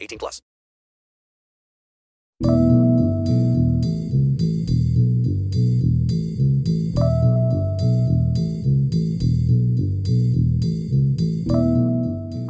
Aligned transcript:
18 0.00 0.18
plus. 0.18 0.40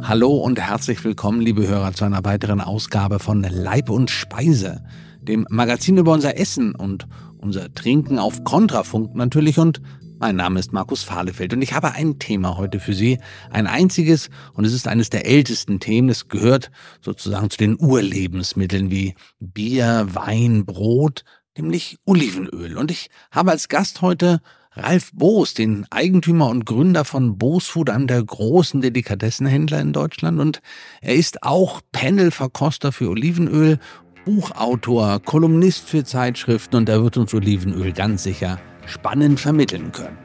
Hallo 0.01 0.37
und 0.37 0.59
herzlich 0.59 1.03
willkommen, 1.03 1.39
liebe 1.41 1.67
Hörer, 1.67 1.93
zu 1.93 2.03
einer 2.03 2.23
weiteren 2.25 2.61
Ausgabe 2.61 3.19
von 3.19 3.43
Leib 3.43 3.89
und 3.89 4.09
Speise, 4.09 4.83
dem 5.21 5.45
Magazin 5.49 5.97
über 5.97 6.13
unser 6.13 6.37
Essen 6.37 6.73
und 6.73 7.07
unser 7.37 7.73
Trinken 7.73 8.17
auf 8.17 8.43
Kontrafunk 8.43 9.15
natürlich. 9.15 9.59
Und 9.59 9.81
mein 10.19 10.35
Name 10.35 10.59
ist 10.59 10.73
Markus 10.73 11.03
Fahlefeld 11.03 11.53
und 11.53 11.61
ich 11.61 11.73
habe 11.73 11.93
ein 11.93 12.19
Thema 12.19 12.57
heute 12.57 12.79
für 12.79 12.93
Sie, 12.93 13.19
ein 13.49 13.67
einziges 13.67 14.29
und 14.53 14.65
es 14.65 14.73
ist 14.73 14.87
eines 14.87 15.09
der 15.09 15.25
ältesten 15.25 15.79
Themen. 15.79 16.09
Es 16.09 16.27
gehört 16.27 16.71
sozusagen 17.01 17.49
zu 17.49 17.57
den 17.57 17.79
Urlebensmitteln 17.79 18.91
wie 18.91 19.15
Bier, 19.39 20.07
Wein, 20.11 20.65
Brot, 20.65 21.23
nämlich 21.57 21.97
Olivenöl. 22.05 22.77
Und 22.77 22.91
ich 22.91 23.09
habe 23.31 23.51
als 23.51 23.69
Gast 23.69 24.01
heute 24.01 24.41
Ralf 24.73 25.11
Boos, 25.13 25.53
den 25.53 25.85
Eigentümer 25.89 26.47
und 26.47 26.65
Gründer 26.65 27.05
von 27.05 27.37
Boos 27.37 27.67
Food, 27.67 27.89
einem 27.89 28.07
der 28.07 28.21
großen 28.21 28.81
Delikatessenhändler 28.81 29.79
in 29.79 29.93
Deutschland. 29.93 30.39
Und 30.39 30.61
er 31.01 31.15
ist 31.15 31.43
auch 31.43 31.81
Panelverkoster 31.93 32.91
für 32.91 33.09
Olivenöl, 33.09 33.79
Buchautor, 34.25 35.21
Kolumnist 35.21 35.89
für 35.89 36.03
Zeitschriften 36.03 36.75
und 36.75 36.89
er 36.89 37.01
wird 37.01 37.17
uns 37.17 37.33
Olivenöl 37.33 37.93
ganz 37.93 38.23
sicher 38.23 38.59
spannend 38.89 39.39
vermitteln 39.39 39.91
können. 39.91 40.17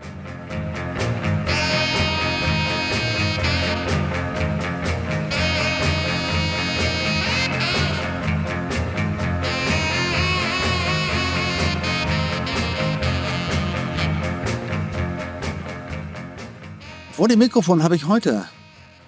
Vor 17.12 17.28
dem 17.28 17.38
Mikrofon 17.38 17.84
habe 17.84 17.94
ich 17.94 18.08
heute 18.08 18.44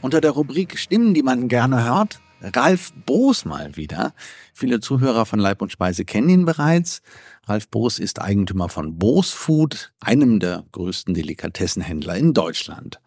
unter 0.01 0.21
der 0.21 0.31
Rubrik 0.31 0.79
Stimmen, 0.79 1.13
die 1.13 1.25
man 1.25 1.49
gerne 1.49 1.85
hört, 1.85 2.21
Ralf 2.55 2.93
Boos 3.07 3.45
mal 3.45 3.77
wieder. 3.77 4.15
Viele 4.53 4.81
Zuhörer 4.81 5.27
von 5.27 5.39
Leib 5.39 5.63
und 5.63 5.73
Speise 5.73 6.05
kennen 6.05 6.29
ihn 6.29 6.45
bereits. 6.45 7.03
Ralf 7.47 7.69
Boos 7.69 7.99
ist 7.99 8.21
Eigentümer 8.21 8.69
von 8.69 8.99
Boos 8.99 9.33
Food, 9.33 9.93
einem 10.01 10.39
der 10.39 10.65
größten 10.73 11.15
Delikatessenhändler 11.15 12.17
in 12.17 12.35
Deutschland. 12.35 13.01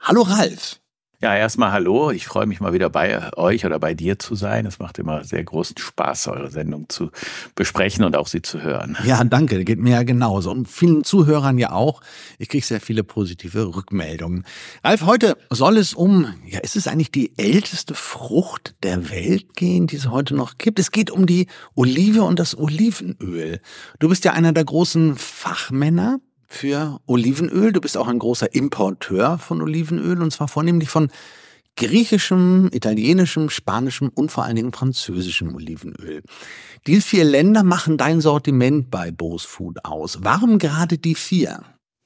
Hallo 0.00 0.22
Ralf. 0.22 0.80
Ja, 1.22 1.34
erstmal 1.34 1.72
hallo. 1.72 2.10
Ich 2.10 2.26
freue 2.26 2.44
mich 2.44 2.60
mal 2.60 2.74
wieder 2.74 2.90
bei 2.90 3.32
euch 3.38 3.64
oder 3.64 3.78
bei 3.78 3.94
dir 3.94 4.18
zu 4.18 4.34
sein. 4.34 4.66
Es 4.66 4.78
macht 4.78 4.98
immer 4.98 5.24
sehr 5.24 5.42
großen 5.42 5.78
Spaß, 5.78 6.28
eure 6.28 6.50
Sendung 6.50 6.90
zu 6.90 7.10
besprechen 7.54 8.04
und 8.04 8.16
auch 8.16 8.26
sie 8.26 8.42
zu 8.42 8.60
hören. 8.60 8.98
Ja, 9.02 9.24
danke. 9.24 9.64
Geht 9.64 9.78
mir 9.78 9.92
ja 9.92 10.02
genauso. 10.02 10.50
Und 10.50 10.68
vielen 10.68 11.04
Zuhörern 11.04 11.56
ja 11.56 11.72
auch. 11.72 12.02
Ich 12.38 12.50
kriege 12.50 12.66
sehr 12.66 12.82
viele 12.82 13.02
positive 13.02 13.74
Rückmeldungen. 13.74 14.44
Ralf, 14.84 15.06
heute 15.06 15.38
soll 15.48 15.78
es 15.78 15.94
um, 15.94 16.34
ja, 16.44 16.58
ist 16.58 16.76
es 16.76 16.86
eigentlich 16.86 17.12
die 17.12 17.32
älteste 17.38 17.94
Frucht 17.94 18.74
der 18.82 19.08
Welt 19.08 19.54
gehen, 19.56 19.86
die 19.86 19.96
es 19.96 20.10
heute 20.10 20.36
noch 20.36 20.58
gibt? 20.58 20.78
Es 20.78 20.90
geht 20.90 21.10
um 21.10 21.24
die 21.24 21.46
Olive 21.74 22.24
und 22.24 22.38
das 22.38 22.58
Olivenöl. 22.58 23.60
Du 24.00 24.10
bist 24.10 24.26
ja 24.26 24.32
einer 24.32 24.52
der 24.52 24.66
großen 24.66 25.16
Fachmänner 25.16 26.18
für 26.46 27.00
Olivenöl. 27.06 27.72
Du 27.72 27.80
bist 27.80 27.96
auch 27.96 28.08
ein 28.08 28.18
großer 28.18 28.54
Importeur 28.54 29.38
von 29.38 29.62
Olivenöl 29.62 30.22
und 30.22 30.32
zwar 30.32 30.48
vornehmlich 30.48 30.88
von 30.88 31.08
griechischem, 31.76 32.70
italienischem, 32.72 33.50
spanischem 33.50 34.10
und 34.14 34.32
vor 34.32 34.44
allen 34.44 34.56
Dingen 34.56 34.72
französischem 34.72 35.54
Olivenöl. 35.54 36.22
Die 36.86 37.00
vier 37.00 37.24
Länder 37.24 37.62
machen 37.62 37.98
dein 37.98 38.20
Sortiment 38.20 38.90
bei 38.90 39.10
Bose 39.10 39.46
Food 39.46 39.84
aus. 39.84 40.18
Warum 40.22 40.58
gerade 40.58 40.98
die 40.98 41.14
vier? 41.14 41.62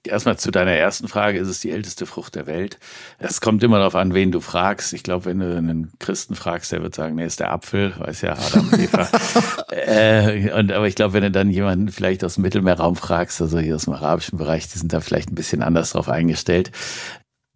Erstmal 0.06 0.38
zu 0.38 0.50
deiner 0.50 0.72
ersten 0.72 1.08
Frage, 1.08 1.38
ist 1.38 1.48
es 1.48 1.60
die 1.60 1.70
älteste 1.70 2.06
Frucht 2.06 2.34
der 2.34 2.46
Welt? 2.46 2.78
Es 3.18 3.42
kommt 3.42 3.62
immer 3.62 3.78
darauf 3.78 3.94
an, 3.94 4.14
wen 4.14 4.32
du 4.32 4.40
fragst. 4.40 4.94
Ich 4.94 5.02
glaube, 5.02 5.26
wenn 5.26 5.40
du 5.40 5.54
einen 5.54 5.92
Christen 5.98 6.34
fragst, 6.34 6.72
der 6.72 6.82
wird 6.82 6.94
sagen, 6.94 7.16
nee, 7.16 7.26
ist 7.26 7.38
der 7.38 7.52
Apfel, 7.52 7.92
weiß 7.98 8.22
ja 8.22 8.32
Adam 8.32 8.70
und 8.70 8.78
Eva. 8.78 9.08
äh, 9.72 10.52
und, 10.52 10.72
aber 10.72 10.86
ich 10.86 10.94
glaube, 10.94 11.12
wenn 11.12 11.24
du 11.24 11.30
dann 11.30 11.50
jemanden 11.50 11.88
vielleicht 11.88 12.24
aus 12.24 12.36
dem 12.36 12.42
Mittelmeerraum 12.42 12.96
fragst, 12.96 13.42
also 13.42 13.58
hier 13.58 13.74
aus 13.74 13.84
dem 13.84 13.92
arabischen 13.92 14.38
Bereich, 14.38 14.68
die 14.68 14.78
sind 14.78 14.90
da 14.90 15.00
vielleicht 15.00 15.30
ein 15.30 15.34
bisschen 15.34 15.62
anders 15.62 15.90
drauf 15.90 16.08
eingestellt. 16.08 16.70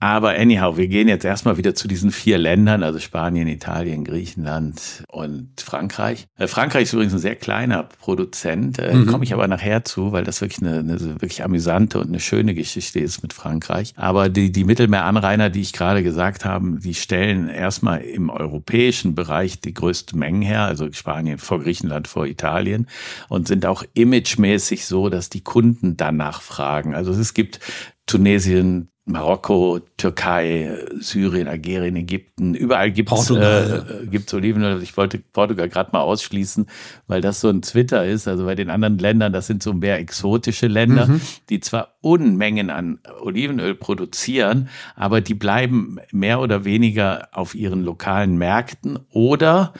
Aber 0.00 0.30
anyhow, 0.30 0.76
wir 0.76 0.88
gehen 0.88 1.08
jetzt 1.08 1.24
erstmal 1.24 1.56
wieder 1.56 1.74
zu 1.74 1.88
diesen 1.88 2.10
vier 2.10 2.36
Ländern, 2.36 2.82
also 2.82 2.98
Spanien, 2.98 3.48
Italien, 3.48 4.04
Griechenland 4.04 5.02
und 5.08 5.48
Frankreich. 5.58 6.26
Äh, 6.36 6.46
Frankreich 6.46 6.84
ist 6.84 6.92
übrigens 6.92 7.14
ein 7.14 7.20
sehr 7.20 7.36
kleiner 7.36 7.84
Produzent, 7.84 8.78
äh, 8.78 8.92
mhm. 8.92 9.06
komme 9.06 9.24
ich 9.24 9.32
aber 9.32 9.48
nachher 9.48 9.84
zu, 9.84 10.12
weil 10.12 10.24
das 10.24 10.40
wirklich 10.40 10.60
eine, 10.60 10.80
eine, 10.80 11.00
wirklich 11.00 11.42
amüsante 11.42 11.98
und 12.00 12.08
eine 12.08 12.20
schöne 12.20 12.54
Geschichte 12.54 13.00
ist 13.00 13.22
mit 13.22 13.32
Frankreich. 13.32 13.94
Aber 13.96 14.28
die, 14.28 14.52
die 14.52 14.64
Mittelmeeranrainer, 14.64 15.48
die 15.48 15.62
ich 15.62 15.72
gerade 15.72 16.02
gesagt 16.02 16.44
habe, 16.44 16.78
die 16.80 16.94
stellen 16.94 17.48
erstmal 17.48 18.02
im 18.02 18.28
europäischen 18.28 19.14
Bereich 19.14 19.60
die 19.60 19.72
größte 19.72 20.18
Mengen 20.18 20.42
her, 20.42 20.62
also 20.64 20.92
Spanien 20.92 21.38
vor 21.38 21.60
Griechenland, 21.60 22.08
vor 22.08 22.26
Italien 22.26 22.88
und 23.28 23.48
sind 23.48 23.64
auch 23.64 23.84
imagemäßig 23.94 24.84
so, 24.84 25.08
dass 25.08 25.30
die 25.30 25.42
Kunden 25.42 25.96
danach 25.96 26.42
fragen. 26.42 26.94
Also 26.94 27.12
es 27.12 27.32
gibt 27.32 27.60
Tunesien, 28.06 28.90
Marokko, 29.06 29.80
Türkei, 29.98 30.78
Syrien, 30.98 31.46
Algerien, 31.46 31.94
Ägypten, 31.94 32.54
überall 32.54 32.90
gibt's 32.90 33.30
äh, 33.30 33.82
gibt's 34.06 34.32
Olivenöl. 34.32 34.82
Ich 34.82 34.96
wollte 34.96 35.18
Portugal 35.18 35.68
gerade 35.68 35.90
mal 35.92 36.00
ausschließen, 36.00 36.66
weil 37.06 37.20
das 37.20 37.42
so 37.42 37.50
ein 37.50 37.60
Twitter 37.60 38.06
ist. 38.06 38.26
Also 38.26 38.46
bei 38.46 38.54
den 38.54 38.70
anderen 38.70 38.98
Ländern, 38.98 39.34
das 39.34 39.46
sind 39.46 39.62
so 39.62 39.74
mehr 39.74 39.98
exotische 39.98 40.68
Länder, 40.68 41.06
mhm. 41.06 41.20
die 41.50 41.60
zwar 41.60 41.96
Unmengen 42.00 42.70
an 42.70 42.98
Olivenöl 43.20 43.74
produzieren, 43.74 44.70
aber 44.96 45.20
die 45.20 45.34
bleiben 45.34 45.98
mehr 46.10 46.40
oder 46.40 46.64
weniger 46.64 47.28
auf 47.32 47.54
ihren 47.54 47.82
lokalen 47.82 48.38
Märkten 48.38 48.98
oder 49.10 49.74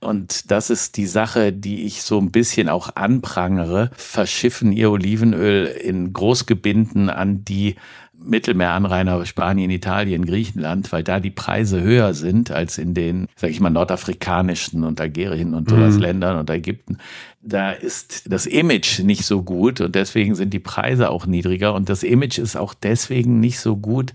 und 0.00 0.52
das 0.52 0.70
ist 0.70 0.96
die 0.96 1.06
Sache, 1.06 1.52
die 1.52 1.84
ich 1.84 2.02
so 2.02 2.20
ein 2.20 2.30
bisschen 2.30 2.68
auch 2.68 2.94
anprangere, 2.94 3.90
verschiffen 3.96 4.70
ihr 4.70 4.92
Olivenöl 4.92 5.66
in 5.66 6.12
Großgebinden 6.12 7.10
an 7.10 7.44
die 7.44 7.74
Mittelmeeranrainer 8.20 9.24
Spanien, 9.26 9.70
Italien, 9.70 10.24
Griechenland, 10.24 10.92
weil 10.92 11.02
da 11.02 11.20
die 11.20 11.30
Preise 11.30 11.80
höher 11.80 12.14
sind 12.14 12.50
als 12.50 12.78
in 12.78 12.94
den, 12.94 13.28
sag 13.36 13.50
ich 13.50 13.60
mal, 13.60 13.70
nordafrikanischen 13.70 14.84
und 14.84 15.00
Algerien 15.00 15.54
und 15.54 15.68
sowas 15.68 15.94
mhm. 15.94 16.00
Ländern 16.00 16.38
und 16.38 16.50
Ägypten. 16.50 16.98
Da 17.42 17.70
ist 17.70 18.30
das 18.32 18.46
Image 18.46 19.00
nicht 19.00 19.24
so 19.24 19.42
gut 19.42 19.80
und 19.80 19.94
deswegen 19.94 20.34
sind 20.34 20.52
die 20.52 20.58
Preise 20.58 21.10
auch 21.10 21.26
niedriger 21.26 21.74
und 21.74 21.88
das 21.88 22.02
Image 22.02 22.38
ist 22.38 22.56
auch 22.56 22.74
deswegen 22.74 23.40
nicht 23.40 23.60
so 23.60 23.76
gut, 23.76 24.12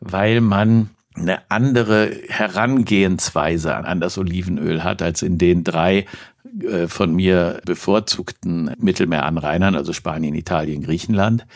weil 0.00 0.40
man 0.40 0.90
eine 1.14 1.50
andere 1.50 2.10
Herangehensweise 2.28 3.76
an 3.76 4.00
das 4.00 4.18
Olivenöl 4.18 4.82
hat 4.82 5.02
als 5.02 5.22
in 5.22 5.38
den 5.38 5.62
drei 5.64 6.06
äh, 6.60 6.86
von 6.88 7.14
mir 7.14 7.60
bevorzugten 7.64 8.74
Mittelmeeranrainern, 8.78 9.74
also 9.74 9.92
Spanien, 9.92 10.34
Italien, 10.34 10.82
Griechenland. 10.82 11.46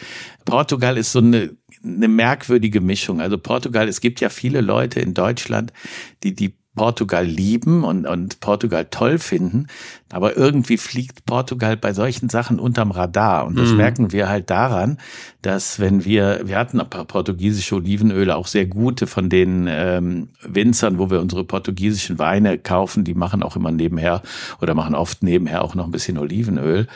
Portugal 0.44 0.96
ist 0.96 1.12
so 1.12 1.18
eine, 1.18 1.56
eine 1.82 2.08
merkwürdige 2.08 2.80
Mischung. 2.80 3.20
Also 3.20 3.38
Portugal, 3.38 3.88
es 3.88 4.00
gibt 4.00 4.20
ja 4.20 4.28
viele 4.28 4.60
Leute 4.60 5.00
in 5.00 5.14
Deutschland, 5.14 5.72
die 6.22 6.34
die 6.34 6.54
Portugal 6.76 7.26
lieben 7.26 7.82
und, 7.82 8.06
und 8.06 8.40
Portugal 8.40 8.86
toll 8.90 9.18
finden. 9.18 9.66
Aber 10.12 10.36
irgendwie 10.36 10.76
fliegt 10.76 11.26
Portugal 11.26 11.76
bei 11.76 11.92
solchen 11.92 12.28
Sachen 12.28 12.60
unterm 12.60 12.92
Radar. 12.92 13.44
Und 13.44 13.58
das 13.58 13.70
mhm. 13.70 13.76
merken 13.76 14.12
wir 14.12 14.28
halt 14.28 14.50
daran, 14.50 14.98
dass 15.42 15.80
wenn 15.80 16.04
wir, 16.04 16.42
wir 16.44 16.58
hatten 16.58 16.80
ein 16.80 16.88
paar 16.88 17.06
portugiesische 17.06 17.74
Olivenöle, 17.74 18.36
auch 18.36 18.46
sehr 18.46 18.66
gute 18.66 19.08
von 19.08 19.28
den 19.28 19.66
ähm, 19.68 20.28
Winzern, 20.42 20.98
wo 20.98 21.10
wir 21.10 21.20
unsere 21.20 21.42
portugiesischen 21.42 22.20
Weine 22.20 22.56
kaufen, 22.56 23.02
die 23.02 23.14
machen 23.14 23.42
auch 23.42 23.56
immer 23.56 23.72
nebenher 23.72 24.22
oder 24.60 24.74
machen 24.74 24.94
oft 24.94 25.24
nebenher 25.24 25.64
auch 25.64 25.74
noch 25.74 25.86
ein 25.86 25.90
bisschen 25.92 26.18
Olivenöl. 26.18 26.86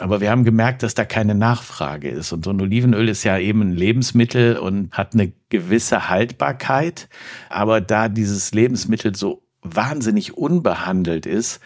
Aber 0.00 0.20
wir 0.20 0.30
haben 0.30 0.42
gemerkt, 0.42 0.82
dass 0.82 0.94
da 0.94 1.04
keine 1.04 1.36
Nachfrage 1.36 2.08
ist. 2.08 2.32
Und 2.32 2.44
so 2.44 2.50
ein 2.50 2.60
Olivenöl 2.60 3.08
ist 3.08 3.22
ja 3.22 3.38
eben 3.38 3.60
ein 3.62 3.72
Lebensmittel 3.72 4.58
und 4.58 4.90
hat 4.90 5.14
eine 5.14 5.32
gewisse 5.50 6.08
Haltbarkeit. 6.10 7.08
Aber 7.48 7.80
da 7.80 8.08
dieses 8.08 8.52
Lebensmittel 8.52 9.14
so 9.14 9.45
wahnsinnig 9.74 10.36
unbehandelt 10.36 11.26
ist, 11.26 11.60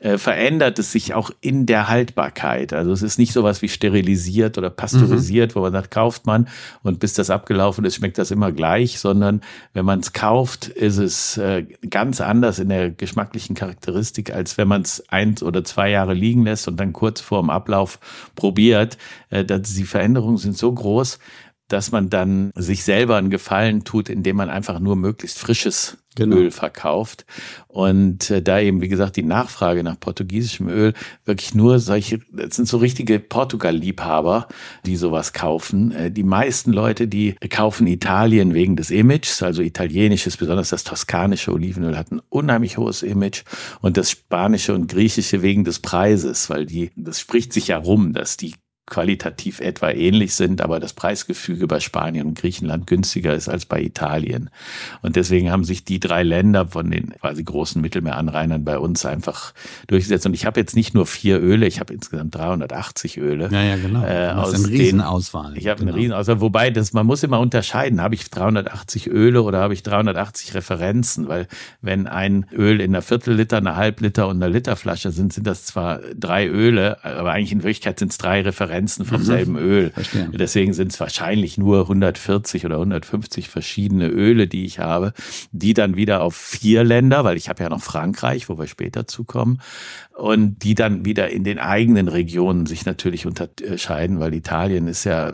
äh, 0.00 0.18
verändert 0.18 0.78
es 0.78 0.92
sich 0.92 1.14
auch 1.14 1.30
in 1.40 1.66
der 1.66 1.88
Haltbarkeit. 1.88 2.72
Also 2.72 2.92
es 2.92 3.02
ist 3.02 3.18
nicht 3.18 3.32
sowas 3.32 3.62
wie 3.62 3.68
sterilisiert 3.68 4.58
oder 4.58 4.68
pasteurisiert, 4.68 5.52
mhm. 5.52 5.54
wo 5.54 5.62
man 5.62 5.72
sagt, 5.72 5.90
kauft 5.90 6.26
man 6.26 6.48
und 6.82 7.00
bis 7.00 7.14
das 7.14 7.30
abgelaufen 7.30 7.84
ist, 7.84 7.94
schmeckt 7.94 8.18
das 8.18 8.30
immer 8.30 8.52
gleich, 8.52 8.98
sondern 8.98 9.40
wenn 9.72 9.84
man 9.84 10.00
es 10.00 10.12
kauft, 10.12 10.68
ist 10.68 10.98
es 10.98 11.38
äh, 11.38 11.64
ganz 11.88 12.20
anders 12.20 12.58
in 12.58 12.68
der 12.68 12.90
geschmacklichen 12.90 13.54
Charakteristik, 13.54 14.34
als 14.34 14.58
wenn 14.58 14.68
man 14.68 14.82
es 14.82 15.08
eins 15.08 15.42
oder 15.42 15.64
zwei 15.64 15.90
Jahre 15.90 16.12
liegen 16.12 16.44
lässt 16.44 16.68
und 16.68 16.78
dann 16.78 16.92
kurz 16.92 17.20
vor 17.20 17.40
dem 17.40 17.50
Ablauf 17.50 17.98
probiert. 18.36 18.98
Äh, 19.30 19.44
die 19.44 19.84
Veränderungen 19.84 20.36
sind 20.36 20.58
so 20.58 20.70
groß, 20.70 21.18
dass 21.74 21.90
man 21.90 22.08
dann 22.08 22.52
sich 22.54 22.84
selber 22.84 23.16
einen 23.16 23.30
Gefallen 23.30 23.82
tut, 23.82 24.08
indem 24.08 24.36
man 24.36 24.48
einfach 24.48 24.78
nur 24.78 24.94
möglichst 24.94 25.40
frisches 25.40 25.98
genau. 26.14 26.36
Öl 26.36 26.52
verkauft. 26.52 27.26
Und 27.66 28.30
äh, 28.30 28.40
da 28.40 28.60
eben, 28.60 28.80
wie 28.80 28.86
gesagt, 28.86 29.16
die 29.16 29.24
Nachfrage 29.24 29.82
nach 29.82 29.98
portugiesischem 29.98 30.68
Öl 30.68 30.92
wirklich 31.24 31.52
nur 31.56 31.80
solche, 31.80 32.20
das 32.30 32.54
sind 32.54 32.68
so 32.68 32.76
richtige 32.76 33.18
Portugal-Liebhaber, 33.18 34.46
die 34.86 34.94
sowas 34.94 35.32
kaufen. 35.32 35.90
Äh, 35.90 36.12
die 36.12 36.22
meisten 36.22 36.72
Leute, 36.72 37.08
die 37.08 37.34
kaufen 37.50 37.88
Italien 37.88 38.54
wegen 38.54 38.76
des 38.76 38.92
Images, 38.92 39.42
also 39.42 39.60
italienisches, 39.60 40.36
besonders 40.36 40.68
das 40.68 40.84
toskanische 40.84 41.52
Olivenöl 41.52 41.98
hat 41.98 42.12
ein 42.12 42.22
unheimlich 42.28 42.78
hohes 42.78 43.02
Image 43.02 43.42
und 43.80 43.96
das 43.96 44.12
spanische 44.12 44.74
und 44.74 44.86
griechische 44.86 45.42
wegen 45.42 45.64
des 45.64 45.80
Preises, 45.80 46.48
weil 46.50 46.66
die, 46.66 46.92
das 46.94 47.18
spricht 47.18 47.52
sich 47.52 47.66
ja 47.66 47.78
rum, 47.78 48.12
dass 48.12 48.36
die 48.36 48.54
qualitativ 48.86 49.60
etwa 49.60 49.90
ähnlich 49.90 50.34
sind, 50.34 50.60
aber 50.60 50.78
das 50.78 50.92
Preisgefüge 50.92 51.66
bei 51.66 51.80
Spanien 51.80 52.26
und 52.26 52.38
Griechenland 52.38 52.86
günstiger 52.86 53.34
ist 53.34 53.48
als 53.48 53.64
bei 53.64 53.80
Italien. 53.80 54.50
Und 55.00 55.16
deswegen 55.16 55.50
haben 55.50 55.64
sich 55.64 55.84
die 55.84 56.00
drei 56.00 56.22
Länder 56.22 56.68
von 56.68 56.90
den 56.90 57.14
quasi 57.18 57.42
großen 57.42 57.80
Mittelmeeranrainern 57.80 58.62
bei 58.62 58.78
uns 58.78 59.06
einfach 59.06 59.54
durchgesetzt. 59.86 60.26
Und 60.26 60.34
ich 60.34 60.44
habe 60.44 60.60
jetzt 60.60 60.76
nicht 60.76 60.92
nur 60.92 61.06
vier 61.06 61.40
Öle, 61.40 61.66
ich 61.66 61.80
habe 61.80 61.94
insgesamt 61.94 62.34
380 62.34 63.16
Öle. 63.16 63.48
Ja, 63.50 63.62
ja, 63.62 63.76
genau. 63.76 64.04
Äh, 64.04 64.28
aus 64.32 64.52
eine 64.52 64.68
Riesenauswahl. 64.68 65.56
Ich 65.56 65.66
habe 65.66 65.80
genau. 65.80 65.92
eine 65.92 66.00
Riesenauswahl. 66.02 66.40
Wobei, 66.42 66.70
das, 66.70 66.92
man 66.92 67.06
muss 67.06 67.22
immer 67.22 67.40
unterscheiden, 67.40 68.02
habe 68.02 68.14
ich 68.14 68.28
380 68.30 69.06
Öle 69.06 69.42
oder 69.42 69.60
habe 69.60 69.72
ich 69.72 69.82
380 69.82 70.52
Referenzen? 70.52 71.26
Weil 71.28 71.46
wenn 71.80 72.06
ein 72.06 72.44
Öl 72.52 72.82
in 72.82 72.94
einer 72.94 73.00
Viertelliter, 73.02 73.56
einer 73.56 73.76
Halbliter 73.76 74.28
und 74.28 74.36
einer 74.36 74.52
Literflasche 74.52 75.10
sind, 75.10 75.32
sind 75.32 75.46
das 75.46 75.64
zwar 75.64 76.00
drei 76.14 76.46
Öle, 76.46 77.02
aber 77.02 77.32
eigentlich 77.32 77.52
in 77.52 77.62
Wirklichkeit 77.62 77.98
sind 77.98 78.12
es 78.12 78.18
drei 78.18 78.42
Referenzen 78.42 78.73
Differenzen 78.74 79.04
vom 79.04 79.20
mhm. 79.20 79.24
selben 79.24 79.56
Öl. 79.56 79.90
Verstehe. 79.90 80.30
Deswegen 80.32 80.72
sind 80.72 80.92
es 80.92 81.00
wahrscheinlich 81.00 81.58
nur 81.58 81.82
140 81.82 82.66
oder 82.66 82.76
150 82.76 83.48
verschiedene 83.48 84.08
Öle, 84.08 84.46
die 84.46 84.64
ich 84.64 84.78
habe, 84.78 85.12
die 85.52 85.74
dann 85.74 85.96
wieder 85.96 86.22
auf 86.22 86.34
vier 86.34 86.84
Länder, 86.84 87.24
weil 87.24 87.36
ich 87.36 87.48
habe 87.48 87.62
ja 87.62 87.68
noch 87.68 87.82
Frankreich, 87.82 88.48
wo 88.48 88.58
wir 88.58 88.66
später 88.66 89.06
zukommen, 89.06 89.60
und 90.14 90.62
die 90.62 90.74
dann 90.74 91.04
wieder 91.04 91.30
in 91.30 91.42
den 91.42 91.58
eigenen 91.58 92.08
Regionen 92.08 92.66
sich 92.66 92.86
natürlich 92.86 93.26
unterscheiden, 93.26 94.20
weil 94.20 94.32
Italien 94.32 94.86
ist 94.86 95.04
ja, 95.04 95.32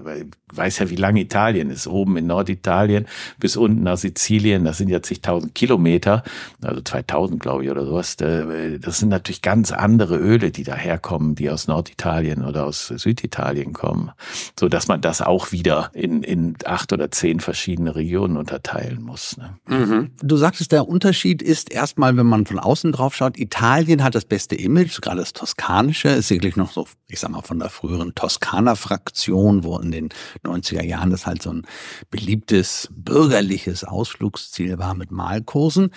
weiß 0.52 0.78
ja, 0.78 0.90
wie 0.90 0.96
lang 0.96 1.16
Italien 1.16 1.70
ist. 1.70 1.86
Oben 1.86 2.16
in 2.16 2.26
Norditalien 2.26 3.06
bis 3.38 3.56
unten 3.56 3.82
nach 3.82 3.98
Sizilien, 3.98 4.64
das 4.64 4.78
sind 4.78 4.88
ja 4.88 5.02
zigtausend 5.02 5.54
Kilometer, 5.54 6.22
also 6.62 6.80
2000 6.80 7.40
glaube 7.40 7.64
ich 7.64 7.70
oder 7.70 7.84
sowas. 7.84 8.16
Das 8.16 8.98
sind 8.98 9.10
natürlich 9.10 9.42
ganz 9.42 9.70
andere 9.70 10.16
Öle, 10.16 10.50
die 10.50 10.64
daherkommen, 10.64 11.34
die 11.34 11.50
aus 11.50 11.68
Norditalien 11.68 12.44
oder 12.44 12.64
aus 12.64 12.86
Süditalien 12.88 13.74
kommen, 13.74 14.12
so 14.58 14.68
dass 14.68 14.88
man 14.88 15.02
das 15.02 15.20
auch 15.20 15.52
wieder 15.52 15.90
in, 15.92 16.22
in 16.22 16.56
acht 16.64 16.92
oder 16.92 17.10
zehn 17.10 17.40
verschiedene 17.40 17.96
Regionen 17.96 18.38
unterteilen 18.38 19.02
muss. 19.02 19.36
Ne? 19.36 19.58
Mhm. 19.68 20.10
Du 20.22 20.36
sagtest, 20.36 20.72
der 20.72 20.88
Unterschied 20.88 21.42
ist 21.42 21.70
erstmal, 21.70 22.16
wenn 22.16 22.26
man 22.26 22.46
von 22.46 22.58
außen 22.58 22.92
drauf 22.92 23.14
schaut, 23.14 23.38
Italien 23.38 24.02
hat 24.02 24.14
das 24.14 24.24
beste 24.24 24.54
Image, 24.54 24.69
gerade 24.74 25.20
das 25.20 25.32
Toskanische, 25.32 26.08
ist 26.08 26.28
sicherlich 26.28 26.56
noch 26.56 26.72
so, 26.72 26.86
ich 27.08 27.20
sag 27.20 27.30
mal, 27.30 27.42
von 27.42 27.58
der 27.58 27.70
früheren 27.70 28.14
Toskana-Fraktion, 28.14 29.64
wo 29.64 29.78
in 29.78 29.90
den 29.90 30.08
90er 30.44 30.82
Jahren 30.82 31.10
das 31.10 31.26
halt 31.26 31.42
so 31.42 31.52
ein 31.52 31.66
beliebtes 32.10 32.88
bürgerliches 32.90 33.84
Ausflugsziel 33.84 34.78
war 34.78 34.94
mit 34.94 35.10
Malkursen. 35.10 35.90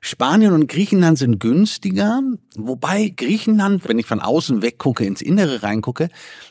Spanien 0.00 0.52
und 0.52 0.68
Griechenland 0.68 1.18
sind 1.18 1.40
günstiger, 1.40 2.22
wobei 2.56 3.12
Griechenland, 3.14 3.88
wenn 3.88 3.98
ich 3.98 4.06
von 4.06 4.20
außen 4.20 4.62
weggucke, 4.62 5.04
ins 5.04 5.22
Innere 5.22 5.62
reingucke, 5.62 6.08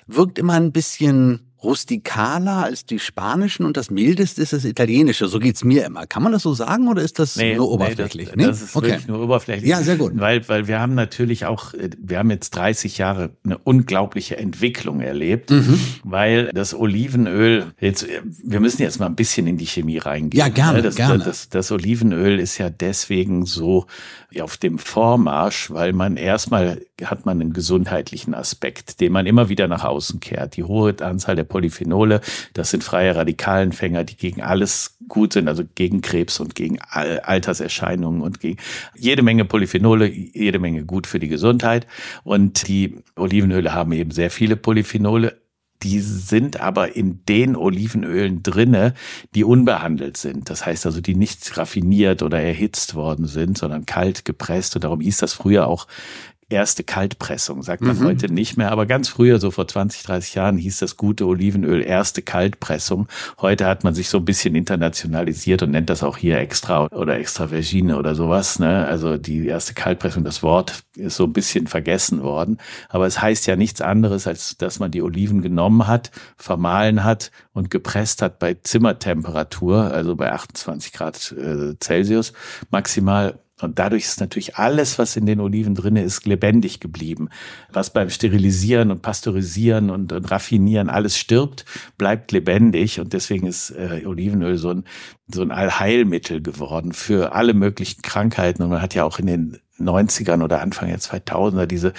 wirkt 0.08 0.40
immer 0.40 0.54
ein 0.54 0.72
bisschen 0.72 1.49
rustikaler 1.64 2.64
als 2.64 2.86
die 2.86 3.00
spanischen 3.00 3.66
und 3.66 3.76
das 3.76 3.92
mildeste 3.92 4.42
ist 4.42 4.54
das 4.54 4.66
italienische. 4.66 5.28
So 5.28 5.40
geht's 5.40 5.64
mir 5.64 5.86
immer. 5.86 6.08
Kann 6.08 6.24
man 6.24 6.32
das 6.32 6.44
so 6.44 6.54
sagen 6.54 6.88
oder 6.88 7.02
ist 7.02 7.20
das 7.20 7.36
nee, 7.36 7.56
nur 7.56 7.70
oberflächlich? 7.70 8.36
Nee, 8.36 8.46
das, 8.46 8.60
das 8.60 8.70
ist 8.70 8.76
okay. 8.76 8.88
wirklich 8.88 9.08
nur 9.08 9.22
oberflächlich. 9.22 9.70
Ja, 9.70 9.82
sehr 9.82 9.98
gut. 9.98 10.14
Weil, 10.16 10.48
weil 10.48 10.68
wir 10.68 10.80
haben 10.80 10.96
natürlich 10.96 11.46
auch, 11.46 11.74
äh, 11.74 11.90
wir 12.00 12.20
haben 12.20 12.32
jetzt 12.32 12.52
30 12.52 12.98
Jahre 12.98 13.32
eine 13.44 13.58
unglaubliche 13.58 14.38
Entwicklung 14.38 15.02
erlebt, 15.02 15.52
mhm. 15.52 15.80
weil 16.04 16.52
das 16.54 16.74
Olivenöl, 16.74 17.74
jetzt, 17.80 18.04
äh, 18.04 18.22
wir 18.44 18.60
müssen 18.60 18.82
jetzt 18.82 19.00
mal 19.00 19.08
ein 19.08 19.16
bisschen 19.16 19.48
in 19.48 19.58
die 19.58 19.68
Chemie 19.68 19.98
reingehen. 19.98 20.40
Ja, 20.40 20.48
gerne, 20.48 20.78
ne? 20.78 20.84
das, 20.84 20.96
gerne. 20.96 21.24
Das, 21.24 21.50
das 21.50 21.72
Olivenöl 21.72 22.40
ist 22.40 22.58
ja 22.58 22.70
deswegen 22.70 23.46
so 23.46 23.86
auf 24.40 24.58
dem 24.58 24.78
Vormarsch, 24.78 25.72
weil 25.72 25.92
man 25.94 26.16
erstmal 26.16 26.82
hat 27.04 27.26
man 27.26 27.42
einen 27.42 27.54
gesundheitlichen 27.54 28.34
Aspekt, 28.34 29.00
den 29.02 29.12
man 29.12 29.26
immer 29.26 29.50
wieder 29.50 29.68
nach 29.68 29.84
außen 29.84 30.20
kehrt. 30.20 30.56
Die 30.56 30.64
hohe 30.64 30.96
Anzahl 31.02 31.36
der 31.36 31.44
Polyphenole, 31.50 32.22
das 32.54 32.72
sind 32.72 32.84
freie 32.84 33.16
Radikalenfänger, 33.16 34.06
die 34.06 34.16
gegen 34.16 34.42
alles 34.42 34.98
gut 35.10 35.34
sind, 35.34 35.50
also 35.50 35.64
gegen 35.76 36.02
Krebs 36.02 36.40
und 36.40 36.56
gegen 36.56 36.80
Alterserscheinungen 36.80 38.22
und 38.22 38.40
gegen 38.40 38.60
jede 38.96 39.24
Menge 39.24 39.44
Polyphenole, 39.44 40.08
jede 40.08 40.60
Menge 40.60 40.86
gut 40.86 41.08
für 41.08 41.20
die 41.20 41.28
Gesundheit. 41.28 41.88
Und 42.24 42.68
die 42.68 43.00
Olivenöle 43.18 43.74
haben 43.74 43.92
eben 43.92 44.12
sehr 44.12 44.32
viele 44.32 44.56
Polyphenole, 44.56 45.42
die 45.84 46.00
sind 46.02 46.60
aber 46.60 46.96
in 46.96 47.24
den 47.26 47.56
Olivenölen 47.56 48.44
drinne, 48.44 48.94
die 49.34 49.46
unbehandelt 49.46 50.18
sind. 50.18 50.50
Das 50.50 50.66
heißt 50.66 50.86
also, 50.86 51.00
die 51.00 51.16
nicht 51.16 51.58
raffiniert 51.58 52.22
oder 52.22 52.42
erhitzt 52.42 52.96
worden 52.96 53.28
sind, 53.28 53.58
sondern 53.58 53.86
kalt 53.86 54.26
gepresst. 54.26 54.76
Und 54.76 54.84
darum 54.84 55.00
hieß 55.00 55.18
das 55.18 55.34
früher 55.34 55.68
auch 55.68 55.88
erste 56.50 56.84
Kaltpressung, 56.84 57.62
sagt 57.62 57.82
man 57.82 57.98
mhm. 57.98 58.06
heute 58.06 58.32
nicht 58.32 58.58
mehr, 58.58 58.72
aber 58.72 58.86
ganz 58.86 59.08
früher, 59.08 59.40
so 59.40 59.52
vor 59.52 59.68
20, 59.68 60.04
30 60.04 60.36
Jahren, 60.36 60.58
hieß 60.58 60.80
das 60.80 60.98
gute 60.98 61.26
Olivenöl 61.26 61.82
erste 61.82 62.22
Kaltpressung. 62.22 63.08
Heute 63.40 63.68
hat 63.68 63.84
man 63.84 63.94
sich 63.94 64.10
so 64.10 64.18
ein 64.18 64.26
bisschen 64.26 64.56
internationalisiert 64.56 65.62
und 65.64 65.72
nennt 65.72 65.90
das 65.90 66.04
auch 66.04 66.18
hier 66.18 66.40
extra 66.40 66.88
oder 66.88 67.18
extra 67.18 67.48
Vergine 67.48 67.98
oder 67.98 68.16
sowas. 68.16 68.60
Ne? 68.60 68.86
Also 68.88 69.18
die 69.18 69.46
erste 69.46 69.76
Kaltpressung, 69.76 70.24
das 70.24 70.42
Wort 70.42 70.84
ist 70.96 71.16
so 71.16 71.26
ein 71.26 71.34
bisschen 71.34 71.68
vergessen 71.68 72.24
worden. 72.24 72.58
Aber 72.90 73.06
es 73.06 73.22
heißt 73.22 73.46
ja 73.48 73.56
nichts 73.56 73.82
anderes, 73.82 74.26
als 74.26 74.58
dass 74.58 74.80
man 74.80 74.92
die 74.92 75.02
Oliven 75.02 75.42
genommen 75.42 75.88
hat, 75.88 76.12
vermahlen 76.38 77.04
hat 77.04 77.32
und 77.54 77.70
gepresst 77.70 78.22
hat 78.22 78.40
bei 78.40 78.56
Zimmertemperatur, 78.56 79.92
also 79.92 80.16
bei 80.16 80.32
28 80.32 80.94
Grad 80.94 81.32
äh, 81.32 81.76
Celsius 81.80 82.34
maximal 82.72 83.40
und 83.62 83.78
dadurch 83.78 84.04
ist 84.06 84.22
natürlich 84.22 84.56
alles, 84.56 84.98
was 85.00 85.18
in 85.18 85.26
den 85.26 85.42
Oliven 85.42 85.76
drinne 85.76 86.04
ist, 86.04 86.26
lebendig 86.26 86.80
geblieben. 86.80 87.30
Was 87.72 87.92
beim 87.92 88.10
Sterilisieren 88.10 88.90
und 88.90 89.02
Pasteurisieren 89.02 89.90
und, 89.90 90.14
und 90.14 90.32
Raffinieren 90.32 90.90
alles 90.90 91.18
stirbt, 91.18 91.66
bleibt 91.98 92.32
lebendig. 92.32 93.00
Und 93.00 93.12
deswegen 93.12 93.48
ist 93.48 93.72
äh, 93.72 94.04
Olivenöl 94.06 94.58
so 94.58 94.70
ein, 94.70 94.86
so 95.28 95.42
ein 95.42 95.52
Allheilmittel 95.52 96.42
geworden 96.42 96.94
für 96.94 97.34
alle 97.34 97.54
möglichen 97.54 98.02
Krankheiten. 98.02 98.64
Und 98.64 98.70
man 98.70 98.82
hat 98.82 98.96
ja 98.96 99.04
auch 99.04 99.20
in 99.20 99.28
den 99.28 99.58
90ern 99.78 100.42
oder 100.42 100.62
Anfang 100.62 100.88
der 100.88 101.00
2000er 101.00 101.66
diese 101.66 101.94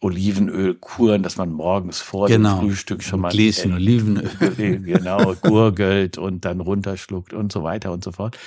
Olivenölkuren, 0.00 1.22
dass 1.22 1.36
man 1.36 1.50
morgens 1.50 2.00
vor 2.00 2.28
genau. 2.28 2.60
dem 2.60 2.68
Frühstück 2.68 3.02
schon 3.02 3.20
mal 3.20 3.30
Gläschen 3.30 3.72
äh, 3.72 3.76
Olivenöl 3.76 4.80
genau 4.80 5.34
gurgelt 5.34 6.18
und 6.18 6.44
dann 6.44 6.60
runterschluckt 6.60 7.32
und 7.32 7.52
so 7.52 7.62
weiter 7.62 7.92
und 7.92 8.04
so 8.04 8.12
fort 8.12 8.38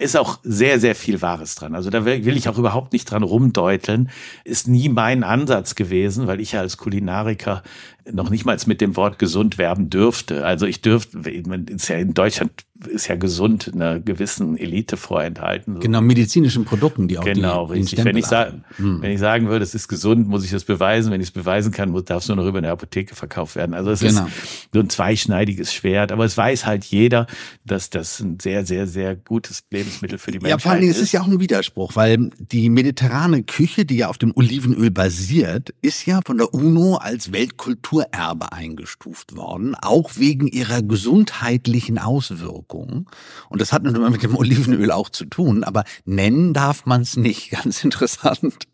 ist 0.00 0.16
auch 0.16 0.38
sehr, 0.42 0.80
sehr 0.80 0.94
viel 0.94 1.20
Wahres 1.20 1.54
dran. 1.54 1.74
Also 1.74 1.90
da 1.90 2.04
will 2.04 2.36
ich 2.36 2.48
auch 2.48 2.58
überhaupt 2.58 2.92
nicht 2.92 3.10
dran 3.10 3.22
rumdeuteln. 3.22 4.10
Ist 4.44 4.66
nie 4.66 4.88
mein 4.88 5.22
Ansatz 5.24 5.74
gewesen, 5.74 6.26
weil 6.26 6.40
ich 6.40 6.52
ja 6.52 6.60
als 6.60 6.78
Kulinariker 6.78 7.62
noch 8.10 8.30
nicht 8.30 8.44
mal 8.44 8.56
mit 8.66 8.80
dem 8.80 8.96
Wort 8.96 9.18
gesund 9.18 9.58
werben 9.58 9.90
dürfte. 9.90 10.44
Also 10.44 10.66
ich 10.66 10.82
dürfte, 10.82 11.18
ist 11.18 11.88
ja 11.88 11.96
in 11.96 12.14
Deutschland 12.14 12.52
ist 12.86 13.08
ja 13.08 13.16
gesund 13.16 13.70
einer 13.74 14.00
gewissen 14.00 14.56
Elite 14.56 14.96
vorenthalten. 14.96 15.80
Genau, 15.80 16.00
medizinischen 16.00 16.64
Produkten, 16.64 17.08
die 17.08 17.18
auch 17.18 17.24
genau, 17.24 17.66
die, 17.66 17.74
richtig. 17.74 18.04
Wenn 18.04 18.16
ich, 18.16 18.26
sagen, 18.26 18.64
hm. 18.76 19.02
wenn 19.02 19.10
ich 19.12 19.18
sagen 19.18 19.48
würde, 19.48 19.62
es 19.62 19.74
ist 19.74 19.88
gesund, 19.88 20.28
muss 20.28 20.44
ich 20.44 20.50
das 20.50 20.64
beweisen. 20.64 21.12
Wenn 21.12 21.20
ich 21.20 21.28
es 21.28 21.32
beweisen 21.32 21.72
kann, 21.72 21.92
darf 22.04 22.22
es 22.22 22.28
nur 22.28 22.36
noch 22.36 22.46
über 22.46 22.58
eine 22.58 22.70
Apotheke 22.70 23.14
verkauft 23.14 23.56
werden. 23.56 23.74
Also 23.74 23.90
es 23.90 24.00
genau. 24.00 24.26
ist 24.26 24.68
so 24.72 24.80
ein 24.80 24.88
zweischneidiges 24.88 25.74
Schwert. 25.74 26.10
Aber 26.10 26.24
es 26.24 26.36
weiß 26.36 26.64
halt 26.64 26.84
jeder, 26.84 27.26
dass 27.66 27.90
das 27.90 28.20
ein 28.20 28.40
sehr, 28.40 28.64
sehr, 28.64 28.86
sehr 28.86 29.14
gutes 29.14 29.64
Lebensmittel 29.70 30.18
für 30.18 30.30
die 30.30 30.38
Menschheit 30.38 30.58
ist. 30.58 30.62
Ja, 30.62 30.62
vor 30.62 30.72
allen 30.72 30.80
Dingen, 30.80 30.92
es 30.92 31.00
ist 31.00 31.12
ja 31.12 31.20
auch 31.20 31.26
ein 31.26 31.38
Widerspruch, 31.38 31.96
weil 31.96 32.30
die 32.38 32.70
mediterrane 32.70 33.42
Küche, 33.42 33.84
die 33.84 33.98
ja 33.98 34.08
auf 34.08 34.18
dem 34.18 34.32
Olivenöl 34.34 34.90
basiert, 34.90 35.74
ist 35.82 36.06
ja 36.06 36.20
von 36.24 36.38
der 36.38 36.54
UNO 36.54 36.96
als 36.96 37.32
Weltkultur 37.32 37.89
Weltkulturerbe 37.90 38.52
eingestuft 38.52 39.36
worden, 39.36 39.74
auch 39.74 40.12
wegen 40.16 40.46
ihrer 40.46 40.82
gesundheitlichen 40.82 41.98
Auswirkungen. 41.98 43.06
Und 43.48 43.60
das 43.60 43.72
hat 43.72 43.82
natürlich 43.82 44.10
mit 44.10 44.22
dem 44.22 44.36
Olivenöl 44.36 44.90
auch 44.90 45.08
zu 45.08 45.24
tun, 45.24 45.64
aber 45.64 45.84
nennen 46.04 46.52
darf 46.54 46.86
man 46.86 47.02
es 47.02 47.16
nicht. 47.16 47.50
Ganz 47.62 47.84
interessant. 47.84 48.66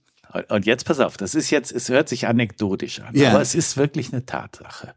Und 0.49 0.67
jetzt 0.67 0.85
pass 0.85 1.01
auf, 1.01 1.17
das 1.17 1.35
ist 1.35 1.51
jetzt, 1.51 1.73
es 1.73 1.89
hört 1.89 2.09
sich 2.09 2.27
anekdotisch 2.27 3.01
an, 3.01 3.15
Ja. 3.15 3.31
aber 3.31 3.41
es 3.41 3.55
ist 3.55 3.77
wirklich 3.77 4.13
eine 4.13 4.27
Tatsache. 4.27 4.95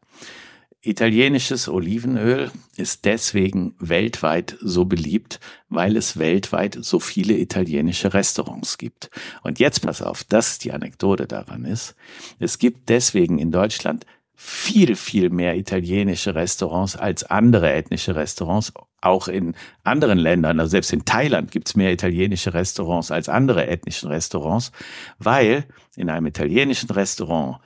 Italienisches 0.81 1.67
Olivenöl 1.67 2.51
ist 2.77 3.03
deswegen 3.03 3.75
weltweit 3.79 4.55
so 4.61 4.85
beliebt, 4.85 5.41
weil 5.67 5.97
es 5.97 6.17
weltweit 6.17 6.77
so 6.79 7.01
viele 7.01 7.37
italienische 7.37 8.13
Restaurants 8.13 8.77
gibt. 8.77 9.09
Und 9.43 9.59
jetzt 9.59 9.81
pass 9.81 10.01
auf, 10.01 10.23
das 10.23 10.51
ist 10.51 10.63
die 10.63 10.71
Anekdote 10.71 11.27
daran 11.27 11.65
ist. 11.65 11.95
Es 12.39 12.59
gibt 12.59 12.87
deswegen 12.87 13.39
in 13.39 13.51
Deutschland 13.51 14.05
viel, 14.35 14.95
viel 14.95 15.29
mehr 15.29 15.57
italienische 15.57 16.33
Restaurants 16.33 16.95
als 16.95 17.25
andere 17.25 17.73
ethnische 17.73 18.15
Restaurants. 18.15 18.71
Auch 19.01 19.27
in 19.27 19.55
anderen 19.83 20.17
Ländern, 20.17 20.61
also 20.61 20.69
selbst 20.69 20.93
in 20.93 21.03
Thailand 21.03 21.51
gibt's 21.51 21.75
mehr 21.75 21.91
italienische 21.91 22.53
Restaurants 22.53 23.11
als 23.11 23.27
andere 23.27 23.67
ethnischen 23.67 24.07
Restaurants, 24.07 24.71
weil 25.17 25.65
in 25.97 26.09
einem 26.09 26.27
italienischen 26.27 26.89
Restaurant 26.89 27.59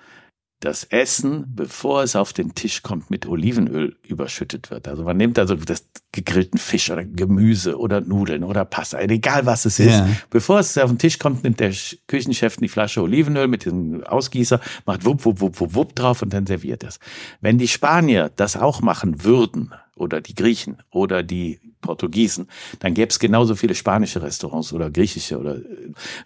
das 0.64 0.84
Essen, 0.86 1.46
bevor 1.48 2.04
es 2.04 2.16
auf 2.16 2.34
den 2.34 2.56
Tisch 2.56 2.84
kommt, 2.84 3.10
mit 3.10 3.26
Olivenöl 3.26 3.98
überschüttet 4.04 4.72
wird. 4.72 4.88
Also 4.88 5.04
man 5.04 5.18
nimmt 5.18 5.38
also 5.38 5.56
das 5.56 5.86
gegrillten 6.12 6.60
Fisch 6.60 6.90
oder 6.90 7.04
Gemüse 7.04 7.78
oder 7.78 8.02
Nudeln 8.02 8.44
oder 8.44 8.64
Pasta, 8.66 9.00
egal 9.00 9.46
was 9.46 9.66
es 9.66 9.80
ist. 9.80 9.92
Ja. 9.92 10.08
Bevor 10.30 10.60
es 10.60 10.78
auf 10.78 10.90
den 10.90 11.00
Tisch 11.00 11.20
kommt, 11.20 11.44
nimmt 11.44 11.60
der 11.60 11.74
Küchenchef 12.08 12.58
die 12.58 12.70
Flasche 12.70 13.02
Olivenöl 13.02 13.48
mit 13.48 13.66
dem 13.66 14.04
Ausgießer, 14.04 14.60
macht 14.86 15.06
wupp, 15.06 15.26
wupp, 15.26 15.42
wupp, 15.42 15.60
wupp, 15.60 15.76
wupp 15.76 15.96
drauf 15.96 16.22
und 16.22 16.34
dann 16.34 16.46
serviert 16.46 16.84
es. 16.84 17.00
Wenn 17.42 17.58
die 17.58 17.68
Spanier 17.68 18.32
das 18.36 18.56
auch 18.56 18.82
machen 18.82 19.24
würden, 19.24 19.74
oder 19.96 20.22
die 20.22 20.36
Griechen 20.36 20.78
oder 20.92 21.24
die 21.24 21.60
Portugiesen, 21.84 22.48
dann 22.80 22.96
gäbe 22.96 23.10
es 23.10 23.20
genauso 23.20 23.56
viele 23.56 23.76
spanische 23.76 24.24
Restaurants 24.24 24.74
oder 24.74 24.90
griechische 24.90 25.38
oder 25.38 25.58
äh, 25.58 25.62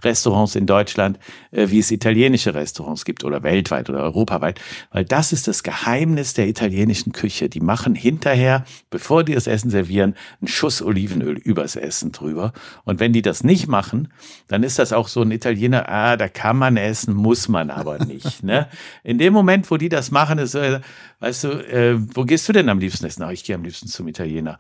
Restaurants 0.03 0.55
in 0.55 0.65
Deutschland, 0.65 1.19
äh, 1.51 1.67
wie 1.69 1.79
es 1.79 1.91
italienische 1.91 2.53
Restaurants 2.53 3.03
gibt 3.03 3.25
oder 3.25 3.43
weltweit 3.43 3.89
oder 3.89 3.99
europaweit, 4.03 4.61
weil 4.91 5.03
das 5.03 5.33
ist 5.33 5.47
das 5.47 5.63
Geheimnis 5.63 6.33
der 6.33 6.47
italienischen 6.47 7.11
Küche. 7.11 7.49
Die 7.49 7.59
machen 7.59 7.95
hinterher, 7.95 8.63
bevor 8.89 9.25
die 9.25 9.33
das 9.33 9.47
Essen 9.47 9.69
servieren, 9.69 10.15
einen 10.39 10.47
Schuss 10.47 10.81
Olivenöl 10.81 11.37
übers 11.37 11.75
Essen 11.75 12.13
drüber. 12.13 12.53
Und 12.85 12.99
wenn 12.99 13.11
die 13.11 13.21
das 13.21 13.43
nicht 13.43 13.67
machen, 13.67 14.13
dann 14.47 14.63
ist 14.63 14.79
das 14.79 14.93
auch 14.93 15.07
so 15.07 15.21
ein 15.21 15.31
Italiener, 15.31 15.89
ah, 15.89 16.15
da 16.15 16.29
kann 16.29 16.57
man 16.57 16.77
essen, 16.77 17.13
muss 17.13 17.49
man 17.49 17.69
aber 17.69 18.05
nicht. 18.05 18.43
ne? 18.43 18.69
In 19.03 19.17
dem 19.17 19.33
Moment, 19.33 19.69
wo 19.69 19.77
die 19.77 19.89
das 19.89 20.11
machen, 20.11 20.37
ist, 20.37 20.51
so, 20.51 20.59
weißt 21.19 21.43
du, 21.43 21.47
äh, 21.49 21.97
wo 22.13 22.23
gehst 22.23 22.47
du 22.47 22.53
denn 22.53 22.69
am 22.69 22.79
liebsten 22.79 23.05
essen? 23.05 23.23
Ach, 23.23 23.31
ich 23.31 23.43
gehe 23.43 23.55
am 23.55 23.63
liebsten 23.63 23.87
zum 23.87 24.07
Italiener. 24.07 24.59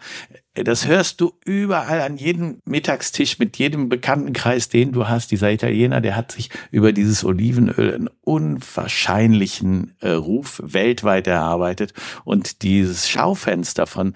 Äh, 0.57 0.63
Das 0.63 0.87
hörst 0.87 1.21
du 1.21 1.33
überall 1.45 2.01
an 2.01 2.17
jedem 2.17 2.61
Mittagstisch 2.65 3.39
mit 3.39 3.57
jedem 3.57 3.89
Bekanntenkreis, 3.89 4.69
den 4.69 4.91
du 4.91 5.07
hast. 5.07 5.31
Dieser 5.31 5.51
Italiener, 5.51 6.01
der 6.01 6.15
hat 6.15 6.31
sich 6.31 6.49
über 6.71 6.91
dieses 6.91 7.23
Olivenöl 7.23 7.93
einen 7.93 8.09
unwahrscheinlichen 8.21 9.95
äh, 10.01 10.09
Ruf 10.09 10.61
weltweit 10.63 11.27
erarbeitet 11.27 11.93
und 12.23 12.61
dieses 12.63 13.07
Schaufenster 13.07 13.87
von 13.87 14.13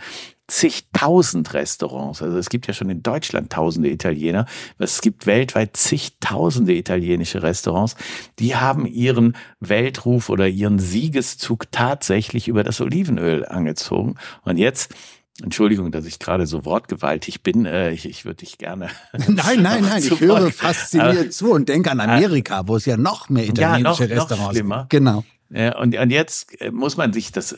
zigtausend 0.47 1.53
Restaurants. 1.53 2.21
Also 2.21 2.37
es 2.37 2.49
gibt 2.49 2.67
ja 2.67 2.73
schon 2.73 2.89
in 2.89 3.01
Deutschland 3.01 3.53
tausende 3.53 3.89
Italiener. 3.89 4.45
Es 4.77 4.99
gibt 4.99 5.25
weltweit 5.25 5.77
zigtausende 5.77 6.73
italienische 6.75 7.41
Restaurants. 7.41 7.95
Die 8.37 8.57
haben 8.57 8.85
ihren 8.85 9.37
Weltruf 9.61 10.27
oder 10.27 10.49
ihren 10.49 10.77
Siegeszug 10.77 11.71
tatsächlich 11.71 12.49
über 12.49 12.65
das 12.65 12.81
Olivenöl 12.81 13.45
angezogen. 13.45 14.15
Und 14.43 14.57
jetzt 14.57 14.93
Entschuldigung, 15.41 15.91
dass 15.91 16.05
ich 16.05 16.19
gerade 16.19 16.45
so 16.45 16.65
wortgewaltig 16.65 17.41
bin. 17.41 17.65
Äh, 17.65 17.91
ich 17.91 18.05
ich 18.05 18.25
würde 18.25 18.37
dich 18.37 18.57
gerne. 18.57 18.89
Nein, 19.13 19.61
nein, 19.61 19.83
nein, 19.83 20.03
ich 20.03 20.19
höre 20.19 20.43
Wort- 20.43 20.53
fasziniert 20.53 21.33
zu 21.33 21.51
und 21.51 21.69
denke 21.69 21.89
an 21.91 21.99
Amerika, 21.99 22.67
wo 22.67 22.75
es 22.75 22.85
ja 22.85 22.97
noch 22.97 23.29
mehr 23.29 23.45
Ja, 23.45 23.79
noch- 23.79 23.99
italienische 23.99 24.03
noch 24.15 24.21
Restaurants 24.23 24.55
schlimmer. 24.57 24.77
gibt. 24.81 24.89
Genau. 24.89 25.23
Ja, 25.53 25.77
und, 25.79 25.97
und 25.97 26.11
jetzt 26.11 26.61
äh, 26.61 26.71
muss 26.71 26.95
man 26.95 27.11
sich 27.11 27.31
das, 27.31 27.57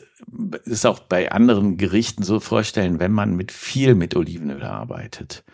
ist 0.64 0.84
auch 0.86 0.98
bei 1.00 1.30
anderen 1.30 1.76
Gerichten 1.76 2.22
so 2.24 2.40
vorstellen, 2.40 2.98
wenn 2.98 3.12
man 3.12 3.36
mit 3.36 3.52
viel 3.52 3.94
mit 3.94 4.16
Olivenöl 4.16 4.62
arbeitet, 4.64 5.44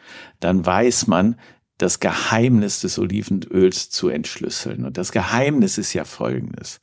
dann 0.40 0.64
weiß 0.64 1.06
man, 1.06 1.36
das 1.76 2.00
Geheimnis 2.00 2.80
des 2.80 2.98
Olivenöls 2.98 3.90
zu 3.90 4.08
entschlüsseln. 4.10 4.84
Und 4.84 4.96
das 4.98 5.12
Geheimnis 5.12 5.78
ist 5.78 5.92
ja 5.94 6.04
folgendes. 6.04 6.78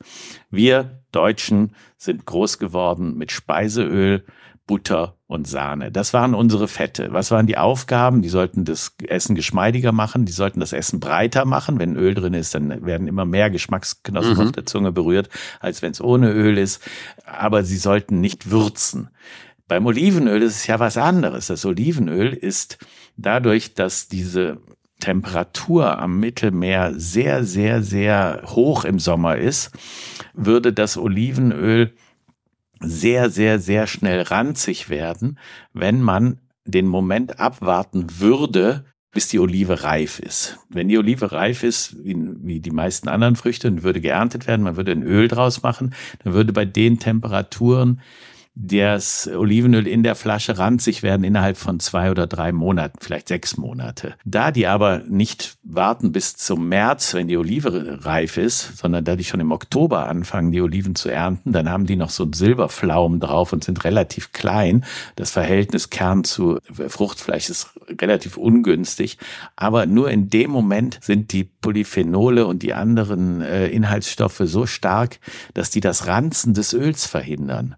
Wir 0.50 1.02
Deutschen 1.12 1.74
sind 1.96 2.24
groß 2.26 2.58
geworden 2.58 3.16
mit 3.16 3.30
Speiseöl, 3.32 4.24
Butter 4.68 5.16
und 5.26 5.48
Sahne. 5.48 5.90
Das 5.90 6.14
waren 6.14 6.34
unsere 6.34 6.68
Fette. 6.68 7.08
Was 7.10 7.32
waren 7.32 7.48
die 7.48 7.56
Aufgaben? 7.58 8.22
Die 8.22 8.28
sollten 8.28 8.64
das 8.64 8.94
Essen 9.08 9.34
geschmeidiger 9.34 9.90
machen, 9.90 10.26
die 10.26 10.32
sollten 10.32 10.60
das 10.60 10.72
Essen 10.72 11.00
breiter 11.00 11.44
machen. 11.44 11.80
Wenn 11.80 11.96
Öl 11.96 12.14
drin 12.14 12.34
ist, 12.34 12.54
dann 12.54 12.86
werden 12.86 13.08
immer 13.08 13.24
mehr 13.24 13.50
Geschmacksknospen 13.50 14.38
auf 14.38 14.52
der 14.52 14.66
Zunge 14.66 14.92
berührt, 14.92 15.30
als 15.58 15.82
wenn 15.82 15.90
es 15.90 16.00
ohne 16.00 16.30
Öl 16.30 16.56
ist. 16.58 16.80
Aber 17.24 17.64
sie 17.64 17.78
sollten 17.78 18.20
nicht 18.20 18.50
würzen. 18.50 19.08
Beim 19.66 19.86
Olivenöl 19.86 20.42
ist 20.42 20.56
es 20.56 20.66
ja 20.66 20.78
was 20.78 20.96
anderes. 20.96 21.48
Das 21.48 21.64
Olivenöl 21.64 22.32
ist 22.32 22.78
dadurch, 23.16 23.74
dass 23.74 24.08
diese 24.08 24.58
Temperatur 25.00 25.98
am 25.98 26.20
Mittelmeer 26.20 26.92
sehr, 26.96 27.44
sehr, 27.44 27.82
sehr 27.82 28.42
hoch 28.46 28.84
im 28.84 28.98
Sommer 28.98 29.36
ist, 29.36 29.70
würde 30.34 30.72
das 30.72 30.98
Olivenöl 30.98 31.94
sehr, 32.80 33.30
sehr, 33.30 33.58
sehr 33.58 33.86
schnell 33.86 34.22
ranzig 34.22 34.88
werden, 34.88 35.38
wenn 35.72 36.02
man 36.02 36.40
den 36.64 36.86
Moment 36.86 37.40
abwarten 37.40 38.06
würde, 38.18 38.84
bis 39.10 39.28
die 39.28 39.38
Olive 39.38 39.82
reif 39.84 40.18
ist. 40.18 40.58
Wenn 40.68 40.88
die 40.88 40.98
Olive 40.98 41.32
reif 41.32 41.62
ist, 41.62 41.96
wie, 42.04 42.60
die 42.60 42.70
meisten 42.70 43.08
anderen 43.08 43.36
Früchte, 43.36 43.68
und 43.68 43.82
würde 43.82 44.00
geerntet 44.00 44.46
werden, 44.46 44.62
man 44.62 44.76
würde 44.76 44.92
ein 44.92 45.02
Öl 45.02 45.28
draus 45.28 45.62
machen, 45.62 45.94
dann 46.22 46.34
würde 46.34 46.52
bei 46.52 46.64
den 46.64 46.98
Temperaturen 46.98 48.00
das 48.60 49.30
Olivenöl 49.32 49.86
in 49.86 50.02
der 50.02 50.16
Flasche 50.16 50.58
ranzig 50.58 51.04
werden 51.04 51.22
innerhalb 51.22 51.56
von 51.56 51.78
zwei 51.78 52.10
oder 52.10 52.26
drei 52.26 52.50
Monaten, 52.50 52.98
vielleicht 53.00 53.28
sechs 53.28 53.56
Monate. 53.56 54.16
Da 54.24 54.50
die 54.50 54.66
aber 54.66 55.02
nicht 55.06 55.58
warten 55.62 56.10
bis 56.10 56.36
zum 56.36 56.68
März, 56.68 57.14
wenn 57.14 57.28
die 57.28 57.36
Olive 57.36 58.04
reif 58.04 58.36
ist, 58.36 58.78
sondern 58.78 59.04
da 59.04 59.14
die 59.14 59.22
schon 59.22 59.38
im 59.38 59.52
Oktober 59.52 60.08
anfangen, 60.08 60.50
die 60.50 60.60
Oliven 60.60 60.96
zu 60.96 61.08
ernten, 61.08 61.52
dann 61.52 61.70
haben 61.70 61.86
die 61.86 61.94
noch 61.94 62.10
so 62.10 62.24
einen 62.24 62.32
Silberflaum 62.32 63.20
drauf 63.20 63.52
und 63.52 63.62
sind 63.62 63.84
relativ 63.84 64.32
klein. 64.32 64.84
Das 65.14 65.30
Verhältnis 65.30 65.90
Kern 65.90 66.24
zu 66.24 66.58
Fruchtfleisch 66.88 67.50
ist 67.50 67.70
relativ 68.00 68.36
ungünstig. 68.36 69.18
Aber 69.54 69.86
nur 69.86 70.10
in 70.10 70.30
dem 70.30 70.50
Moment 70.50 70.98
sind 71.00 71.32
die 71.32 71.44
Polyphenole 71.44 72.44
und 72.44 72.64
die 72.64 72.74
anderen 72.74 73.40
äh, 73.40 73.68
Inhaltsstoffe 73.68 74.42
so 74.44 74.66
stark, 74.66 75.20
dass 75.54 75.70
die 75.70 75.80
das 75.80 76.08
Ranzen 76.08 76.54
des 76.54 76.72
Öls 76.72 77.06
verhindern. 77.06 77.76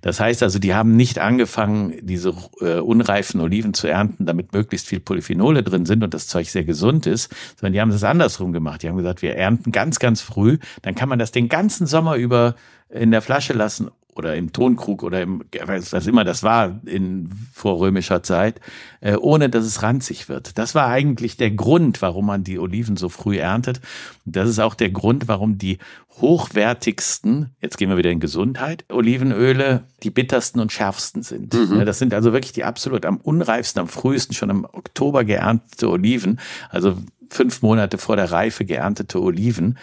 Das 0.00 0.19
heißt 0.20 0.42
also, 0.42 0.58
die 0.58 0.74
haben 0.74 0.96
nicht 0.96 1.18
angefangen, 1.18 1.94
diese 2.02 2.34
äh, 2.60 2.78
unreifen 2.78 3.40
Oliven 3.40 3.74
zu 3.74 3.86
ernten, 3.88 4.26
damit 4.26 4.52
möglichst 4.52 4.86
viel 4.86 5.00
Polyphenole 5.00 5.62
drin 5.62 5.86
sind 5.86 6.04
und 6.04 6.14
das 6.14 6.28
Zeug 6.28 6.48
sehr 6.48 6.64
gesund 6.64 7.06
ist, 7.06 7.34
sondern 7.56 7.72
die 7.72 7.80
haben 7.80 7.90
das 7.90 8.04
andersrum 8.04 8.52
gemacht. 8.52 8.82
Die 8.82 8.88
haben 8.88 8.96
gesagt, 8.96 9.22
wir 9.22 9.36
ernten 9.36 9.72
ganz, 9.72 9.98
ganz 9.98 10.20
früh, 10.20 10.58
dann 10.82 10.94
kann 10.94 11.08
man 11.08 11.18
das 11.18 11.32
den 11.32 11.48
ganzen 11.48 11.86
Sommer 11.86 12.16
über 12.16 12.54
in 12.88 13.10
der 13.10 13.22
Flasche 13.22 13.52
lassen 13.52 13.90
oder 14.14 14.36
im 14.36 14.52
Tonkrug 14.52 15.02
oder 15.02 15.22
im, 15.22 15.44
was 15.64 16.06
immer 16.06 16.24
das 16.24 16.42
war 16.42 16.80
in 16.84 17.30
vorrömischer 17.52 18.22
Zeit, 18.22 18.60
äh, 19.00 19.16
ohne 19.16 19.48
dass 19.48 19.64
es 19.64 19.82
ranzig 19.82 20.28
wird. 20.28 20.58
Das 20.58 20.74
war 20.74 20.88
eigentlich 20.88 21.36
der 21.36 21.50
Grund, 21.50 22.02
warum 22.02 22.26
man 22.26 22.44
die 22.44 22.58
Oliven 22.58 22.96
so 22.96 23.08
früh 23.08 23.38
erntet. 23.38 23.80
Und 24.26 24.36
das 24.36 24.48
ist 24.48 24.58
auch 24.58 24.74
der 24.74 24.90
Grund, 24.90 25.28
warum 25.28 25.58
die 25.58 25.78
hochwertigsten, 26.20 27.50
jetzt 27.60 27.78
gehen 27.78 27.88
wir 27.88 27.96
wieder 27.96 28.10
in 28.10 28.20
Gesundheit, 28.20 28.84
Olivenöle 28.90 29.84
die 30.02 30.10
bittersten 30.10 30.60
und 30.60 30.72
schärfsten 30.72 31.22
sind. 31.22 31.54
Ja, 31.54 31.84
das 31.84 31.98
sind 31.98 32.12
also 32.12 32.32
wirklich 32.32 32.52
die 32.52 32.64
absolut 32.64 33.06
am 33.06 33.18
unreifsten, 33.18 33.80
am 33.80 33.88
frühesten, 33.88 34.34
schon 34.34 34.50
im 34.50 34.64
Oktober 34.64 35.24
geerntete 35.24 35.88
Oliven, 35.88 36.40
also 36.68 36.96
fünf 37.30 37.62
Monate 37.62 37.96
vor 37.96 38.16
der 38.16 38.32
Reife 38.32 38.64
geerntete 38.64 39.20
Oliven. 39.20 39.78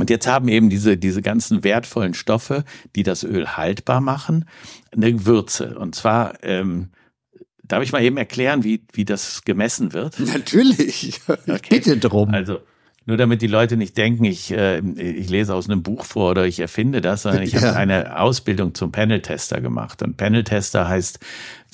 Und 0.00 0.10
jetzt 0.10 0.26
haben 0.26 0.48
eben 0.48 0.70
diese, 0.70 0.96
diese 0.96 1.22
ganzen 1.22 1.62
wertvollen 1.62 2.14
Stoffe, 2.14 2.64
die 2.96 3.02
das 3.02 3.22
Öl 3.22 3.56
haltbar 3.56 4.00
machen, 4.00 4.46
eine 4.92 5.26
Würze. 5.26 5.78
Und 5.78 5.94
zwar, 5.94 6.42
ähm, 6.42 6.88
darf 7.62 7.82
ich 7.82 7.92
mal 7.92 8.02
eben 8.02 8.16
erklären, 8.16 8.64
wie, 8.64 8.82
wie 8.92 9.04
das 9.04 9.42
gemessen 9.44 9.92
wird? 9.92 10.18
Natürlich. 10.18 11.08
Ich 11.08 11.20
bitte 11.68 11.98
drum. 11.98 12.30
Also, 12.30 12.60
nur 13.10 13.16
damit 13.16 13.42
die 13.42 13.48
Leute 13.48 13.76
nicht 13.76 13.96
denken, 13.96 14.24
ich, 14.24 14.52
äh, 14.52 14.78
ich 14.78 15.28
lese 15.28 15.52
aus 15.52 15.68
einem 15.68 15.82
Buch 15.82 16.04
vor 16.04 16.30
oder 16.30 16.46
ich 16.46 16.60
erfinde 16.60 17.00
das, 17.00 17.22
sondern 17.22 17.42
ich 17.42 17.52
ja. 17.54 17.62
habe 17.62 17.76
eine 17.76 18.20
Ausbildung 18.20 18.72
zum 18.72 18.92
Panel-Tester 18.92 19.60
gemacht. 19.60 20.00
Und 20.04 20.16
Panel-Tester 20.16 20.86
heißt, 20.88 21.18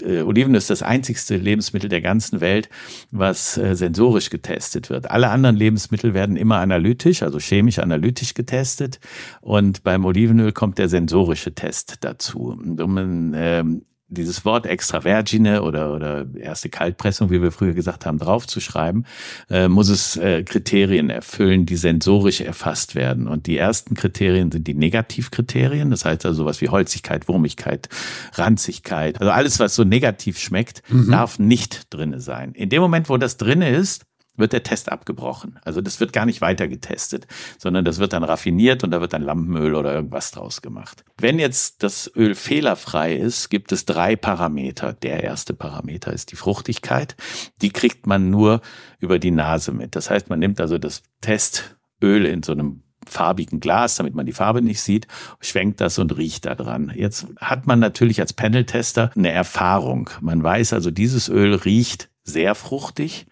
äh, 0.01 0.23
Olivenöl 0.23 0.57
ist 0.57 0.71
das 0.71 0.83
einzigste 0.83 1.37
Lebensmittel 1.37 1.91
der 1.91 2.01
ganzen 2.01 2.41
Welt, 2.41 2.71
was 3.11 3.59
äh, 3.59 3.77
sensorisch 3.77 4.31
getestet 4.31 4.89
wird. 4.89 5.11
Alle 5.11 5.29
anderen 5.29 5.57
Lebensmittel 5.57 6.15
werden 6.15 6.37
immer 6.37 6.57
analytisch, 6.57 7.23
also 7.23 7.39
chemisch 7.39 7.81
analytisch 7.81 8.33
getestet. 8.33 8.99
Und 9.43 9.83
beim 9.83 10.07
Olivenöl 10.07 10.53
kommt 10.53 10.79
der 10.79 10.89
sensorische 10.89 11.55
Test 11.55 11.99
dazu. 12.01 12.57
Und 12.59 12.81
um 12.81 12.97
ein 12.97 13.35
ähm, 13.37 13.83
dieses 14.09 14.45
Wort 14.45 14.67
extravergine 14.67 15.63
oder, 15.63 15.93
oder 15.93 16.27
erste 16.39 16.69
Kaltpressung, 16.69 17.31
wie 17.31 17.43
wir 17.43 17.51
früher 17.51 17.75
gesagt 17.75 18.07
haben, 18.07 18.19
draufzuschreiben, 18.19 19.07
äh, 19.51 19.69
muss 19.69 19.89
es 19.89 20.17
äh, 20.17 20.45
Kriterien 20.45 21.11
erfüllen, 21.11 21.67
die 21.67 21.77
sensorisch 21.77 22.41
erfasst 22.41 22.95
werden. 22.95 23.27
Und 23.27 23.47
die 23.47 23.57
ersten 23.57 23.95
Kriterien 23.95 24.53
sind 24.53 24.69
die 24.69 24.75
Negativkriterien, 24.75 25.91
das 25.91 26.05
heißt 26.05 26.25
also 26.25 26.43
sowas 26.43 26.61
wie 26.61 26.69
Holzigkeit, 26.69 27.27
Wurmigkeit, 27.27 27.89
Ranzigkeit. 28.35 29.21
Also 29.21 29.33
alles, 29.33 29.59
was 29.59 29.75
so 29.75 29.83
negativ 29.85 30.39
schmeckt, 30.39 30.83
mhm. 30.89 31.11
darf 31.11 31.39
nicht 31.39 31.93
drinne 31.93 32.21
sein. 32.21 32.53
In 32.53 32.69
dem 32.69 32.83
Moment, 32.83 33.09
wo 33.09 33.17
das 33.17 33.37
drinne 33.37 33.71
ist, 33.71 34.07
wird 34.37 34.53
der 34.53 34.63
Test 34.63 34.91
abgebrochen. 34.91 35.59
Also 35.65 35.81
das 35.81 36.01
wird 36.01 36.13
gar 36.13 36.27
nicht 36.27 36.41
weiter 36.41 36.69
getestet, 36.69 37.27
sondern 37.59 37.85
das 37.85 37.99
wird 37.99 38.13
dann 38.13 38.25
raffiniert 38.25 38.85
und 38.85 38.91
da 38.91 39.01
wird 39.01 39.13
dann 39.13 39.23
Lampenöl 39.23 39.75
oder 39.75 39.95
irgendwas 39.95 40.31
draus 40.31 40.63
gemacht. 40.63 41.05
Wenn 41.19 41.39
jetzt 41.39 41.83
das 41.83 42.11
Öl 42.15 42.35
fehlerfrei 42.35 43.15
ist, 43.15 43.49
gibt 43.49 43.73
es 43.73 43.85
drei 43.85 44.17
Parameter. 44.17 44.93
Der 44.93 45.23
erste 45.23 45.55
Parameter 45.55 46.13
ist 46.13 46.33
die 46.33 46.37
Fruchtigkeit. 46.37 47.17
Die 47.63 47.71
kriegt 47.71 48.07
man 48.07 48.31
nur 48.31 48.61
über 48.99 49.19
die 49.19 49.31
Nase 49.31 49.73
mit. 49.73 49.97
Das 49.97 50.11
heißt, 50.11 50.29
man 50.29 50.39
nimmt 50.39 50.61
also 50.61 50.79
das 50.79 51.03
Testöl 51.21 52.27
in 52.27 52.43
so 52.43 52.53
einem 52.53 52.83
farbigen 53.09 53.61
Glas, 53.61 53.97
damit 53.97 54.15
man 54.15 54.27
die 54.27 54.33
Farbe 54.33 54.63
nicht 54.63 54.81
sieht, 54.81 55.07
schwenkt 55.41 55.81
das 55.81 55.99
und 55.99 56.17
riecht 56.17 56.47
da 56.47 56.55
dran. 56.55 56.93
Jetzt 56.95 57.27
hat 57.39 57.67
man 57.67 57.79
natürlich 57.79 58.21
als 58.21 58.33
Panel-Tester 58.33 59.11
eine 59.17 59.31
Erfahrung. 59.31 60.11
Man 60.21 60.43
weiß 60.43 60.73
also, 60.73 60.91
dieses 60.91 61.29
Öl 61.29 61.55
riecht 61.55 62.11
sehr 62.25 62.55
fruchtig 62.55 63.27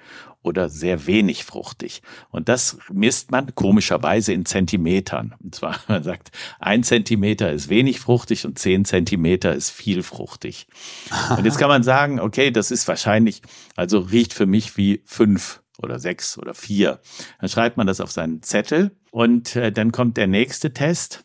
oder 0.45 0.69
sehr 0.69 1.07
wenig 1.07 1.45
fruchtig. 1.45 2.03
Und 2.31 2.49
das 2.49 2.77
misst 2.93 3.33
man 3.33 3.55
komischerweise 3.55 4.33
in 4.33 4.45
Zentimetern. 4.45 5.35
Und 5.43 5.55
zwar, 5.55 5.81
man 5.89 6.05
sagt, 6.05 6.31
ein 6.61 6.85
Zentimeter 6.85 7.51
ist 7.51 7.69
wenig 7.69 7.99
fruchtig 7.99 8.45
und 8.47 8.59
zehn 8.59 8.85
Zentimeter 8.85 9.55
ist 9.55 9.71
viel 9.71 10.03
fruchtig. 10.03 10.69
Und 11.37 11.45
jetzt 11.45 11.59
kann 11.59 11.69
man 11.69 11.83
sagen, 11.83 12.21
okay, 12.21 12.51
das 12.51 12.71
ist 12.71 12.87
wahrscheinlich, 12.87 13.43
also 13.75 13.99
riecht 13.99 14.35
für 14.35 14.47
mich 14.47 14.77
wie 14.77 15.03
fünf 15.05 15.63
oder 15.79 15.99
sechs 15.99 16.39
oder 16.39 16.55
vier. 16.55 17.01
Dann 17.41 17.49
schreibt 17.49 17.77
man 17.77 17.87
das 17.87 18.01
auf 18.01 18.13
seinen 18.13 18.43
Zettel 18.43 18.93
und 19.11 19.57
äh, 19.57 19.73
dann 19.73 19.93
kommt 19.93 20.17
der 20.17 20.27
nächste 20.27 20.73
Test. 20.73 21.24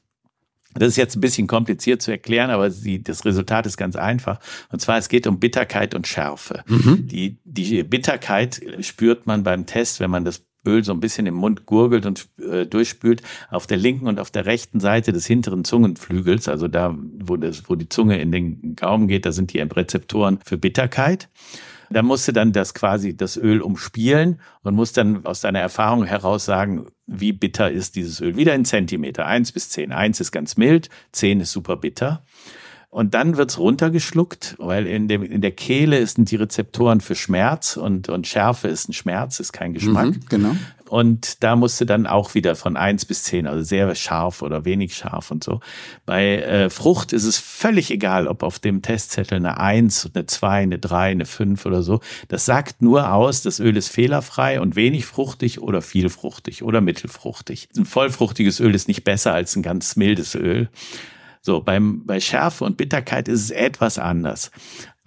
Das 0.76 0.90
ist 0.90 0.98
jetzt 0.98 1.16
ein 1.16 1.22
bisschen 1.22 1.48
kompliziert 1.48 2.02
zu 2.02 2.12
erklären, 2.12 2.52
aber 2.52 2.70
die, 2.70 3.02
das 3.02 3.26
Resultat 3.26 3.66
ist 3.66 3.78
ganz 3.78 3.96
einfach. 3.96 4.40
Und 4.72 4.80
zwar, 4.80 4.98
es 4.98 5.10
geht 5.10 5.26
um 5.26 5.40
Bitterkeit 5.40 5.96
und 5.96 6.08
Schärfe. 6.08 6.64
Mhm. 6.68 7.08
Die, 7.08 7.40
die 7.44 7.84
Bitterkeit 7.84 8.62
spürt 8.82 9.26
man 9.26 9.44
beim 9.44 9.66
Test, 9.66 10.00
wenn 10.00 10.12
man 10.12 10.26
das 10.26 10.46
Öl 10.66 10.84
so 10.84 10.92
ein 10.92 11.00
bisschen 11.00 11.26
im 11.26 11.36
Mund 11.36 11.66
gurgelt 11.66 12.06
und 12.06 12.28
äh, 12.40 12.66
durchspült, 12.66 13.24
auf 13.50 13.66
der 13.66 13.78
linken 13.78 14.08
und 14.08 14.20
auf 14.20 14.30
der 14.30 14.46
rechten 14.46 14.80
Seite 14.80 15.14
des 15.14 15.26
hinteren 15.26 15.64
Zungenflügels, 15.64 16.48
also 16.48 16.68
da, 16.68 16.96
wo, 17.20 17.38
das, 17.38 17.64
wo 17.70 17.76
die 17.76 17.90
Zunge 17.90 18.20
in 18.20 18.32
den 18.32 18.76
Gaumen 18.76 19.08
geht, 19.08 19.26
da 19.26 19.32
sind 19.32 19.54
die 19.54 19.60
Rezeptoren 19.60 20.40
für 20.44 20.58
Bitterkeit. 20.58 21.30
Da 21.90 22.04
musste 22.04 22.34
dann 22.34 22.52
das 22.52 22.74
quasi 22.74 23.16
das 23.16 23.38
Öl 23.38 23.62
umspielen 23.62 24.40
und 24.64 24.76
muss 24.76 24.94
dann 24.94 25.26
aus 25.26 25.42
deiner 25.42 25.60
Erfahrung 25.60 26.04
heraus 26.04 26.46
sagen, 26.46 26.86
wie 27.08 27.34
bitter 27.34 27.72
ist 27.72 27.96
dieses 27.96 28.22
Öl. 28.22 28.36
Wieder 28.36 28.54
in 28.54 28.66
Zentimeter, 28.66 29.26
eins 29.26 29.52
bis 29.52 29.70
zehn. 29.70 29.92
Eins 29.92 30.20
ist 30.20 30.32
ganz 30.32 30.58
mild, 30.58 30.90
zehn 31.12 31.40
ist 31.40 31.52
super 31.52 31.78
bitter. 31.78 32.24
Und 32.92 33.14
dann 33.14 33.38
wird's 33.38 33.60
runtergeschluckt, 33.60 34.56
weil 34.58 34.88
in, 34.88 35.08
dem, 35.08 35.22
in 35.22 35.42
der 35.42 35.52
Kehle 35.52 36.06
sind 36.08 36.32
die 36.32 36.38
Rezeptoren 36.38 37.02
für 37.02 37.14
Schmerz 37.14 37.78
und, 37.78 38.10
und 38.10 38.26
Schärfe 38.26 38.68
ist 38.68 38.90
ein 38.90 38.94
Schmerz, 38.94 39.40
ist 39.40 39.54
kein 39.54 39.74
Geschmack. 39.74 40.08
Mhm, 40.08 40.22
genau. 40.28 40.56
Und 40.90 41.44
da 41.44 41.56
musste 41.56 41.86
dann 41.86 42.08
auch 42.08 42.34
wieder 42.34 42.56
von 42.56 42.76
eins 42.76 43.06
bis 43.06 43.24
zehn, 43.24 43.46
also 43.46 43.64
sehr 43.64 43.94
scharf 43.94 44.42
oder 44.42 44.66
wenig 44.66 44.96
scharf 44.96 45.30
und 45.30 45.44
so. 45.44 45.60
Bei 46.08 46.38
äh, 46.38 46.70
Frucht 46.72 47.14
ist 47.14 47.26
es 47.26 47.38
völlig 47.38 47.92
egal, 47.92 48.28
ob 48.28 48.42
auf 48.42 48.58
dem 48.58 48.82
Testzettel 48.82 49.36
eine 49.36 49.60
eins, 49.60 50.10
eine 50.14 50.26
zwei, 50.26 50.64
eine 50.64 50.80
drei, 50.80 51.12
eine 51.12 51.26
fünf 51.26 51.68
oder 51.68 51.84
so. 51.84 52.00
Das 52.28 52.46
sagt 52.46 52.82
nur 52.82 53.14
aus, 53.14 53.44
das 53.44 53.60
Öl 53.60 53.78
ist 53.78 53.90
fehlerfrei 53.90 54.60
und 54.60 54.76
wenig 54.76 55.06
fruchtig 55.06 55.62
oder 55.62 55.84
viel 55.84 56.10
fruchtig 56.10 56.64
oder 56.64 56.82
mittelfruchtig. 56.82 57.70
Ein 57.78 57.86
vollfruchtiges 57.86 58.60
Öl 58.60 58.74
ist 58.74 58.88
nicht 58.88 59.04
besser 59.04 59.34
als 59.34 59.56
ein 59.56 59.62
ganz 59.62 59.96
mildes 59.96 60.34
Öl. 60.34 60.70
So, 61.42 61.62
beim, 61.62 62.06
bei 62.06 62.20
Schärfe 62.20 62.66
und 62.66 62.78
Bitterkeit 62.78 63.28
ist 63.28 63.44
es 63.44 63.52
etwas 63.52 63.98
anders. 64.00 64.52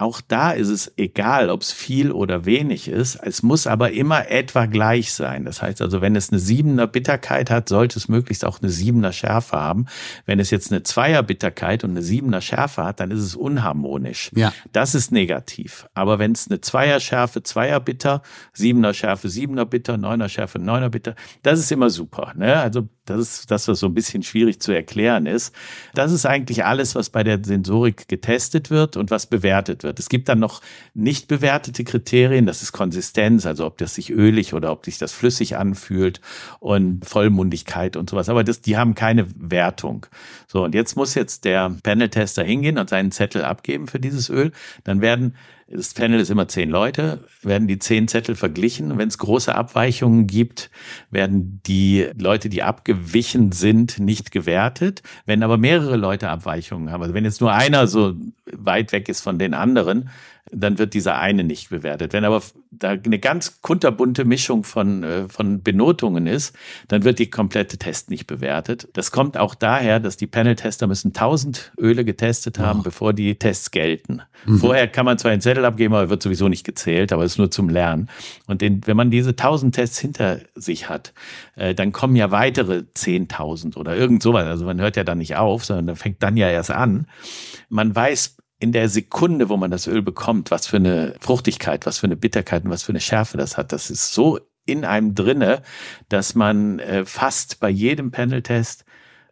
Auch 0.02 0.20
da 0.20 0.50
ist 0.50 0.68
es 0.68 0.92
egal, 0.96 1.48
ob 1.48 1.62
es 1.62 1.70
viel 1.70 2.10
oder 2.10 2.44
wenig 2.44 2.88
ist. 2.88 3.20
Es 3.22 3.44
muss 3.44 3.68
aber 3.68 3.92
immer 3.92 4.28
etwa 4.32 4.66
gleich 4.66 5.12
sein. 5.12 5.44
Das 5.44 5.62
heißt 5.62 5.80
also, 5.80 6.00
wenn 6.00 6.16
es 6.16 6.30
eine 6.30 6.40
siebener 6.40 6.88
Bitterkeit 6.88 7.52
hat, 7.52 7.68
sollte 7.68 8.00
es 8.00 8.08
möglichst 8.08 8.44
auch 8.44 8.60
eine 8.60 8.68
siebener 8.68 9.12
Schärfe 9.12 9.56
haben. 9.56 9.86
Wenn 10.26 10.40
es 10.40 10.50
jetzt 10.50 10.72
eine 10.72 10.82
Zweier 10.82 11.22
Bitterkeit 11.22 11.84
und 11.84 11.90
eine 11.90 12.02
siebener 12.02 12.40
Schärfe 12.40 12.82
hat, 12.82 12.98
dann 12.98 13.12
ist 13.12 13.20
es 13.20 13.36
unharmonisch. 13.36 14.32
Ja. 14.34 14.52
Das 14.72 14.96
ist 14.96 15.12
negativ. 15.12 15.86
Aber 15.94 16.18
wenn 16.18 16.32
es 16.32 16.50
eine 16.50 16.60
Zweier 16.60 16.98
Schärfe, 16.98 17.44
Zweier 17.44 17.78
Bitter, 17.78 18.22
siebener 18.52 18.94
Schärfe, 18.94 19.28
siebener 19.28 19.66
Bitter, 19.66 19.98
neuner 19.98 20.28
Schärfe, 20.28 20.58
neuner 20.58 20.90
Bitter, 20.90 21.14
das 21.44 21.60
ist 21.60 21.70
immer 21.70 21.90
super. 21.90 22.32
Ne? 22.34 22.56
Also 22.56 22.88
das 23.04 23.18
ist 23.20 23.50
das, 23.50 23.66
was 23.66 23.80
so 23.80 23.86
ein 23.86 23.94
bisschen 23.94 24.22
schwierig 24.22 24.60
zu 24.60 24.72
erklären 24.72 25.26
ist. 25.26 25.54
Das 25.94 26.12
ist 26.12 26.24
eigentlich 26.24 26.64
alles, 26.64 26.94
was 26.94 27.10
bei 27.10 27.24
der 27.24 27.40
Sensorik 27.42 28.06
getestet 28.06 28.70
wird 28.70 28.96
und 28.96 29.10
was 29.10 29.26
bewertet 29.26 29.82
wird. 29.82 29.98
Es 29.98 30.08
gibt 30.08 30.28
dann 30.28 30.38
noch 30.38 30.60
nicht 30.94 31.26
bewertete 31.26 31.82
Kriterien, 31.82 32.46
das 32.46 32.62
ist 32.62 32.72
Konsistenz, 32.72 33.44
also 33.44 33.66
ob 33.66 33.78
das 33.78 33.96
sich 33.96 34.10
ölig 34.10 34.54
oder 34.54 34.70
ob 34.70 34.84
sich 34.84 34.98
das 34.98 35.12
flüssig 35.12 35.56
anfühlt 35.56 36.20
und 36.60 37.04
Vollmundigkeit 37.04 37.96
und 37.96 38.08
sowas. 38.08 38.28
Aber 38.28 38.44
das, 38.44 38.60
die 38.60 38.76
haben 38.76 38.94
keine 38.94 39.26
Wertung. 39.36 40.06
So, 40.46 40.64
und 40.64 40.74
jetzt 40.74 40.96
muss 40.96 41.14
jetzt 41.14 41.44
der 41.44 41.76
Panel-Tester 41.82 42.44
hingehen 42.44 42.78
und 42.78 42.88
seinen 42.88 43.10
Zettel 43.10 43.44
abgeben 43.44 43.88
für 43.88 43.98
dieses 43.98 44.30
Öl. 44.30 44.52
Dann 44.84 45.00
werden 45.00 45.34
das 45.74 45.94
Panel 45.94 46.20
ist 46.20 46.30
immer 46.30 46.48
zehn 46.48 46.68
Leute, 46.68 47.24
werden 47.42 47.66
die 47.66 47.78
zehn 47.78 48.06
Zettel 48.06 48.34
verglichen. 48.34 48.98
Wenn 48.98 49.08
es 49.08 49.16
große 49.16 49.54
Abweichungen 49.54 50.26
gibt, 50.26 50.70
werden 51.10 51.60
die 51.66 52.08
Leute, 52.18 52.50
die 52.50 52.62
abgewichen 52.62 53.52
sind, 53.52 53.98
nicht 53.98 54.32
gewertet. 54.32 55.02
Wenn 55.24 55.42
aber 55.42 55.56
mehrere 55.56 55.96
Leute 55.96 56.28
Abweichungen 56.28 56.90
haben, 56.90 57.02
also 57.02 57.14
wenn 57.14 57.24
jetzt 57.24 57.40
nur 57.40 57.52
einer 57.52 57.86
so 57.86 58.14
weit 58.52 58.92
weg 58.92 59.08
ist 59.08 59.22
von 59.22 59.38
den 59.38 59.54
anderen, 59.54 60.10
dann 60.52 60.78
wird 60.78 60.94
dieser 60.94 61.18
eine 61.18 61.44
nicht 61.44 61.70
bewertet. 61.70 62.12
Wenn 62.12 62.24
aber 62.24 62.42
da 62.70 62.90
eine 62.90 63.18
ganz 63.18 63.60
kunterbunte 63.62 64.24
Mischung 64.24 64.64
von, 64.64 65.02
äh, 65.02 65.28
von 65.28 65.62
Benotungen 65.62 66.26
ist, 66.26 66.54
dann 66.88 67.04
wird 67.04 67.18
die 67.18 67.30
komplette 67.30 67.78
Test 67.78 68.10
nicht 68.10 68.26
bewertet. 68.26 68.88
Das 68.92 69.10
kommt 69.10 69.36
auch 69.36 69.54
daher, 69.54 69.98
dass 69.98 70.16
die 70.16 70.26
Panel-Tester 70.26 70.86
müssen 70.86 71.12
tausend 71.12 71.72
Öle 71.78 72.04
getestet 72.04 72.58
haben, 72.58 72.80
oh. 72.80 72.82
bevor 72.82 73.12
die 73.12 73.34
Tests 73.36 73.70
gelten. 73.70 74.22
Mhm. 74.44 74.58
Vorher 74.58 74.88
kann 74.88 75.06
man 75.06 75.18
zwar 75.18 75.30
einen 75.30 75.40
Zettel 75.40 75.64
abgeben, 75.64 75.94
aber 75.94 76.10
wird 76.10 76.22
sowieso 76.22 76.48
nicht 76.48 76.64
gezählt, 76.64 77.12
aber 77.12 77.24
es 77.24 77.32
ist 77.32 77.38
nur 77.38 77.50
zum 77.50 77.68
Lernen. 77.68 78.08
Und 78.46 78.60
den, 78.60 78.86
wenn 78.86 78.96
man 78.96 79.10
diese 79.10 79.34
tausend 79.34 79.74
Tests 79.74 79.98
hinter 79.98 80.40
sich 80.54 80.88
hat, 80.88 81.14
äh, 81.56 81.74
dann 81.74 81.92
kommen 81.92 82.16
ja 82.16 82.30
weitere 82.30 82.84
zehntausend 82.92 83.76
oder 83.76 83.96
irgend 83.96 84.22
sowas. 84.22 84.46
Also 84.46 84.64
man 84.66 84.80
hört 84.80 84.96
ja 84.96 85.04
dann 85.04 85.18
nicht 85.18 85.36
auf, 85.36 85.64
sondern 85.64 85.96
fängt 85.96 86.22
dann 86.22 86.36
ja 86.36 86.48
erst 86.48 86.70
an. 86.70 87.06
Man 87.68 87.94
weiß 87.94 88.36
in 88.62 88.70
der 88.70 88.88
Sekunde, 88.88 89.48
wo 89.48 89.56
man 89.56 89.72
das 89.72 89.88
Öl 89.88 90.02
bekommt, 90.02 90.52
was 90.52 90.68
für 90.68 90.76
eine 90.76 91.16
Fruchtigkeit, 91.18 91.84
was 91.84 91.98
für 91.98 92.06
eine 92.06 92.14
Bitterkeit 92.14 92.64
und 92.64 92.70
was 92.70 92.84
für 92.84 92.92
eine 92.92 93.00
Schärfe 93.00 93.36
das 93.36 93.56
hat. 93.56 93.72
Das 93.72 93.90
ist 93.90 94.12
so 94.12 94.38
in 94.64 94.84
einem 94.84 95.16
drinne, 95.16 95.62
dass 96.08 96.36
man 96.36 96.78
äh, 96.78 97.04
fast 97.04 97.58
bei 97.58 97.68
jedem 97.68 98.12
Panel-Test 98.12 98.84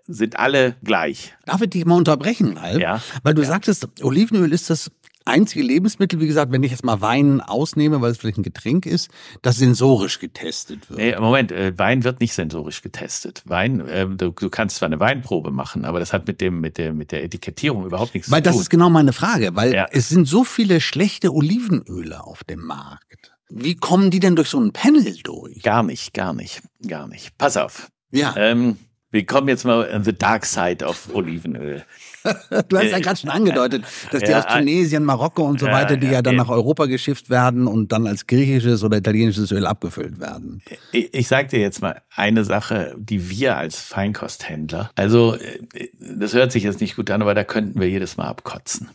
sind 0.08 0.36
alle 0.36 0.74
gleich. 0.82 1.32
Darf 1.46 1.62
ich 1.62 1.70
dich 1.70 1.84
mal 1.84 1.94
unterbrechen, 1.94 2.56
Ralf? 2.56 2.80
Ja. 2.80 3.00
Weil 3.22 3.34
du 3.34 3.42
ja. 3.42 3.48
sagtest, 3.48 3.86
Olivenöl 4.02 4.52
ist 4.52 4.68
das 4.68 4.90
einzige 5.24 5.64
Lebensmittel, 5.64 6.20
wie 6.20 6.26
gesagt, 6.26 6.52
wenn 6.52 6.62
ich 6.62 6.70
jetzt 6.70 6.84
mal 6.84 7.00
Wein 7.00 7.40
ausnehme, 7.40 8.00
weil 8.00 8.10
es 8.10 8.18
vielleicht 8.18 8.38
ein 8.38 8.42
Getränk 8.42 8.86
ist, 8.86 9.10
das 9.42 9.56
sensorisch 9.56 10.18
getestet 10.18 10.88
wird. 10.90 10.98
Nee, 10.98 11.16
Moment, 11.18 11.52
äh, 11.52 11.76
Wein 11.78 12.04
wird 12.04 12.20
nicht 12.20 12.34
sensorisch 12.34 12.82
getestet. 12.82 13.42
Wein, 13.44 13.86
äh, 13.88 14.06
du, 14.06 14.30
du, 14.30 14.50
kannst 14.50 14.76
zwar 14.76 14.86
eine 14.86 15.00
Weinprobe 15.00 15.50
machen, 15.50 15.84
aber 15.84 16.00
das 16.00 16.12
hat 16.12 16.26
mit 16.26 16.40
dem 16.40 16.60
mit 16.60 16.78
der 16.78 16.92
mit 16.92 17.12
der 17.12 17.22
Etikettierung 17.24 17.84
überhaupt 17.86 18.14
nichts 18.14 18.30
weil 18.30 18.38
zu 18.38 18.42
tun. 18.42 18.46
Weil 18.46 18.52
das 18.54 18.62
ist 18.62 18.70
genau 18.70 18.90
meine 18.90 19.12
Frage, 19.12 19.54
weil 19.54 19.74
ja. 19.74 19.86
es 19.90 20.08
sind 20.08 20.26
so 20.26 20.44
viele 20.44 20.80
schlechte 20.80 21.32
Olivenöle 21.32 22.24
auf 22.24 22.44
dem 22.44 22.64
Markt. 22.64 23.32
Wie 23.48 23.74
kommen 23.74 24.10
die 24.10 24.20
denn 24.20 24.36
durch 24.36 24.48
so 24.48 24.60
ein 24.60 24.72
Panel 24.72 25.16
durch? 25.24 25.62
Gar 25.62 25.82
nicht, 25.82 26.14
gar 26.14 26.32
nicht, 26.32 26.62
gar 26.86 27.08
nicht. 27.08 27.36
Pass 27.36 27.56
auf. 27.56 27.90
Ja. 28.12 28.34
Ähm, 28.36 28.76
wir 29.10 29.26
kommen 29.26 29.48
jetzt 29.48 29.64
mal 29.64 29.92
on 29.92 30.04
the 30.04 30.12
dark 30.12 30.46
side 30.46 30.84
of 30.84 31.12
Olivenöl. 31.12 31.84
Du 32.68 32.78
hast 32.78 32.90
ja 32.90 32.98
gerade 32.98 33.18
schon 33.18 33.30
angedeutet, 33.30 33.84
dass 34.10 34.22
die 34.22 34.30
Ja, 34.30 34.38
aus 34.40 34.46
Tunesien, 34.46 35.04
Marokko 35.04 35.44
und 35.44 35.60
so 35.60 35.66
ja, 35.66 35.72
weiter, 35.72 35.96
die 35.96 36.06
ja, 36.06 36.14
ja, 36.14 36.22
dann 36.22 36.36
nach 36.36 36.48
Europa 36.48 36.86
geschifft 36.86 37.30
werden 37.30 37.66
und 37.66 37.92
dann 37.92 38.06
als 38.06 38.26
griechisches 38.26 38.84
oder 38.84 38.98
italienisches 38.98 39.50
Öl 39.52 39.66
abgefüllt 39.66 40.20
werden. 40.20 40.62
Ich, 40.92 41.12
ich 41.14 41.28
sage 41.28 41.48
dir 41.48 41.60
jetzt 41.60 41.80
mal 41.80 42.02
eine 42.14 42.44
Sache, 42.44 42.94
die 42.98 43.30
wir 43.30 43.56
als 43.56 43.80
Feinkosthändler, 43.80 44.90
also 44.96 45.34
äh, 45.34 45.88
das 45.98 46.34
hört 46.34 46.52
sich 46.52 46.64
jetzt 46.64 46.80
nicht 46.80 46.96
gut 46.96 47.10
an, 47.10 47.22
aber 47.22 47.34
da 47.34 47.44
könnten 47.44 47.80
wir 47.80 47.88
jedes 47.88 48.16
Mal 48.16 48.28
abkotzen. 48.28 48.90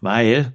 Weil, 0.00 0.52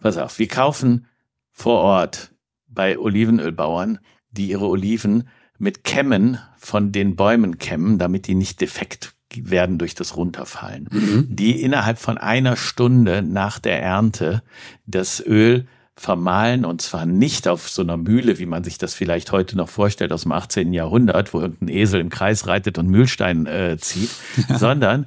pass 0.00 0.16
auf, 0.16 0.38
wir 0.38 0.48
kaufen 0.48 1.06
vor 1.52 1.80
Ort 1.80 2.32
bei 2.68 2.98
Olivenölbauern, 2.98 3.98
die 4.30 4.48
ihre 4.48 4.66
Oliven 4.66 5.28
mit 5.58 5.84
Kämmen 5.84 6.38
von 6.56 6.92
den 6.92 7.16
Bäumen 7.16 7.58
kämmen, 7.58 7.98
damit 7.98 8.26
die 8.26 8.34
nicht 8.34 8.60
defekt 8.60 9.14
werden 9.36 9.78
durch 9.78 9.94
das 9.94 10.16
Runterfallen. 10.16 10.88
Die 11.28 11.62
innerhalb 11.62 11.98
von 11.98 12.18
einer 12.18 12.56
Stunde 12.56 13.22
nach 13.22 13.58
der 13.58 13.82
Ernte 13.82 14.42
das 14.86 15.24
Öl 15.24 15.66
vermahlen 16.00 16.64
und 16.64 16.80
zwar 16.80 17.04
nicht 17.04 17.46
auf 17.46 17.68
so 17.68 17.82
einer 17.82 17.98
Mühle, 17.98 18.38
wie 18.38 18.46
man 18.46 18.64
sich 18.64 18.78
das 18.78 18.94
vielleicht 18.94 19.32
heute 19.32 19.54
noch 19.56 19.68
vorstellt 19.68 20.12
aus 20.12 20.22
dem 20.22 20.32
18. 20.32 20.72
Jahrhundert, 20.72 21.34
wo 21.34 21.40
irgendein 21.40 21.68
Esel 21.68 22.00
im 22.00 22.08
Kreis 22.08 22.46
reitet 22.46 22.78
und 22.78 22.86
Mühlstein 22.88 23.44
äh, 23.44 23.76
zieht, 23.78 24.08
sondern 24.56 25.06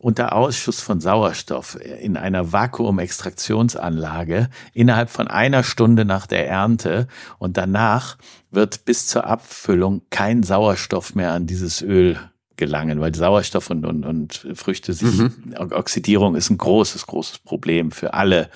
unter 0.00 0.34
Ausschuss 0.34 0.80
von 0.80 1.00
Sauerstoff 1.00 1.78
in 1.80 2.16
einer 2.16 2.52
Vakuumextraktionsanlage 2.52 4.48
innerhalb 4.74 5.10
von 5.10 5.28
einer 5.28 5.62
Stunde 5.62 6.04
nach 6.04 6.26
der 6.26 6.48
Ernte 6.48 7.06
und 7.38 7.56
danach 7.56 8.18
wird 8.50 8.84
bis 8.84 9.06
zur 9.06 9.26
Abfüllung 9.28 10.02
kein 10.10 10.42
Sauerstoff 10.42 11.14
mehr 11.14 11.30
an 11.30 11.46
dieses 11.46 11.82
Öl 11.82 12.18
gelangen, 12.62 13.00
weil 13.00 13.12
Sauerstoff 13.12 13.70
und, 13.70 13.84
und, 13.84 14.06
und 14.06 14.46
Früchte 14.54 14.92
sich, 14.92 15.20
Oxidierung 15.58 16.36
ist 16.36 16.48
ein 16.48 16.58
großes, 16.58 17.06
großes 17.06 17.40
Problem 17.40 17.90
für 17.90 18.14
alle 18.14 18.50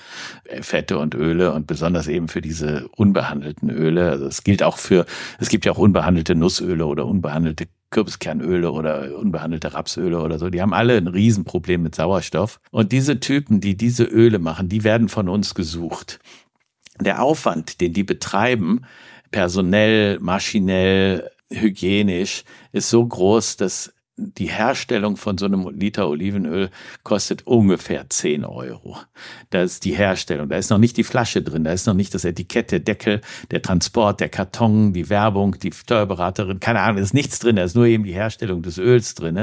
Fette 0.61 0.97
und 0.97 1.13
Öle 1.13 1.51
und 1.51 1.67
besonders 1.67 2.07
eben 2.07 2.29
für 2.29 2.39
diese 2.39 2.87
unbehandelten 2.95 3.69
Öle. 3.69 4.09
Also 4.09 4.25
es 4.25 4.45
gilt 4.45 4.63
auch 4.63 4.77
für, 4.77 5.05
es 5.39 5.49
gibt 5.49 5.65
ja 5.65 5.73
auch 5.73 5.77
unbehandelte 5.77 6.35
Nussöle 6.35 6.85
oder 6.85 7.05
unbehandelte 7.05 7.67
Kürbiskernöle 7.89 8.71
oder 8.71 9.17
unbehandelte 9.17 9.73
Rapsöle 9.73 10.21
oder 10.21 10.39
so. 10.39 10.49
Die 10.49 10.61
haben 10.61 10.73
alle 10.73 10.95
ein 10.95 11.07
Riesenproblem 11.07 11.83
mit 11.83 11.95
Sauerstoff. 11.95 12.61
Und 12.71 12.93
diese 12.93 13.19
Typen, 13.19 13.59
die 13.59 13.75
diese 13.75 14.05
Öle 14.05 14.39
machen, 14.39 14.69
die 14.69 14.85
werden 14.85 15.09
von 15.09 15.27
uns 15.27 15.53
gesucht. 15.53 16.19
Der 17.01 17.21
Aufwand, 17.21 17.81
den 17.81 17.91
die 17.91 18.03
betreiben, 18.03 18.83
personell, 19.31 20.17
maschinell, 20.19 21.29
hygienisch, 21.49 22.43
ist 22.71 22.89
so 22.89 23.05
groß, 23.05 23.57
dass 23.57 23.93
die 24.17 24.49
Herstellung 24.49 25.15
von 25.15 25.37
so 25.37 25.45
einem 25.45 25.69
Liter 25.69 26.09
Olivenöl 26.09 26.69
kostet 27.03 27.45
ungefähr 27.45 28.09
10 28.09 28.45
Euro. 28.45 28.97
Da 29.51 29.61
ist 29.61 29.85
die 29.85 29.95
Herstellung, 29.95 30.49
da 30.49 30.57
ist 30.57 30.71
noch 30.71 30.79
nicht 30.79 30.97
die 30.97 31.03
Flasche 31.03 31.43
drin, 31.43 31.63
da 31.63 31.71
ist 31.71 31.85
noch 31.85 31.93
nicht 31.93 32.13
das 32.13 32.25
Etikett, 32.25 32.71
der 32.71 32.79
Deckel, 32.79 33.21
der 33.51 33.61
Transport, 33.61 34.19
der 34.19 34.29
Karton, 34.29 34.91
die 34.93 35.09
Werbung, 35.09 35.59
die 35.59 35.71
Steuerberaterin, 35.71 36.59
keine 36.59 36.79
Ahnung, 36.79 36.97
da 36.97 37.03
ist 37.03 37.13
nichts 37.13 37.39
drin, 37.39 37.57
da 37.57 37.63
ist 37.63 37.75
nur 37.75 37.85
eben 37.85 38.03
die 38.03 38.13
Herstellung 38.13 38.63
des 38.63 38.79
Öls 38.79 39.13
drin. 39.13 39.35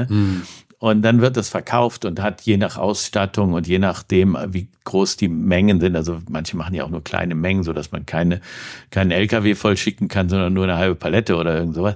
Und 0.77 1.01
dann 1.03 1.21
wird 1.21 1.37
das 1.37 1.47
verkauft 1.49 2.03
und 2.03 2.21
hat 2.21 2.41
je 2.41 2.57
nach 2.57 2.77
Ausstattung 2.77 3.53
und 3.53 3.65
je 3.65 3.79
nachdem, 3.79 4.37
wie 4.49 4.67
groß 4.83 5.15
die 5.15 5.29
Mengen 5.29 5.79
sind, 5.79 5.95
also 5.95 6.19
manche 6.29 6.57
machen 6.57 6.75
ja 6.75 6.83
auch 6.83 6.89
nur 6.89 7.03
kleine 7.03 7.33
Mengen, 7.33 7.63
so 7.63 7.71
dass 7.71 7.91
man 7.91 8.05
keine, 8.05 8.41
keinen 8.91 9.11
LKW 9.11 9.55
voll 9.55 9.77
schicken 9.77 10.09
kann, 10.09 10.27
sondern 10.27 10.53
nur 10.53 10.65
eine 10.65 10.75
halbe 10.75 10.95
Palette 10.95 11.37
oder 11.37 11.57
irgend 11.57 11.75
sowas, 11.75 11.95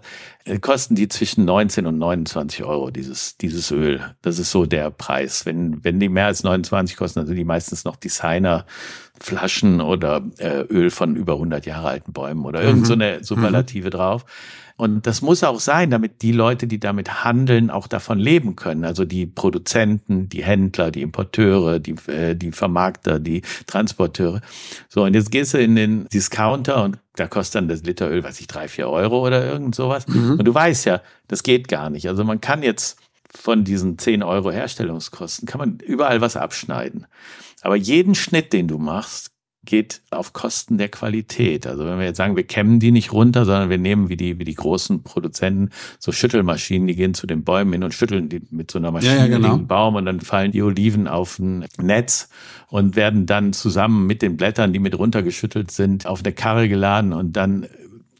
kosten 0.61 0.95
die 0.95 1.07
zwischen 1.07 1.45
19 1.45 1.85
und 1.85 1.97
29 1.97 2.63
Euro 2.63 2.89
dieses, 2.89 3.37
dieses 3.37 3.71
Öl. 3.71 4.15
Das 4.21 4.39
ist 4.39 4.51
so 4.51 4.65
der 4.65 4.89
Preis. 4.89 5.45
Wenn, 5.45 5.83
wenn 5.83 5.99
die 5.99 6.09
mehr 6.09 6.25
als 6.25 6.43
29 6.43 6.97
kosten, 6.97 7.19
dann 7.19 7.27
sind 7.27 7.35
die 7.35 7.45
meistens 7.45 7.85
noch 7.85 7.95
Designer, 7.95 8.65
Flaschen 9.21 9.81
oder 9.81 10.23
äh, 10.37 10.61
Öl 10.61 10.89
von 10.89 11.15
über 11.15 11.33
100 11.33 11.65
Jahre 11.65 11.87
alten 11.87 12.13
Bäumen 12.13 12.45
oder 12.45 12.61
irgend 12.61 12.87
so 12.87 12.93
eine 12.93 13.23
Superlative 13.23 13.89
drauf. 13.89 14.25
Und 14.79 15.07
das 15.07 15.21
muss 15.21 15.43
auch 15.43 15.59
sein, 15.59 15.91
damit 15.91 16.21
die 16.21 16.31
Leute, 16.31 16.65
die 16.65 16.79
damit 16.79 17.25
handeln, 17.25 17.69
auch 17.69 17.87
davon 17.87 18.17
leben 18.17 18.55
können. 18.55 18.85
Also 18.85 19.03
die 19.03 19.25
Produzenten, 19.25 20.29
die 20.29 20.41
Händler, 20.41 20.89
die 20.89 21.01
Importeure, 21.01 21.79
die, 21.79 21.95
äh, 22.09 22.33
die 22.33 22.53
Vermarkter, 22.53 23.19
die 23.19 23.41
Transporteure. 23.67 24.39
So, 24.87 25.03
und 25.03 25.15
jetzt 25.15 25.31
gehst 25.31 25.53
du 25.53 25.57
in 25.57 25.75
den 25.75 26.07
Discounter 26.07 26.81
und 26.81 26.97
da 27.17 27.27
kostet 27.27 27.55
dann 27.55 27.67
das 27.67 27.83
Liter 27.83 28.09
Öl, 28.09 28.23
weiß 28.23 28.39
ich, 28.39 28.47
drei, 28.47 28.69
vier 28.69 28.87
Euro 28.87 29.27
oder 29.27 29.45
irgend 29.45 29.75
sowas. 29.75 30.05
Und 30.39 30.45
du 30.45 30.53
weißt 30.53 30.85
ja, 30.85 31.01
das 31.27 31.43
geht 31.43 31.67
gar 31.67 31.89
nicht. 31.89 32.07
Also 32.07 32.23
man 32.23 32.39
kann 32.39 32.63
jetzt 32.63 32.97
von 33.29 33.65
diesen 33.65 33.97
10 33.97 34.23
Euro 34.23 34.49
Herstellungskosten, 34.49 35.45
kann 35.45 35.59
man 35.59 35.79
überall 35.79 36.21
was 36.21 36.37
abschneiden. 36.37 37.05
Aber 37.61 37.75
jeden 37.75 38.15
Schnitt, 38.15 38.53
den 38.53 38.67
du 38.67 38.77
machst, 38.77 39.31
geht 39.65 40.01
auf 40.09 40.33
Kosten 40.33 40.77
der 40.77 40.89
Qualität. 40.89 41.67
Also 41.67 41.85
wenn 41.85 41.99
wir 41.99 42.05
jetzt 42.05 42.17
sagen, 42.17 42.35
wir 42.35 42.43
kämmen 42.43 42.79
die 42.79 42.91
nicht 42.91 43.11
runter, 43.11 43.45
sondern 43.45 43.69
wir 43.69 43.77
nehmen 43.77 44.09
wie 44.09 44.15
die, 44.15 44.39
wie 44.39 44.45
die 44.45 44.55
großen 44.55 45.03
Produzenten 45.03 45.69
so 45.99 46.11
Schüttelmaschinen, 46.11 46.87
die 46.87 46.95
gehen 46.95 47.13
zu 47.13 47.27
den 47.27 47.43
Bäumen 47.43 47.73
hin 47.73 47.83
und 47.83 47.93
schütteln 47.93 48.29
die 48.29 48.41
mit 48.51 48.71
so 48.71 48.79
einer 48.79 48.91
Maschine 48.91 49.15
Ja, 49.15 49.25
ja, 49.25 49.27
genau. 49.27 49.57
den 49.57 49.67
Baum 49.67 49.95
und 49.95 50.05
dann 50.05 50.21
fallen 50.21 50.51
die 50.51 50.63
Oliven 50.63 51.07
auf 51.07 51.39
ein 51.39 51.65
Netz 51.77 52.29
und 52.69 52.95
werden 52.95 53.25
dann 53.25 53.51
zusammen 53.51 54.07
mit 54.07 54.21
den 54.21 54.37
Blättern, 54.37 54.71
die 54.71 54.79
mit 54.79 54.97
runtergeschüttelt 54.97 55.71
sind, 55.71 56.05
auf 56.05 56.23
eine 56.23 56.33
Karre 56.33 56.69
geladen 56.69 57.11
und 57.11 57.33
dann 57.33 57.67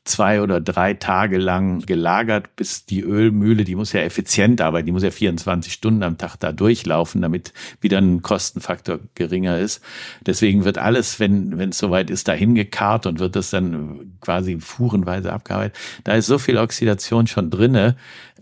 zwei 0.09 0.41
oder 0.41 0.59
drei 0.59 0.93
Tage 0.93 1.37
lang 1.37 1.85
gelagert, 1.85 2.55
bis 2.55 2.85
die 2.85 3.01
Ölmühle, 3.01 3.63
die 3.63 3.75
muss 3.75 3.93
ja 3.93 4.01
effizient 4.01 4.59
arbeiten, 4.61 4.87
die 4.87 4.91
muss 4.91 5.03
ja 5.03 5.11
24 5.11 5.71
Stunden 5.71 6.03
am 6.03 6.17
Tag 6.17 6.35
da 6.37 6.51
durchlaufen, 6.51 7.21
damit 7.21 7.53
wieder 7.79 7.99
ein 7.99 8.21
Kostenfaktor 8.21 8.99
geringer 9.15 9.59
ist. 9.59 9.81
Deswegen 10.25 10.65
wird 10.65 10.77
alles, 10.77 11.19
wenn 11.19 11.57
wenn 11.57 11.69
es 11.69 11.77
soweit 11.77 12.09
ist, 12.09 12.27
dahin 12.27 12.55
gekarrt 12.55 13.05
und 13.05 13.19
wird 13.19 13.35
das 13.35 13.51
dann 13.51 14.17
quasi 14.21 14.59
fuhrenweise 14.59 15.31
abgearbeitet. 15.31 15.77
Da 16.03 16.13
ist 16.13 16.25
so 16.25 16.37
viel 16.37 16.57
Oxidation 16.57 17.27
schon 17.27 17.49
drinne 17.49 17.95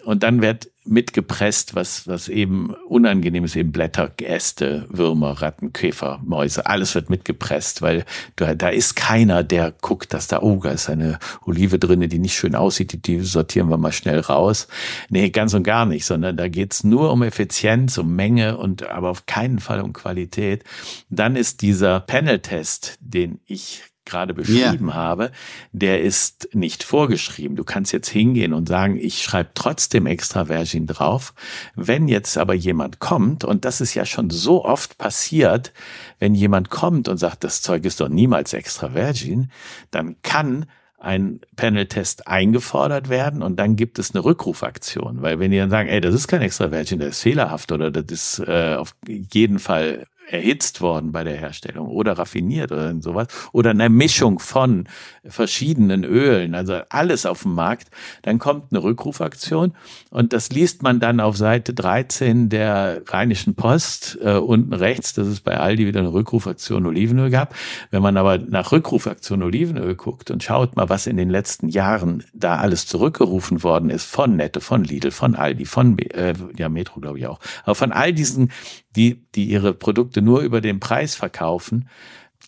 und 0.05 0.23
dann 0.23 0.41
wird 0.41 0.69
mitgepresst, 0.87 1.75
was, 1.75 2.07
was 2.07 2.29
eben 2.29 2.73
unangenehm 2.87 3.43
ist, 3.43 3.55
eben 3.55 3.71
Blätter, 3.71 4.11
Äste, 4.21 4.85
Würmer, 4.89 5.41
Ratten, 5.41 5.73
Käfer, 5.73 6.19
Mäuse, 6.23 6.65
alles 6.65 6.95
wird 6.95 7.09
mitgepresst, 7.09 7.81
weil 7.81 8.05
da, 8.35 8.55
da 8.55 8.69
ist 8.69 8.95
keiner, 8.95 9.43
der 9.43 9.71
guckt, 9.71 10.13
dass 10.13 10.27
da, 10.27 10.41
oh, 10.41 10.59
da 10.61 10.71
ist 10.71 10.89
eine 10.89 11.19
Olive 11.45 11.79
drinne, 11.79 12.07
die 12.07 12.19
nicht 12.19 12.35
schön 12.35 12.55
aussieht, 12.55 12.93
die, 12.93 13.01
die 13.01 13.19
sortieren 13.21 13.69
wir 13.69 13.77
mal 13.77 13.91
schnell 13.91 14.19
raus. 14.19 14.67
Nee, 15.09 15.29
ganz 15.29 15.53
und 15.53 15.63
gar 15.63 15.85
nicht, 15.85 16.05
sondern 16.05 16.37
da 16.37 16.47
geht's 16.47 16.83
nur 16.83 17.11
um 17.11 17.23
Effizienz, 17.23 17.97
um 17.97 18.15
Menge 18.15 18.57
und 18.57 18.87
aber 18.89 19.09
auf 19.09 19.25
keinen 19.25 19.59
Fall 19.59 19.81
um 19.81 19.93
Qualität. 19.93 20.63
Dann 21.09 21.35
ist 21.35 21.61
dieser 21.61 21.99
Panel-Test, 21.99 22.97
den 23.01 23.39
ich 23.45 23.83
gerade 24.07 24.33
beschrieben 24.33 24.93
habe, 24.93 25.31
der 25.71 26.01
ist 26.01 26.49
nicht 26.53 26.83
vorgeschrieben. 26.83 27.55
Du 27.55 27.63
kannst 27.63 27.93
jetzt 27.93 28.09
hingehen 28.09 28.53
und 28.53 28.67
sagen, 28.67 28.97
ich 28.97 29.21
schreibe 29.21 29.51
trotzdem 29.53 30.05
extra 30.07 30.49
Virgin 30.49 30.87
drauf. 30.87 31.33
Wenn 31.75 32.07
jetzt 32.07 32.37
aber 32.37 32.53
jemand 32.53 32.99
kommt, 32.99 33.43
und 33.43 33.65
das 33.65 33.81
ist 33.81 33.93
ja 33.93 34.05
schon 34.05 34.29
so 34.29 34.65
oft 34.65 34.97
passiert, 34.97 35.73
wenn 36.19 36.33
jemand 36.33 36.69
kommt 36.69 37.07
und 37.07 37.17
sagt, 37.17 37.43
das 37.43 37.61
Zeug 37.61 37.85
ist 37.85 38.01
doch 38.01 38.09
niemals 38.09 38.53
extra 38.53 38.93
Virgin, 38.93 39.51
dann 39.91 40.15
kann 40.23 40.65
ein 40.99 41.41
Panel-Test 41.55 42.27
eingefordert 42.27 43.09
werden 43.09 43.43
und 43.43 43.57
dann 43.57 43.75
gibt 43.75 43.99
es 43.99 44.13
eine 44.13 44.23
Rückrufaktion. 44.25 45.21
Weil 45.21 45.39
wenn 45.39 45.51
die 45.51 45.57
dann 45.57 45.69
sagen, 45.69 45.89
ey, 45.89 46.01
das 46.01 46.15
ist 46.15 46.27
kein 46.27 46.41
extra 46.41 46.71
Virgin, 46.71 46.99
das 46.99 47.09
ist 47.09 47.21
fehlerhaft 47.21 47.71
oder 47.71 47.91
das 47.91 48.05
ist 48.09 48.39
äh, 48.47 48.75
auf 48.75 48.95
jeden 49.07 49.59
Fall 49.59 50.07
erhitzt 50.27 50.81
worden 50.81 51.11
bei 51.11 51.23
der 51.23 51.37
Herstellung 51.37 51.87
oder 51.87 52.17
raffiniert 52.17 52.71
oder 52.71 52.93
sowas 53.01 53.27
oder 53.53 53.71
eine 53.71 53.89
Mischung 53.89 54.39
von 54.39 54.87
verschiedenen 55.25 56.03
Ölen, 56.03 56.53
also 56.55 56.79
alles 56.89 57.25
auf 57.25 57.43
dem 57.43 57.53
Markt, 57.53 57.89
dann 58.23 58.39
kommt 58.39 58.71
eine 58.71 58.83
Rückrufaktion 58.83 59.73
und 60.09 60.33
das 60.33 60.49
liest 60.49 60.83
man 60.83 60.99
dann 60.99 61.19
auf 61.19 61.37
Seite 61.37 61.73
13 61.73 62.49
der 62.49 63.01
Rheinischen 63.07 63.55
Post 63.55 64.17
äh, 64.21 64.33
unten 64.33 64.73
rechts, 64.73 65.13
dass 65.13 65.27
es 65.27 65.39
bei 65.39 65.57
Aldi 65.57 65.87
wieder 65.87 65.99
eine 65.99 66.13
Rückrufaktion 66.13 66.85
Olivenöl 66.85 67.29
gab. 67.29 67.55
Wenn 67.91 68.01
man 68.01 68.17
aber 68.17 68.37
nach 68.37 68.71
Rückrufaktion 68.71 69.43
Olivenöl 69.43 69.95
guckt 69.95 70.31
und 70.31 70.43
schaut 70.43 70.75
mal, 70.75 70.89
was 70.89 71.07
in 71.07 71.17
den 71.17 71.29
letzten 71.29 71.69
Jahren 71.69 72.23
da 72.33 72.57
alles 72.57 72.85
zurückgerufen 72.87 73.63
worden 73.63 73.89
ist 73.89 74.05
von 74.05 74.35
Nette, 74.35 74.61
von 74.61 74.83
Lidl, 74.83 75.11
von 75.11 75.35
Aldi, 75.35 75.65
von 75.65 75.97
äh, 75.99 76.33
ja 76.57 76.69
Metro 76.69 76.99
glaube 76.99 77.19
ich 77.19 77.27
auch, 77.27 77.39
aber 77.63 77.75
von 77.75 77.91
all 77.91 78.13
diesen, 78.13 78.51
die 78.97 79.23
die 79.35 79.45
ihre 79.45 79.73
Produkte 79.73 80.21
nur 80.21 80.41
über 80.41 80.59
den 80.59 80.79
Preis 80.79 81.15
verkaufen, 81.15 81.87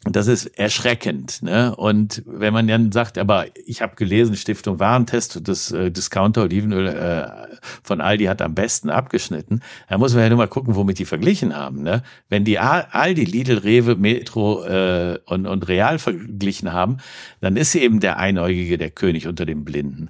das 0.06 0.28
ist 0.28 0.46
erschreckend. 0.58 1.44
Ne? 1.44 1.76
Und 1.76 2.24
wenn 2.26 2.54
man 2.54 2.68
dann 2.68 2.94
sagt, 2.94 3.18
aber 3.18 3.48
ich 3.66 3.82
habe 3.82 3.96
gelesen, 3.96 4.38
Stiftung 4.38 4.80
Warentest, 4.80 5.46
das 5.46 5.72
äh, 5.74 5.92
Discounter 5.92 6.44
Olivenöl 6.44 6.88
äh, 6.88 7.58
von 7.84 8.00
Aldi 8.00 8.26
hat 8.26 8.42
am 8.42 8.56
besten 8.56 8.90
abgeschnitten, 8.90 9.62
da 9.90 9.98
muss 9.98 10.14
man 10.14 10.24
ja 10.24 10.30
nur 10.30 10.38
mal 10.38 10.48
gucken, 10.48 10.76
womit 10.76 11.00
die 11.00 11.06
verglichen 11.06 11.54
haben. 11.54 11.84
Ne? 11.84 12.02
Wenn 12.30 12.46
die 12.46 12.60
Aldi, 12.60 13.26
Lidl, 13.26 13.58
Rewe, 13.58 13.96
Metro 13.98 14.64
äh, 14.64 15.20
und, 15.26 15.46
und 15.46 15.68
Real 15.68 16.00
verglichen 16.00 16.72
haben, 16.72 16.98
dann 17.42 17.58
ist 17.58 17.76
eben 17.76 18.00
der 18.00 18.18
Einäugige 18.18 18.78
der 18.78 18.92
König 18.92 19.28
unter 19.28 19.46
den 19.46 19.66
Blinden. 19.66 20.10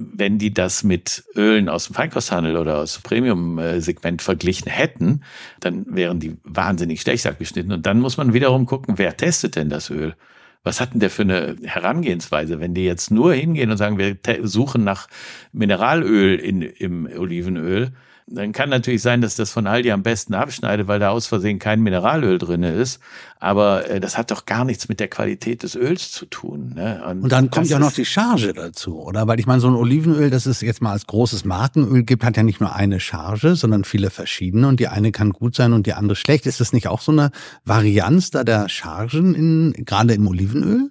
Wenn 0.00 0.38
die 0.38 0.52
das 0.52 0.82
mit 0.82 1.24
Ölen 1.36 1.68
aus 1.68 1.86
dem 1.86 1.94
Feinkosthandel 1.94 2.56
oder 2.56 2.78
aus 2.78 2.98
Premium-Segment 3.00 4.22
verglichen 4.22 4.70
hätten, 4.70 5.22
dann 5.60 5.84
wären 5.88 6.20
die 6.20 6.36
wahnsinnig 6.44 7.02
schlecht 7.02 7.26
abgeschnitten. 7.26 7.72
Und 7.72 7.86
dann 7.86 8.00
muss 8.00 8.16
man 8.16 8.32
wiederum 8.32 8.66
gucken, 8.66 8.98
wer 8.98 9.16
testet 9.16 9.56
denn 9.56 9.68
das 9.68 9.90
Öl? 9.90 10.14
Was 10.62 10.80
hat 10.80 10.92
denn 10.92 11.00
der 11.00 11.10
für 11.10 11.22
eine 11.22 11.56
Herangehensweise? 11.62 12.60
Wenn 12.60 12.74
die 12.74 12.84
jetzt 12.84 13.10
nur 13.10 13.32
hingehen 13.32 13.70
und 13.70 13.76
sagen, 13.76 13.98
wir 13.98 14.18
suchen 14.42 14.84
nach 14.84 15.08
Mineralöl 15.52 16.38
in, 16.38 16.62
im 16.62 17.06
Olivenöl, 17.06 17.92
dann 18.32 18.52
kann 18.52 18.68
natürlich 18.68 19.02
sein, 19.02 19.20
dass 19.20 19.34
das 19.34 19.50
von 19.50 19.66
Aldi 19.66 19.90
am 19.90 20.04
besten 20.04 20.34
abschneidet, 20.34 20.86
weil 20.86 21.00
da 21.00 21.10
aus 21.10 21.26
Versehen 21.26 21.58
kein 21.58 21.80
Mineralöl 21.80 22.38
drinne 22.38 22.72
ist. 22.72 23.00
Aber 23.40 23.90
äh, 23.90 24.00
das 24.00 24.16
hat 24.16 24.30
doch 24.30 24.46
gar 24.46 24.64
nichts 24.64 24.88
mit 24.88 25.00
der 25.00 25.08
Qualität 25.08 25.64
des 25.64 25.74
Öls 25.74 26.12
zu 26.12 26.26
tun. 26.26 26.74
Ne? 26.76 27.02
Und, 27.08 27.22
und, 27.22 27.32
dann 27.32 27.50
kommt 27.50 27.68
ja 27.68 27.80
noch 27.80 27.92
die 27.92 28.04
Charge 28.04 28.52
dazu, 28.52 29.00
oder? 29.00 29.26
Weil 29.26 29.40
ich 29.40 29.46
meine, 29.46 29.60
so 29.60 29.68
ein 29.68 29.74
Olivenöl, 29.74 30.30
das 30.30 30.46
es 30.46 30.60
jetzt 30.60 30.80
mal 30.80 30.92
als 30.92 31.06
großes 31.06 31.44
Markenöl 31.44 32.04
gibt, 32.04 32.22
hat 32.22 32.36
ja 32.36 32.44
nicht 32.44 32.60
nur 32.60 32.74
eine 32.74 33.00
Charge, 33.00 33.56
sondern 33.56 33.82
viele 33.82 34.10
verschiedene. 34.10 34.68
Und 34.68 34.78
die 34.78 34.88
eine 34.88 35.10
kann 35.10 35.30
gut 35.30 35.56
sein 35.56 35.72
und 35.72 35.86
die 35.86 35.94
andere 35.94 36.14
schlecht. 36.14 36.46
Ist 36.46 36.60
das 36.60 36.72
nicht 36.72 36.86
auch 36.86 37.00
so 37.00 37.10
eine 37.10 37.32
Varianz 37.64 38.30
da 38.30 38.44
der 38.44 38.68
Chargen 38.68 39.34
in, 39.34 39.72
gerade 39.84 40.14
im 40.14 40.28
Olivenöl? 40.28 40.90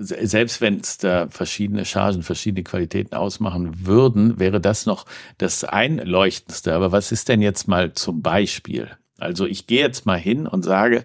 Selbst 0.00 0.60
wenn 0.60 0.80
es 0.80 0.98
da 0.98 1.28
verschiedene 1.28 1.84
Chargen, 1.84 2.22
verschiedene 2.22 2.64
Qualitäten 2.64 3.14
ausmachen 3.14 3.86
würden, 3.86 4.38
wäre 4.38 4.60
das 4.60 4.86
noch 4.86 5.06
das 5.38 5.64
Einleuchtendste. 5.64 6.74
Aber 6.74 6.92
was 6.92 7.12
ist 7.12 7.28
denn 7.28 7.42
jetzt 7.42 7.68
mal 7.68 7.92
zum 7.92 8.22
Beispiel? 8.22 8.90
Also 9.20 9.46
ich 9.46 9.66
gehe 9.66 9.80
jetzt 9.80 10.06
mal 10.06 10.18
hin 10.18 10.46
und 10.46 10.64
sage, 10.64 11.04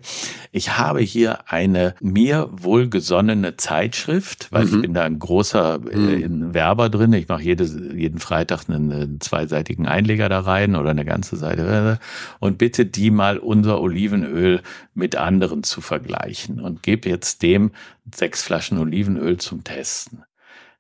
ich 0.52 0.78
habe 0.78 1.02
hier 1.02 1.52
eine 1.52 1.96
mir 2.02 2.50
wohlgesonnene 2.52 3.58
Zeitschrift, 3.58 4.48
weil 4.52 4.66
mhm. 4.66 4.76
ich 4.76 4.82
bin 4.82 4.94
da 4.94 5.04
ein 5.04 5.20
großer 5.20 5.80
äh, 5.92 6.28
mhm. 6.28 6.54
Werber 6.54 6.90
drin. 6.90 7.14
Ich 7.14 7.28
mache 7.28 7.44
jede, 7.44 7.66
jeden 7.66 8.20
Freitag 8.20 8.70
einen, 8.70 8.92
einen 8.92 9.22
zweiseitigen 9.22 9.88
Einleger 9.88 10.30
da 10.30 10.40
rein 10.40 10.76
oder 10.76 10.92
eine 10.92 11.06
ganze 11.06 11.36
Seite 11.36 12.00
und 12.40 12.58
bitte 12.58 12.86
die 12.86 13.12
mal 13.12 13.38
unser 13.38 13.82
Olivenöl 13.82 14.62
mit 14.94 15.16
anderen 15.16 15.64
zu 15.64 15.82
vergleichen 15.82 16.60
und 16.60 16.84
gebe 16.84 17.10
jetzt 17.10 17.44
dem 17.44 17.72
sechs 18.14 18.44
Flaschen 18.44 18.78
Olivenöl 18.78 19.38
zum 19.38 19.64
Testen. 19.64 20.24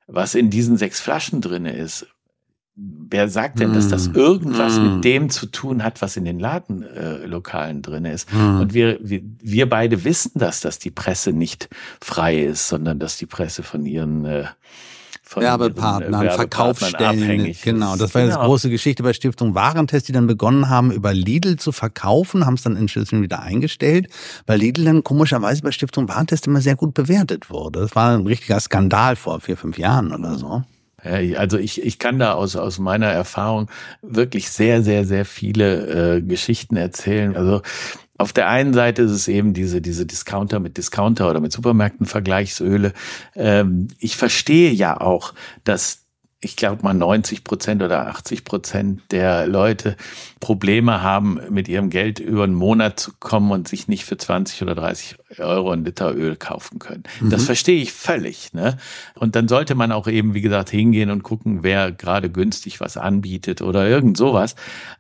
Was 0.07 0.35
in 0.35 0.49
diesen 0.49 0.77
sechs 0.77 0.99
Flaschen 0.99 1.41
drinne 1.41 1.75
ist, 1.75 2.07
Wer 2.77 3.29
sagt 3.29 3.59
denn, 3.59 3.71
dass 3.73 3.87
das 3.87 4.07
hm. 4.07 4.15
irgendwas 4.15 4.77
mm. 4.77 4.83
mit 4.83 4.91
hm. 4.91 5.01
dem 5.01 5.29
zu 5.29 5.45
tun 5.45 5.81
hat, 5.81 6.01
was 6.01 6.17
in 6.17 6.25
den 6.25 6.39
Ladenlokalen 6.39 7.77
äh, 7.77 7.81
drin 7.81 8.03
ist? 8.03 8.33
Mm. 8.33 8.59
Und 8.59 8.73
wir, 8.73 8.97
wir, 9.01 9.21
wir 9.39 9.69
beide 9.69 10.03
wissen 10.03 10.33
das, 10.35 10.59
dass 10.59 10.77
die 10.77 10.91
Presse 10.91 11.31
nicht 11.31 11.69
frei 12.01 12.37
ist, 12.43 12.67
sondern 12.67 12.99
dass 12.99 13.17
die 13.17 13.27
Presse 13.27 13.63
von 13.63 13.85
ihren 13.85 14.25
äh, 14.25 14.45
von 15.25 15.41
Werbepartnern, 15.41 16.29
Verkaufsstellen. 16.31 17.55
Genau, 17.63 17.95
das 17.95 18.13
war 18.13 18.21
genau. 18.21 18.35
eine 18.35 18.45
große 18.45 18.69
Geschichte 18.69 19.01
bei 19.01 19.13
Stiftung 19.13 19.55
Warentest, 19.55 20.07
die 20.07 20.11
dann 20.11 20.27
begonnen 20.27 20.69
haben, 20.69 20.91
über 20.91 21.13
Lidl 21.13 21.55
zu 21.55 21.71
verkaufen, 21.71 22.45
haben 22.45 22.53
es 22.53 22.61
dann 22.61 22.75
inzwischen 22.75 23.23
wieder 23.23 23.41
eingestellt, 23.41 24.07
weil 24.45 24.59
Lidl 24.59 24.85
dann 24.85 25.03
komischerweise 25.03 25.63
bei 25.63 25.71
Stiftung 25.71 26.07
Warentest 26.09 26.45
immer 26.45 26.61
sehr 26.61 26.75
gut 26.75 26.93
bewertet 26.93 27.49
wurde. 27.49 27.79
Das 27.79 27.95
war 27.95 28.15
ein 28.15 28.27
richtiger 28.27 28.59
Skandal 28.59 29.15
vor 29.15 29.39
vier, 29.39 29.57
fünf 29.57 29.79
Jahren 29.79 30.13
oder 30.13 30.37
so. 30.37 30.63
Also 31.05 31.57
ich, 31.57 31.83
ich 31.83 31.99
kann 31.99 32.19
da 32.19 32.33
aus, 32.33 32.55
aus 32.55 32.79
meiner 32.79 33.07
Erfahrung 33.07 33.69
wirklich 34.01 34.49
sehr, 34.49 34.83
sehr, 34.83 35.05
sehr 35.05 35.25
viele 35.25 36.17
äh, 36.17 36.21
Geschichten 36.21 36.75
erzählen. 36.75 37.35
Also 37.35 37.61
auf 38.17 38.31
der 38.31 38.47
einen 38.47 38.73
Seite 38.73 39.01
ist 39.01 39.11
es 39.11 39.27
eben 39.27 39.53
diese, 39.53 39.81
diese 39.81 40.05
Discounter 40.05 40.59
mit 40.59 40.77
Discounter 40.77 41.29
oder 41.29 41.41
mit 41.41 41.51
Supermärkten 41.51 42.05
Vergleichsöle. 42.05 42.93
Ähm, 43.35 43.89
ich 43.99 44.15
verstehe 44.15 44.71
ja 44.71 44.99
auch, 44.99 45.33
dass 45.63 46.05
ich 46.45 46.55
glaube 46.55 46.83
mal 46.83 46.93
90 46.93 47.43
Prozent 47.43 47.81
oder 47.81 48.07
80 48.07 48.45
Prozent 48.45 49.01
der 49.11 49.47
Leute 49.47 49.97
Probleme 50.39 51.01
haben, 51.01 51.39
mit 51.49 51.67
ihrem 51.67 51.89
Geld 51.89 52.19
über 52.19 52.43
einen 52.43 52.53
Monat 52.53 52.99
zu 52.99 53.13
kommen 53.19 53.51
und 53.51 53.67
sich 53.67 53.87
nicht 53.87 54.05
für 54.05 54.17
20 54.17 54.61
oder 54.61 54.75
30 54.75 55.17
Euro 55.39 55.71
ein 55.71 55.85
Liter 55.85 56.15
Öl 56.15 56.35
kaufen 56.35 56.79
können. 56.79 57.03
Mhm. 57.21 57.29
Das 57.29 57.45
verstehe 57.45 57.81
ich 57.81 57.91
völlig. 57.91 58.53
Ne? 58.53 58.77
Und 59.15 59.35
dann 59.35 59.47
sollte 59.47 59.75
man 59.75 59.91
auch 59.91 60.07
eben, 60.07 60.33
wie 60.33 60.41
gesagt, 60.41 60.69
hingehen 60.69 61.09
und 61.09 61.23
gucken, 61.23 61.63
wer 61.63 61.91
gerade 61.91 62.29
günstig 62.29 62.79
was 62.79 62.97
anbietet 62.97 63.61
oder 63.61 63.87
irgend 63.87 64.17
sowas. 64.17 64.55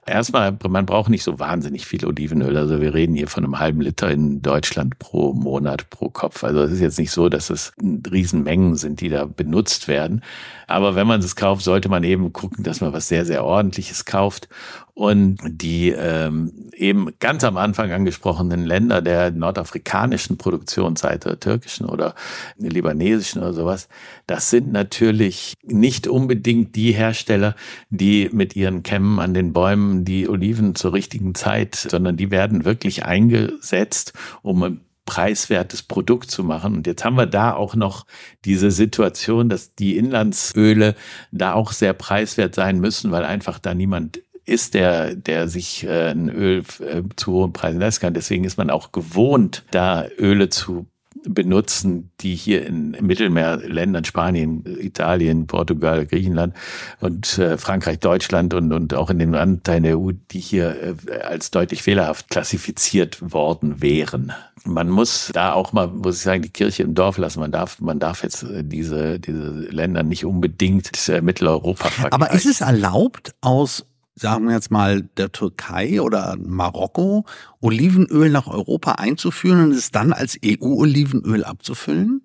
Erstmal, 0.05 0.57
man 0.67 0.85
braucht 0.85 1.09
nicht 1.09 1.23
so 1.23 1.39
wahnsinnig 1.39 1.85
viel 1.85 2.05
Olivenöl. 2.05 2.57
Also 2.57 2.81
wir 2.81 2.93
reden 2.93 3.15
hier 3.15 3.27
von 3.27 3.43
einem 3.43 3.59
halben 3.59 3.81
Liter 3.81 4.09
in 4.09 4.41
Deutschland 4.41 4.99
pro 4.99 5.33
Monat, 5.33 5.89
pro 5.89 6.09
Kopf. 6.09 6.43
Also 6.43 6.61
es 6.61 6.71
ist 6.71 6.81
jetzt 6.81 6.99
nicht 6.99 7.11
so, 7.11 7.29
dass 7.29 7.49
es 7.49 7.73
Riesenmengen 7.81 8.75
sind, 8.75 9.01
die 9.01 9.09
da 9.09 9.25
benutzt 9.25 9.87
werden. 9.87 10.21
Aber 10.67 10.95
wenn 10.95 11.07
man 11.07 11.19
es 11.19 11.35
kauft, 11.35 11.63
sollte 11.63 11.89
man 11.89 12.03
eben 12.03 12.33
gucken, 12.33 12.63
dass 12.63 12.81
man 12.81 12.93
was 12.93 13.07
sehr, 13.07 13.25
sehr 13.25 13.43
ordentliches 13.43 14.05
kauft 14.05 14.49
und 14.95 15.39
die 15.45 15.89
ähm, 15.89 16.53
eben 16.73 17.09
ganz 17.19 17.43
am 17.43 17.57
Anfang 17.57 17.91
angesprochenen 17.91 18.65
Länder 18.65 19.01
der 19.01 19.29
nordafrikanischen 19.29 20.24
Produktionsseite, 20.37 21.29
der 21.29 21.39
türkischen 21.39 21.85
oder 21.85 22.15
libanesischen 22.57 23.41
oder 23.41 23.53
sowas, 23.53 23.87
das 24.27 24.49
sind 24.49 24.71
natürlich 24.71 25.53
nicht 25.63 26.07
unbedingt 26.07 26.75
die 26.75 26.91
Hersteller, 26.91 27.55
die 27.89 28.29
mit 28.33 28.55
ihren 28.55 28.83
Kämmen 28.83 29.19
an 29.19 29.33
den 29.33 29.53
Bäumen 29.53 30.05
die 30.05 30.27
Oliven 30.27 30.75
zur 30.75 30.93
richtigen 30.93 31.35
Zeit, 31.35 31.75
sondern 31.75 32.17
die 32.17 32.31
werden 32.31 32.65
wirklich 32.65 33.05
eingesetzt, 33.05 34.13
um 34.41 34.63
ein 34.63 34.81
preiswertes 35.05 35.83
Produkt 35.83 36.31
zu 36.31 36.43
machen. 36.43 36.75
Und 36.75 36.87
jetzt 36.87 37.05
haben 37.05 37.15
wir 37.15 37.27
da 37.27 37.53
auch 37.53 37.75
noch 37.75 38.05
diese 38.43 38.71
Situation, 38.71 39.49
dass 39.49 39.75
die 39.75 39.97
Inlandsöle 39.97 40.95
da 41.31 41.53
auch 41.53 41.71
sehr 41.71 41.93
preiswert 41.93 42.55
sein 42.55 42.79
müssen, 42.79 43.11
weil 43.11 43.23
einfach 43.23 43.59
da 43.59 43.73
niemand 43.73 44.19
ist, 44.45 44.73
der, 44.73 45.15
der 45.15 45.47
sich 45.47 45.85
äh, 45.85 46.11
ein 46.11 46.29
Öl 46.29 46.63
äh, 46.79 47.01
zu 47.15 47.33
hohen 47.33 47.53
Preisen 47.53 47.79
leisten 47.79 48.01
kann. 48.01 48.13
Deswegen 48.13 48.43
ist 48.43 48.57
man 48.57 48.69
auch 48.69 48.91
gewohnt, 48.91 49.63
da 49.71 50.05
Öle 50.17 50.49
zu 50.49 50.87
benutzen, 51.27 52.11
die 52.19 52.35
hier 52.35 52.65
in 52.65 52.91
Mittelmeerländern, 53.01 54.05
Spanien, 54.05 54.63
Italien, 54.79 55.47
Portugal, 55.47 56.05
Griechenland 56.05 56.53
und 56.99 57.37
äh, 57.37 57.57
Frankreich, 57.57 57.99
Deutschland 57.99 58.53
und, 58.53 58.71
und 58.71 58.93
auch 58.93 59.09
in 59.09 59.19
den 59.19 59.35
Anteilen 59.35 59.83
der 59.83 59.97
EU, 59.97 60.11
die 60.31 60.39
hier 60.39 60.95
äh, 61.07 61.19
als 61.21 61.51
deutlich 61.51 61.83
fehlerhaft 61.83 62.29
klassifiziert 62.29 63.33
worden 63.33 63.81
wären. 63.81 64.33
Man 64.63 64.89
muss 64.89 65.31
da 65.33 65.53
auch 65.53 65.73
mal, 65.73 65.87
muss 65.87 66.17
ich 66.17 66.23
sagen, 66.23 66.41
die 66.41 66.49
Kirche 66.49 66.83
im 66.83 66.95
Dorf 66.95 67.17
lassen. 67.17 67.39
Man 67.39 67.51
darf, 67.51 67.79
man 67.79 67.99
darf 67.99 68.23
jetzt 68.23 68.43
äh, 68.43 68.63
diese, 68.63 69.19
diese 69.19 69.49
Länder 69.49 70.03
nicht 70.03 70.25
unbedingt 70.25 71.09
äh, 71.09 71.21
Mitteleuropa 71.21 71.89
vergleichen. 71.89 72.13
Aber 72.13 72.35
ist 72.35 72.45
es 72.45 72.61
erlaubt, 72.61 73.33
aus 73.41 73.85
sagen 74.15 74.45
wir 74.47 74.53
jetzt 74.53 74.71
mal, 74.71 75.03
der 75.17 75.31
Türkei 75.31 76.01
oder 76.01 76.37
Marokko 76.39 77.25
Olivenöl 77.61 78.29
nach 78.29 78.47
Europa 78.47 78.93
einzuführen 78.93 79.61
und 79.65 79.71
es 79.71 79.91
dann 79.91 80.13
als 80.13 80.39
EU-Olivenöl 80.43 81.43
abzufüllen? 81.43 82.21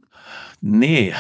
Nee, 0.61 1.14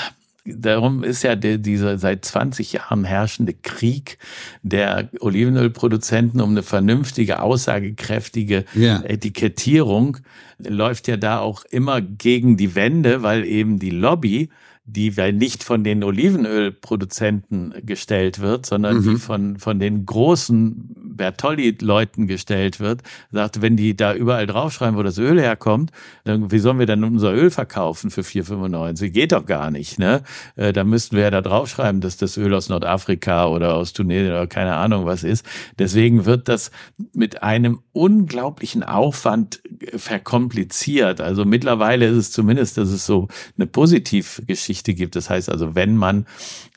Darum 0.44 1.04
ist 1.04 1.22
ja 1.22 1.36
der, 1.36 1.58
dieser 1.58 1.98
seit 1.98 2.24
20 2.24 2.72
Jahren 2.72 3.04
herrschende 3.04 3.52
Krieg 3.52 4.16
der 4.62 5.10
Olivenölproduzenten 5.20 6.40
um 6.40 6.50
eine 6.50 6.62
vernünftige, 6.62 7.42
aussagekräftige 7.42 8.64
yeah. 8.74 9.02
Etikettierung 9.04 10.16
läuft 10.58 11.08
ja 11.08 11.18
da 11.18 11.40
auch 11.40 11.64
immer 11.70 12.00
gegen 12.00 12.56
die 12.56 12.74
Wände, 12.74 13.22
weil 13.22 13.44
eben 13.44 13.78
die 13.78 13.90
Lobby 13.90 14.48
die 14.92 15.16
weil 15.16 15.32
nicht 15.32 15.64
von 15.64 15.84
den 15.84 16.02
Olivenölproduzenten 16.02 17.74
gestellt 17.82 18.40
wird, 18.40 18.66
sondern 18.66 18.98
mhm. 18.98 19.02
die 19.02 19.16
von, 19.16 19.58
von 19.58 19.78
den 19.78 20.04
großen 20.06 21.16
Bertolli-Leuten 21.16 22.26
gestellt 22.26 22.80
wird, 22.80 23.02
sagt, 23.30 23.62
wenn 23.62 23.76
die 23.76 23.96
da 23.96 24.14
überall 24.14 24.46
draufschreiben, 24.46 24.96
wo 24.96 25.02
das 25.02 25.18
Öl 25.18 25.40
herkommt, 25.40 25.90
dann 26.24 26.50
wie 26.50 26.58
sollen 26.58 26.78
wir 26.78 26.86
dann 26.86 27.04
unser 27.04 27.32
Öl 27.32 27.50
verkaufen 27.50 28.10
für 28.10 28.22
4,95? 28.22 29.10
Geht 29.10 29.32
doch 29.32 29.46
gar 29.46 29.70
nicht, 29.70 29.98
ne? 29.98 30.22
Äh, 30.56 30.72
da 30.72 30.84
müssten 30.84 31.16
wir 31.16 31.24
ja 31.24 31.30
da 31.30 31.42
draufschreiben, 31.42 32.00
dass 32.00 32.16
das 32.16 32.36
Öl 32.36 32.54
aus 32.54 32.68
Nordafrika 32.68 33.46
oder 33.48 33.74
aus 33.74 33.92
Tunesien 33.92 34.30
oder 34.30 34.46
keine 34.46 34.76
Ahnung 34.76 35.04
was 35.04 35.24
ist. 35.24 35.44
Deswegen 35.78 36.24
wird 36.24 36.48
das 36.48 36.70
mit 37.12 37.42
einem 37.42 37.80
unglaublichen 37.92 38.82
Aufwand 38.82 39.60
verkompliziert. 39.96 41.20
Also 41.20 41.44
mittlerweile 41.44 42.06
ist 42.06 42.16
es 42.16 42.32
zumindest, 42.32 42.76
dass 42.78 42.90
es 42.90 43.06
so 43.06 43.28
eine 43.56 43.66
Positivgeschichte 43.66 44.94
gibt. 44.94 45.16
Das 45.16 45.30
heißt 45.30 45.50
also, 45.50 45.74
wenn 45.74 45.96
man 45.96 46.26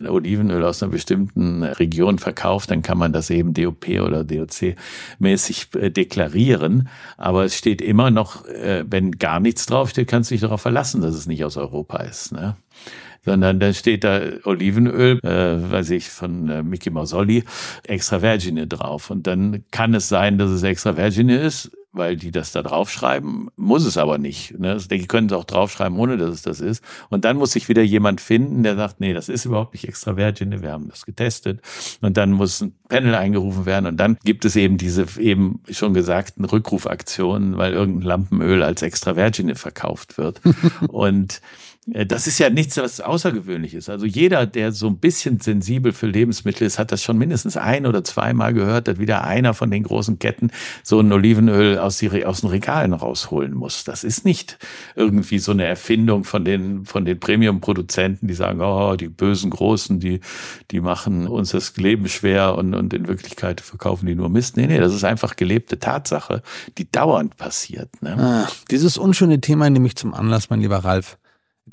Olivenöl 0.06 0.64
aus 0.64 0.82
einer 0.82 0.92
bestimmten 0.92 1.64
Region 1.64 2.20
verkauft, 2.20 2.72
dann 2.72 2.82
kann 2.82 2.98
man 2.98 3.14
das 3.14 3.30
eben 3.30 3.54
DOP 3.54 3.88
oder 4.02 4.24
DOC-mäßig 4.24 5.76
äh, 5.76 5.90
deklarieren. 5.92 6.90
Aber 7.18 7.46
es 7.46 7.58
steht 7.58 7.82
immer 7.82 8.12
noch, 8.12 8.46
äh, 8.48 8.86
wenn 8.88 9.12
gar 9.12 9.40
nichts 9.40 9.66
draufsteht, 9.66 10.08
kannst 10.08 10.32
du 10.32 10.36
dich 10.36 10.42
darauf 10.42 10.62
verlassen, 10.62 11.02
dass 11.02 11.16
es 11.16 11.28
nicht 11.28 11.44
aus 11.44 11.58
Europa 11.58 11.98
ist. 11.98 12.32
Ne? 12.32 12.56
sondern 13.26 13.60
da 13.62 13.72
steht 13.72 14.04
da 14.04 14.20
Olivenöl, 14.44 15.20
äh, 15.24 15.72
weiß 15.72 15.92
ich, 15.92 16.10
von 16.10 16.50
äh, 16.50 16.62
Mickey 16.62 16.90
Mausoli, 16.90 17.46
extra 17.88 18.20
Vergine 18.20 18.68
drauf. 18.68 19.10
Und 19.10 19.28
dann 19.28 19.64
kann 19.72 19.94
es 19.94 20.10
sein, 20.10 20.38
dass 20.38 20.52
es 20.52 20.64
extra 20.64 20.96
Vergine 20.96 21.40
ist, 21.40 21.72
weil 21.94 22.18
die 22.18 22.32
das 22.32 22.52
da 22.52 22.64
draufschreiben, 22.64 23.50
muss 23.56 23.86
es 23.86 23.98
aber 23.98 24.18
nicht. 24.18 24.60
Ne? 24.60 24.78
Die 24.90 25.08
können 25.08 25.28
es 25.28 25.34
auch 25.34 25.44
draufschreiben, 25.44 25.98
ohne 25.98 26.18
dass 26.18 26.34
es 26.34 26.42
das 26.42 26.60
ist. 26.60 26.84
Und 27.10 27.24
dann 27.24 27.38
muss 27.38 27.52
sich 27.52 27.70
wieder 27.70 27.84
jemand 27.84 28.20
finden, 28.20 28.64
der 28.64 28.76
sagt, 28.76 29.00
nee, 29.00 29.14
das 29.14 29.30
ist 29.30 29.46
überhaupt 29.46 29.74
nicht 29.74 29.88
extra 29.88 30.18
Virgin, 30.18 30.62
wir 30.64 30.72
haben 30.72 30.90
das 30.90 31.06
getestet. 31.06 31.62
Und 32.02 32.18
dann 32.18 32.32
muss 32.32 32.62
ein 32.62 32.74
Panel 32.90 33.14
eingerufen 33.14 33.66
werden 33.66 33.86
und 33.86 33.98
dann 33.98 34.18
gibt 34.24 34.44
es 34.44 34.56
eben 34.56 34.78
diese 34.78 35.06
eben 35.20 35.62
schon 35.70 35.94
gesagten 35.94 36.46
Rückrufaktionen, 36.46 37.58
weil 37.58 37.74
irgendein 37.74 38.08
Lampenöl 38.08 38.64
als 38.64 38.82
extra 38.82 39.16
Virgin 39.16 39.54
verkauft 39.56 40.18
wird. 40.18 40.42
und 40.88 41.42
das 41.86 42.28
ist 42.28 42.40
ja 42.40 42.50
nichts, 42.50 42.78
was 42.78 43.02
außergewöhnlich 43.02 43.74
ist. 43.74 43.90
Also 43.90 44.06
jeder, 44.06 44.46
der 44.46 44.72
so 44.72 44.88
ein 44.88 44.98
bisschen 44.98 45.42
sensibel 45.42 45.92
für 45.92 46.08
Lebensmittel 46.08 46.66
ist, 46.66 46.80
hat 46.80 46.94
das 46.94 47.04
schon 47.04 47.18
mindestens 47.18 47.58
ein 47.58 47.86
oder 47.86 48.04
zweimal 48.06 48.54
gehört, 48.54 48.88
dass 48.88 49.00
wieder 49.00 49.26
einer 49.26 49.54
von 49.54 49.70
den 49.70 49.84
großen 49.84 50.18
Ketten 50.18 50.52
so 50.84 51.02
ein 51.02 51.12
Olivenöl 51.12 51.78
aus, 51.78 51.98
die, 51.98 52.26
aus 52.26 52.42
den 52.42 52.50
Regalen 52.50 52.94
rausholen 52.94 53.54
muss. 53.54 53.84
Das 53.84 54.06
ist 54.06 54.24
nicht 54.24 54.60
irgendwie 54.96 55.40
so 55.40 55.52
eine 55.52 55.66
Erfindung 55.66 56.24
von 56.24 56.46
den, 56.46 56.86
von 56.86 57.04
den 57.04 57.20
Premium-Produzenten, 57.20 58.28
die 58.28 58.34
sagen, 58.34 58.62
oh, 58.62 58.96
die 58.96 59.10
bösen 59.10 59.50
Großen, 59.50 60.00
die, 60.00 60.22
die 60.72 60.80
machen 60.80 61.28
uns 61.28 61.52
das 61.52 61.76
Leben 61.76 62.08
schwer 62.08 62.56
und, 62.58 62.74
und 62.76 62.94
in 62.94 63.08
Wirklichkeit 63.10 63.60
verkaufen 63.60 64.06
die 64.06 64.16
nur 64.16 64.30
Mist. 64.30 64.56
Nee, 64.56 64.68
nee, 64.68 64.80
das 64.80 64.94
ist 64.94 65.04
einfach 65.04 65.36
gelebte 65.36 65.80
Tatsache, 65.80 66.44
die 66.78 66.90
dauernd 66.90 67.36
passiert. 67.36 67.90
Ne? 68.02 68.18
Ah, 68.18 68.50
dieses 68.72 68.98
unschöne 68.98 69.42
Thema 69.42 69.70
nehme 69.70 69.88
ich 69.88 69.98
zum 69.98 70.14
Anlass, 70.14 70.50
mein 70.50 70.62
lieber 70.62 70.78
Ralf, 70.78 71.18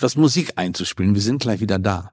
etwas 0.00 0.16
Musik 0.16 0.52
einzuspielen. 0.56 1.14
Wir 1.14 1.20
sind 1.20 1.42
gleich 1.42 1.60
wieder 1.60 1.78
da. 1.78 2.12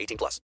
18 0.00 0.16
plus. 0.18 0.38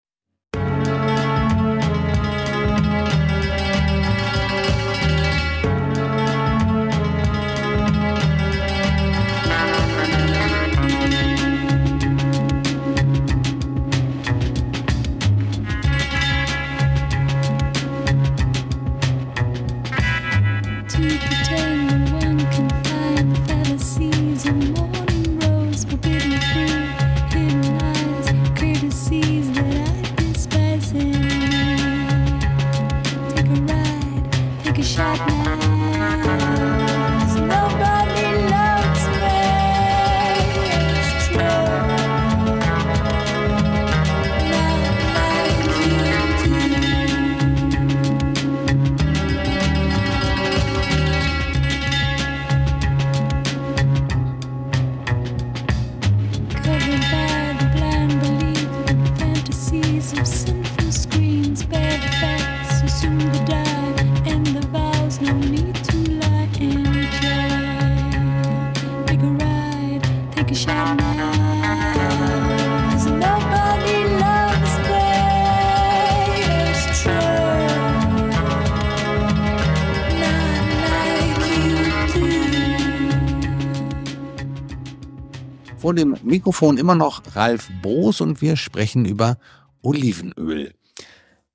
Vor 85.94 85.98
dem 86.00 86.18
Mikrofon 86.24 86.80
immer 86.80 86.96
noch 86.96 87.22
Ralf 87.36 87.70
Boos 87.84 88.20
und 88.20 88.42
wir 88.42 88.56
sprechen 88.56 89.06
über 89.06 89.38
Olivenöl. 89.84 90.74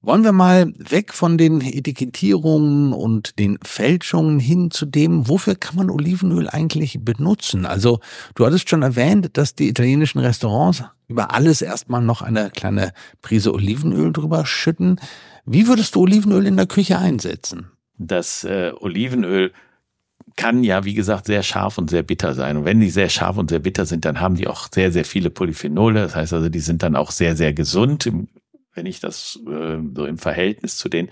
Wollen 0.01 0.23
wir 0.23 0.31
mal 0.31 0.73
weg 0.77 1.13
von 1.13 1.37
den 1.37 1.61
Etikettierungen 1.61 2.93
und 2.93 3.41
den 3.41 3.59
Fälschungen 3.65 4.39
hin 4.39 4.71
zu 4.71 4.87
dem, 4.87 5.29
wofür 5.29 5.57
kann 5.57 5.75
man 5.75 5.91
Olivenöl 5.91 6.49
eigentlich 6.49 7.01
benutzen? 7.01 7.67
Also, 7.67 7.99
du 8.37 8.47
hattest 8.47 8.71
schon 8.71 8.83
erwähnt, 8.83 9.37
dass 9.37 9.57
die 9.57 9.69
italienischen 9.69 10.21
Restaurants 10.21 10.85
über 11.09 11.35
alles 11.35 11.61
erstmal 11.61 12.03
noch 12.03 12.23
eine 12.23 12.51
kleine 12.51 12.93
Prise 13.23 13.53
Olivenöl 13.53 14.13
drüber 14.13 14.47
schütten. 14.47 15.01
Wie 15.47 15.67
würdest 15.67 15.97
du 15.97 16.03
Olivenöl 16.03 16.47
in 16.47 16.57
der 16.57 16.67
Küche 16.67 16.97
einsetzen? 16.97 17.73
das 17.99 18.45
äh, 18.45 18.73
Olivenöl 18.79 19.53
kann 20.39 20.63
ja, 20.63 20.85
wie 20.85 20.95
gesagt, 20.95 21.27
sehr 21.27 21.43
scharf 21.43 21.79
und 21.79 21.91
sehr 21.91 22.05
bitter 22.05 22.33
sein. 22.33 22.57
Und 22.57 22.65
wenn 22.65 22.79
die 22.79 22.91
sehr 22.91 23.09
scharf 23.09 23.37
und 23.37 23.51
sehr 23.51 23.59
bitter 23.59 23.87
sind, 23.87 24.05
dann 24.05 24.21
haben 24.21 24.37
die 24.37 24.47
auch 24.47 24.69
sehr, 24.73 24.93
sehr 24.93 25.05
viele 25.05 25.31
Polyphenole. 25.31 26.01
Das 26.01 26.15
heißt 26.15 26.33
also, 26.33 26.49
die 26.49 26.61
sind 26.61 26.85
dann 26.85 26.95
auch 26.95 27.11
sehr, 27.11 27.35
sehr 27.35 27.53
gesund. 27.53 28.09
Wenn 28.73 28.87
ich 28.87 29.01
das 29.01 29.41
äh, 29.49 29.79
so 29.97 30.07
im 30.07 30.17
Verhältnis 30.17 30.77
zu 30.77 30.89
den 30.89 31.09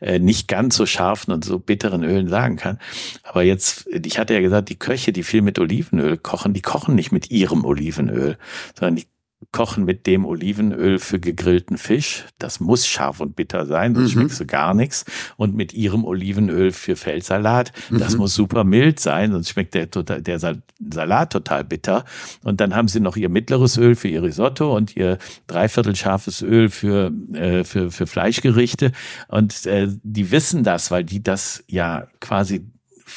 äh, 0.00 0.18
nicht 0.18 0.48
ganz 0.48 0.76
so 0.76 0.86
scharfen 0.86 1.34
und 1.34 1.44
so 1.44 1.58
bitteren 1.58 2.02
Ölen 2.02 2.28
sagen 2.28 2.56
kann. 2.56 2.78
Aber 3.22 3.42
jetzt, 3.42 3.86
ich 3.88 4.18
hatte 4.18 4.32
ja 4.32 4.40
gesagt, 4.40 4.70
die 4.70 4.78
Köche, 4.78 5.12
die 5.12 5.24
viel 5.24 5.42
mit 5.42 5.58
Olivenöl 5.58 6.16
kochen, 6.16 6.54
die 6.54 6.62
kochen 6.62 6.94
nicht 6.94 7.12
mit 7.12 7.30
ihrem 7.30 7.66
Olivenöl, 7.66 8.38
sondern 8.78 8.96
die 8.96 9.06
kochen 9.52 9.84
mit 9.84 10.06
dem 10.06 10.24
Olivenöl 10.26 10.98
für 10.98 11.18
gegrillten 11.18 11.78
Fisch. 11.78 12.26
Das 12.38 12.60
muss 12.60 12.86
scharf 12.86 13.20
und 13.20 13.36
bitter 13.36 13.66
sein, 13.66 13.94
sonst 13.94 14.12
schmeckst 14.12 14.38
du 14.38 14.46
gar 14.46 14.74
nichts. 14.74 15.04
Und 15.36 15.54
mit 15.56 15.72
ihrem 15.72 16.04
Olivenöl 16.04 16.72
für 16.72 16.94
Feldsalat. 16.94 17.72
Das 17.90 18.16
muss 18.16 18.34
super 18.34 18.64
mild 18.64 19.00
sein, 19.00 19.32
sonst 19.32 19.48
schmeckt 19.50 19.74
der, 19.74 19.90
total, 19.90 20.22
der 20.22 20.38
Sal- 20.38 20.62
Salat 20.92 21.32
total 21.32 21.64
bitter. 21.64 22.04
Und 22.44 22.60
dann 22.60 22.76
haben 22.76 22.88
sie 22.88 23.00
noch 23.00 23.16
ihr 23.16 23.28
mittleres 23.28 23.76
Öl 23.76 23.94
für 23.94 24.08
ihr 24.08 24.22
Risotto 24.22 24.76
und 24.76 24.96
ihr 24.96 25.18
dreiviertel 25.46 25.96
scharfes 25.96 26.42
Öl 26.42 26.68
für, 26.68 27.10
äh, 27.32 27.64
für, 27.64 27.90
für 27.90 28.06
Fleischgerichte. 28.06 28.92
Und 29.28 29.66
äh, 29.66 29.88
die 30.02 30.30
wissen 30.30 30.64
das, 30.64 30.90
weil 30.90 31.04
die 31.04 31.22
das 31.22 31.64
ja 31.66 32.06
quasi 32.20 32.66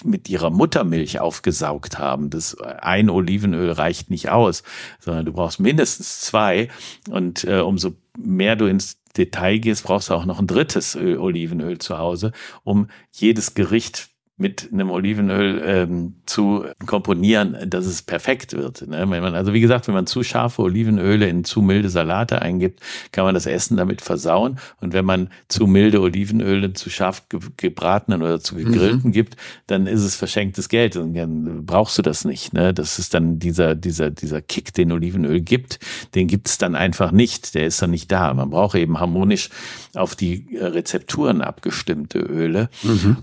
mit 0.04 0.30
ihrer 0.30 0.50
Muttermilch 0.50 1.20
aufgesaugt 1.20 2.00
haben. 2.00 2.30
Das 2.30 2.58
ein 2.60 3.10
Olivenöl 3.10 3.72
reicht 3.72 4.10
nicht 4.10 4.30
aus, 4.30 4.64
sondern 5.00 5.26
du 5.26 5.34
brauchst 5.34 5.60
mindestens 5.60 6.22
zwei. 6.22 6.70
Und 7.10 7.44
äh, 7.44 7.60
umso 7.60 7.96
mehr 8.18 8.56
du 8.56 8.66
ins 8.66 8.98
Detail 9.18 9.60
gehst, 9.60 9.84
brauchst 9.84 10.10
du 10.10 10.14
auch 10.14 10.26
noch 10.26 10.40
ein 10.40 10.48
drittes 10.48 10.96
Öl, 10.96 11.18
Olivenöl 11.18 11.78
zu 11.78 11.98
Hause, 11.98 12.32
um 12.64 12.88
jedes 13.12 13.54
Gericht 13.54 14.10
mit 14.44 14.70
einem 14.74 14.92
Olivenöl 14.92 15.62
ähm, 15.66 16.16
zu 16.26 16.66
komponieren, 16.86 17.58
dass 17.66 17.86
es 17.86 18.02
perfekt 18.02 18.52
wird. 18.52 18.86
Ne? 18.86 19.10
Wenn 19.10 19.24
man, 19.24 19.36
also 19.36 19.54
wie 19.54 19.62
gesagt, 19.62 19.88
wenn 19.88 19.94
man 19.94 20.06
zu 20.06 20.22
scharfe 20.22 20.64
Olivenöle 20.64 21.30
in 21.30 21.46
zu 21.46 21.62
milde 21.62 21.90
Salate 21.90 22.42
eingibt, 22.42 22.82
kann 23.14 23.24
man 23.24 23.34
das 23.34 23.46
Essen 23.46 23.78
damit 23.78 24.02
versauen. 24.02 24.60
Und 24.82 24.92
wenn 24.92 25.06
man 25.06 25.30
zu 25.48 25.66
milde 25.66 26.02
Olivenöle 26.02 26.74
zu 26.74 26.90
scharf 26.90 27.30
ge 27.30 27.40
gebratenen 27.56 28.22
oder 28.22 28.42
zu 28.42 28.56
gegrillten 28.56 29.14
gibt, 29.14 29.38
dann 29.68 29.88
ist 29.88 30.04
es 30.04 30.18
verschenktes 30.18 30.68
Geld. 30.68 30.98
Und 30.98 31.14
dann 31.14 31.66
brauchst 31.66 31.98
du 31.98 32.02
das 32.02 32.26
nicht. 32.26 32.52
Ne? 32.52 32.74
Das 32.74 33.00
ist 33.00 33.14
dann 33.14 33.40
dieser, 33.40 33.76
dieser, 33.76 34.12
dieser 34.12 34.42
Kick, 34.42 34.74
den 34.74 34.92
Olivenöl 34.92 35.40
gibt, 35.40 35.80
den 36.16 36.28
gibt 36.28 36.50
es 36.50 36.58
dann 36.58 36.76
einfach 36.76 37.14
nicht. 37.14 37.56
Der 37.56 37.66
ist 37.66 37.82
dann 37.82 37.92
nicht 37.92 38.12
da. 38.12 38.34
Man 38.34 38.50
braucht 38.50 38.76
eben 38.76 39.00
harmonisch 39.00 39.50
auf 39.96 40.18
die 40.18 40.54
äh, 40.54 40.66
Rezepturen 40.66 41.42
abgestimmte 41.42 42.20
Öle. 42.20 42.70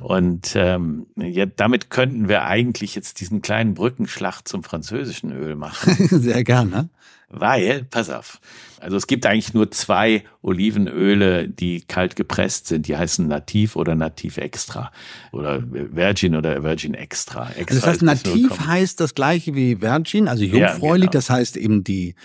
Und 0.01 0.53
ähm, 0.55 1.07
ja, 1.17 1.47
damit 1.47 1.91
könnten 1.91 2.29
wir 2.29 2.45
eigentlich 2.45 2.95
jetzt 2.95 3.21
diesen 3.21 3.43
kleinen 3.43 3.75
Brückenschlag 3.75 4.43
zum 4.47 4.63
französischen 4.63 5.33
Öl 5.33 5.57
machen. 5.57 5.95
Sehr 6.09 6.45
gerne. 6.45 6.89
Weil, 7.33 7.85
pass 7.85 8.11
auf, 8.11 8.41
also 8.81 8.97
es 8.97 9.07
gibt 9.07 9.25
eigentlich 9.25 9.55
nur 9.55 9.71
zwei 9.71 10.25
Olivenöle, 10.43 11.49
die 11.49 11.83
kalt 11.83 12.17
gepresst 12.17 12.67
sind. 12.67 12.89
Die 12.89 12.97
heißen 12.97 13.29
Nativ 13.29 13.77
oder 13.77 13.95
Nativ 13.95 14.37
Extra 14.37 14.91
oder 15.31 15.63
Virgin 15.71 16.35
oder 16.35 16.65
Virgin 16.65 16.95
Extra. 16.95 17.43
Also 17.45 17.61
Extra 17.61 17.77
das 17.77 17.87
heißt, 17.87 18.03
nativ 18.03 18.51
0,8. 18.51 18.67
heißt 18.67 19.01
das 19.01 19.15
gleiche 19.15 19.55
wie 19.55 19.81
Virgin, 19.81 20.27
also 20.27 20.43
Ja, 20.43 20.71
jungfräulich, 20.73 21.03
genau. 21.03 21.13
das 21.13 21.31
heißt 21.31 21.57
eben 21.57 21.85
die, 21.85 22.17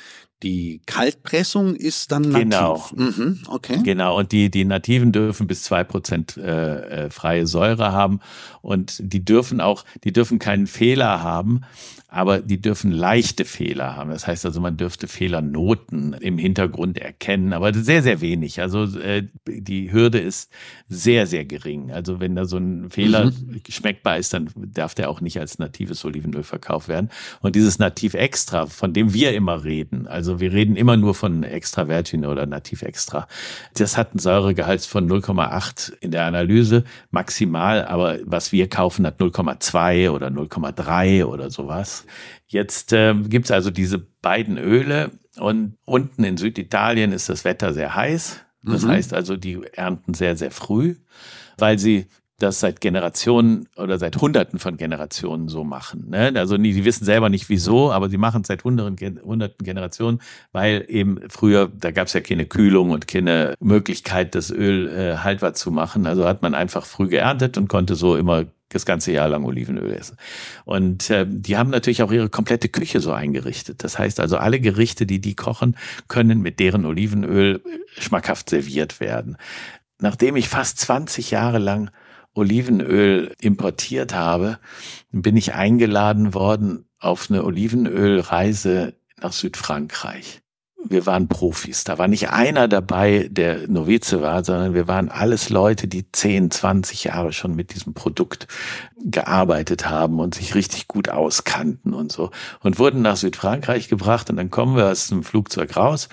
die 0.44 0.82
Kaltpressung 0.86 1.76
ist 1.76 2.12
dann 2.12 2.24
nativ. 2.24 2.42
Genau. 2.44 2.90
Mhm, 2.94 3.40
okay. 3.48 3.80
Genau, 3.84 4.20
und 4.20 4.32
die, 4.32 4.52
die 4.52 4.66
Nativen 4.66 5.12
dürfen 5.12 5.48
bis 5.48 5.64
zwei 5.64 5.84
Prozent 5.84 6.38
äh, 6.38 7.06
äh, 7.06 7.10
freie 7.10 7.48
Säure 7.48 7.92
haben 7.94 8.20
und 8.62 9.00
die 9.02 9.24
dürfen 9.24 9.62
auch, 9.62 9.86
die 10.04 10.12
dürfen 10.12 10.40
keinen 10.40 10.68
Fehler 10.68 11.24
haben, 11.24 11.62
aber 12.08 12.40
die 12.40 12.62
dürfen 12.62 12.92
leichte 12.92 13.44
Fehler 13.44 13.96
haben. 13.96 14.10
Das 14.10 14.26
heißt 14.26 14.46
also, 14.46 14.62
man 14.62 14.78
dürfte 14.78 15.08
Fehlernoten 15.08 16.14
im 16.14 16.38
Hintergrund 16.38 16.98
erkennen, 16.98 17.52
aber 17.52 17.74
sehr, 17.74 18.04
sehr 18.04 18.22
wenig. 18.22 18.62
Also 18.62 18.86
äh, 19.00 19.28
die 19.48 19.92
Hürde 19.92 20.20
ist 20.20 20.50
sehr, 20.88 21.28
sehr 21.28 21.44
gering. 21.44 21.92
Also 21.92 22.20
wenn 22.20 22.36
da 22.36 22.46
so 22.46 22.58
ein 22.58 22.90
Fehler 22.90 23.34
schmeckbar 23.68 24.18
ist, 24.18 24.34
dann 24.34 24.50
darf 24.56 24.96
der 24.96 25.10
auch 25.10 25.20
nicht 25.20 25.40
als 25.40 25.60
natives 25.60 26.06
Olivenöl 26.06 26.44
verkauft 26.44 26.88
werden. 26.88 27.10
Und 27.42 27.56
dieses 27.56 27.80
Nativ 27.80 28.14
Extra, 28.14 28.66
von 28.66 28.94
dem 28.94 29.14
wir 29.14 29.34
immer 29.34 29.64
reden, 29.64 30.08
also 30.08 30.25
wir 30.40 30.52
reden 30.54 30.76
immer 30.76 30.98
nur 30.98 31.16
von 31.16 31.44
Extra 31.44 31.88
Virgin 31.88 32.26
oder 32.26 32.46
Nativ 32.46 32.82
Extra, 32.82 33.28
das 33.76 33.98
hat 33.98 34.12
einen 34.12 34.20
Säuregehalt 34.20 34.82
von 34.82 35.10
0,8 35.10 35.94
in 36.02 36.12
der 36.12 36.26
Analyse 36.26 36.84
maximal, 37.12 37.86
aber 37.86 38.20
was 38.26 38.52
wir 38.52 38.70
kaufen, 38.70 39.06
hat 39.06 39.20
0,2 39.20 40.10
oder 40.12 40.28
0,3 40.28 41.26
oder 41.26 41.50
sowas. 41.50 42.06
Jetzt 42.48 42.94
ähm, 42.94 43.30
gibt's 43.30 43.52
also 43.52 43.72
diese 43.72 44.00
beiden 44.22 44.58
Öle 44.58 45.12
und 45.38 45.78
unten 45.86 46.24
in 46.24 46.38
Süditalien 46.38 47.12
ist 47.12 47.30
das 47.30 47.44
Wetter 47.46 47.74
sehr 47.74 47.96
heiß. 47.96 48.42
Das 48.68 48.86
heißt 48.86 49.14
also, 49.14 49.38
die 49.38 49.62
ernten 49.74 50.16
sehr, 50.16 50.36
sehr 50.36 50.50
früh, 50.50 50.96
weil 51.58 51.78
sie 51.78 52.08
das 52.38 52.60
seit 52.60 52.82
Generationen 52.82 53.70
oder 53.78 53.98
seit 53.98 54.18
Hunderten 54.18 54.60
von 54.60 54.76
Generationen 54.76 55.48
so 55.48 55.64
machen. 55.64 56.10
Ne? 56.10 56.34
Also 56.36 56.58
nie, 56.58 56.74
die 56.74 56.84
wissen 56.84 57.06
selber 57.06 57.30
nicht 57.30 57.48
wieso, 57.48 57.92
aber 57.92 58.10
sie 58.10 58.18
machen 58.18 58.42
es 58.42 58.48
seit 58.48 58.64
hunderten, 58.64 59.22
hunderten 59.24 59.64
Generationen, 59.64 60.22
weil 60.52 60.86
eben 60.88 61.20
früher, 61.30 61.72
da 61.74 61.92
gab 61.92 62.08
es 62.08 62.14
ja 62.14 62.20
keine 62.20 62.46
Kühlung 62.46 62.90
und 62.90 63.08
keine 63.08 63.54
Möglichkeit, 63.60 64.36
das 64.36 64.52
Öl 64.52 64.90
äh, 64.90 65.18
haltbar 65.18 65.54
zu 65.54 65.72
machen. 65.72 66.06
Also 66.08 66.28
hat 66.28 66.42
man 66.42 66.56
einfach 66.56 66.86
früh 66.86 67.08
geerntet 67.08 67.58
und 67.58 67.70
konnte 67.70 67.96
so 67.96 68.18
immer 68.18 68.46
das 68.70 68.86
ganze 68.86 69.14
Jahr 69.14 69.30
lang 69.30 69.46
Olivenöl 69.46 69.94
essen. 69.94 70.18
Und 70.66 71.10
äh, 71.10 71.26
die 71.28 71.56
haben 71.56 71.70
natürlich 71.70 72.04
auch 72.04 72.12
ihre 72.12 72.30
komplette 72.30 72.68
Küche 72.68 73.00
so 73.00 73.14
eingerichtet. 73.14 73.84
Das 73.84 73.98
heißt 73.98 74.20
also, 74.20 74.38
alle 74.38 74.60
Gerichte, 74.60 75.06
die 75.06 75.22
die 75.22 75.36
kochen, 75.36 75.78
können 76.10 76.42
mit 76.42 76.60
deren 76.60 76.86
Olivenöl 76.86 77.62
schmackhaft 77.98 78.50
serviert 78.50 79.00
werden. 79.00 79.38
Nachdem 80.00 80.36
ich 80.36 80.50
fast 80.50 80.80
20 80.80 81.32
Jahre 81.32 81.60
lang 81.60 81.90
Olivenöl 82.36 83.34
importiert 83.40 84.14
habe, 84.14 84.60
bin 85.12 85.36
ich 85.36 85.54
eingeladen 85.54 86.34
worden 86.34 86.88
auf 87.00 87.30
eine 87.30 87.44
Olivenölreise 87.44 88.94
nach 89.22 89.34
Südfrankreich. 89.34 90.42
Wir 90.88 91.06
waren 91.06 91.28
Profis. 91.28 91.84
Da 91.84 91.98
war 91.98 92.08
nicht 92.08 92.30
einer 92.30 92.68
dabei, 92.68 93.28
der 93.32 93.68
Novize 93.68 94.22
war, 94.22 94.44
sondern 94.44 94.74
wir 94.74 94.88
waren 94.88 95.10
alles 95.10 95.50
Leute, 95.50 95.88
die 95.88 96.12
10, 96.12 96.52
20 96.52 97.06
Jahre 97.06 97.34
schon 97.34 97.56
mit 97.56 97.74
diesem 97.74 97.94
Produkt 97.94 98.48
gearbeitet 99.04 99.90
haben 99.90 100.20
und 100.20 100.36
sich 100.36 100.56
richtig 100.56 100.88
gut 100.88 101.10
auskannten 101.10 101.94
und 101.94 102.12
so. 102.12 102.32
Und 102.62 102.80
wurden 102.80 103.02
nach 103.02 103.18
Südfrankreich 103.18 103.88
gebracht 103.88 104.30
und 104.30 104.38
dann 104.38 104.50
kommen 104.50 104.76
wir 104.76 104.88
aus 104.88 105.08
dem 105.08 105.24
Flugzeug 105.24 105.76
raus 105.76 106.10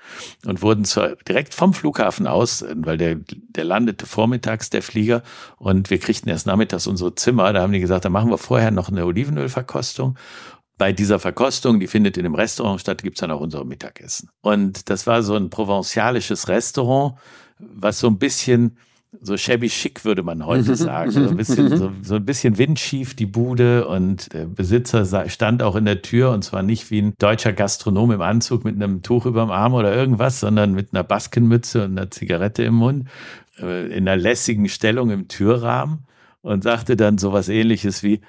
und 0.47 0.63
wurden 0.63 0.85
zwar 0.85 1.17
direkt 1.17 1.55
vom 1.55 1.75
Flughafen 1.75 2.27
aus, 2.27 2.65
weil 2.75 2.99
der, 2.99 3.17
der 3.17 3.65
landete 3.65 4.07
vormittags, 4.07 4.71
der 4.71 4.83
Flieger, 4.83 5.23
und 5.57 5.91
wir 5.91 5.99
kriegten 5.99 6.29
erst 6.29 6.47
nachmittags 6.47 6.87
unsere 6.87 7.15
Zimmer. 7.15 7.53
Da 7.53 7.63
haben 7.63 7.73
die 7.73 7.81
gesagt, 7.81 8.05
da 8.05 8.11
machen 8.11 8.31
wir 8.31 8.39
vorher 8.39 8.71
noch 8.71 8.89
eine 8.89 9.07
Olivenölverkostung 9.07 10.17
bei 10.79 10.93
dieser 10.93 11.19
Verkostung, 11.19 11.81
die 11.81 11.87
findet 11.87 12.17
in 12.17 12.25
dem 12.25 12.35
Restaurant 12.35 12.81
statt, 12.81 13.03
gibt's 13.03 13.21
dann 13.21 13.31
auch 13.31 13.41
unser 13.41 13.65
Mittagessen. 13.65 14.31
Und 14.41 14.91
das 14.91 15.07
war 15.07 15.23
so 15.23 15.37
ein 15.37 15.51
provenzialisches 15.51 16.49
Restaurant, 16.49 17.15
was 17.59 18.01
so 18.01 18.09
ein 18.09 18.19
bisschen 18.19 18.77
so 19.21 19.37
shabby 19.37 19.69
chic 19.69 20.05
würde 20.05 20.23
man 20.23 20.45
heute 20.47 20.75
sagen. 20.77 21.11
So 21.11 21.29
ein 21.29 21.37
bisschen, 21.37 21.77
so, 21.77 21.93
so 22.03 22.15
ein 22.17 22.25
bisschen 22.25 22.57
windschief 22.57 23.15
die 23.15 23.27
Bude 23.27 23.87
und 23.87 24.33
der 24.33 24.47
Besitzer 24.47 25.29
stand 25.29 25.63
auch 25.63 25.77
in 25.77 25.85
der 25.85 26.03
Tür 26.03 26.31
und 26.31 26.43
zwar 26.43 26.63
nicht 26.63 26.91
wie 26.91 27.03
ein 27.03 27.13
deutscher 27.19 27.53
Gastronom 27.53 28.13
im 28.13 28.23
Anzug 28.23 28.65
mit 28.65 28.75
einem 28.75 29.03
Tuch 29.03 29.27
überm 29.27 29.51
Arm 29.51 29.75
oder 29.75 29.95
irgendwas, 29.95 30.41
sondern 30.41 30.73
mit 30.73 30.89
einer 30.93 31.05
Baskenmütze 31.05 31.85
und 31.85 31.99
einer 31.99 32.11
Zigarette 32.11 32.63
im 32.63 32.75
Mund, 32.75 33.09
äh, 33.61 33.87
in 33.87 34.09
einer 34.09 34.17
lässigen 34.17 34.69
Stellung 34.69 35.11
im 35.11 35.29
Türrahmen 35.29 36.07
und 36.41 36.63
sagte 36.63 36.97
dann 36.97 37.19
sowas 37.19 37.49
ähnliches 37.49 38.03
wie, 38.03 38.21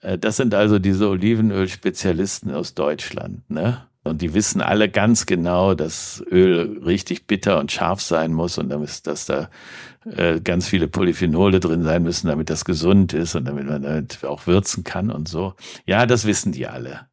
Das 0.00 0.36
sind 0.36 0.54
also 0.54 0.78
diese 0.78 1.08
Olivenöl-Spezialisten 1.08 2.52
aus 2.52 2.74
Deutschland, 2.74 3.48
ne? 3.50 3.86
Und 4.02 4.22
die 4.22 4.32
wissen 4.32 4.62
alle 4.62 4.88
ganz 4.88 5.26
genau, 5.26 5.74
dass 5.74 6.24
Öl 6.30 6.80
richtig 6.82 7.26
bitter 7.26 7.58
und 7.58 7.70
scharf 7.70 8.00
sein 8.00 8.32
muss 8.32 8.56
und 8.56 8.70
damit, 8.70 9.06
dass 9.06 9.26
da 9.26 9.50
äh, 10.06 10.40
ganz 10.40 10.66
viele 10.68 10.88
Polyphenole 10.88 11.60
drin 11.60 11.82
sein 11.82 12.02
müssen, 12.02 12.28
damit 12.28 12.48
das 12.48 12.64
gesund 12.64 13.12
ist 13.12 13.34
und 13.34 13.44
damit 13.44 13.66
man 13.66 13.82
damit 13.82 14.24
auch 14.24 14.46
würzen 14.46 14.84
kann 14.84 15.10
und 15.10 15.28
so. 15.28 15.54
Ja, 15.84 16.06
das 16.06 16.24
wissen 16.24 16.52
die 16.52 16.66
alle. 16.66 17.08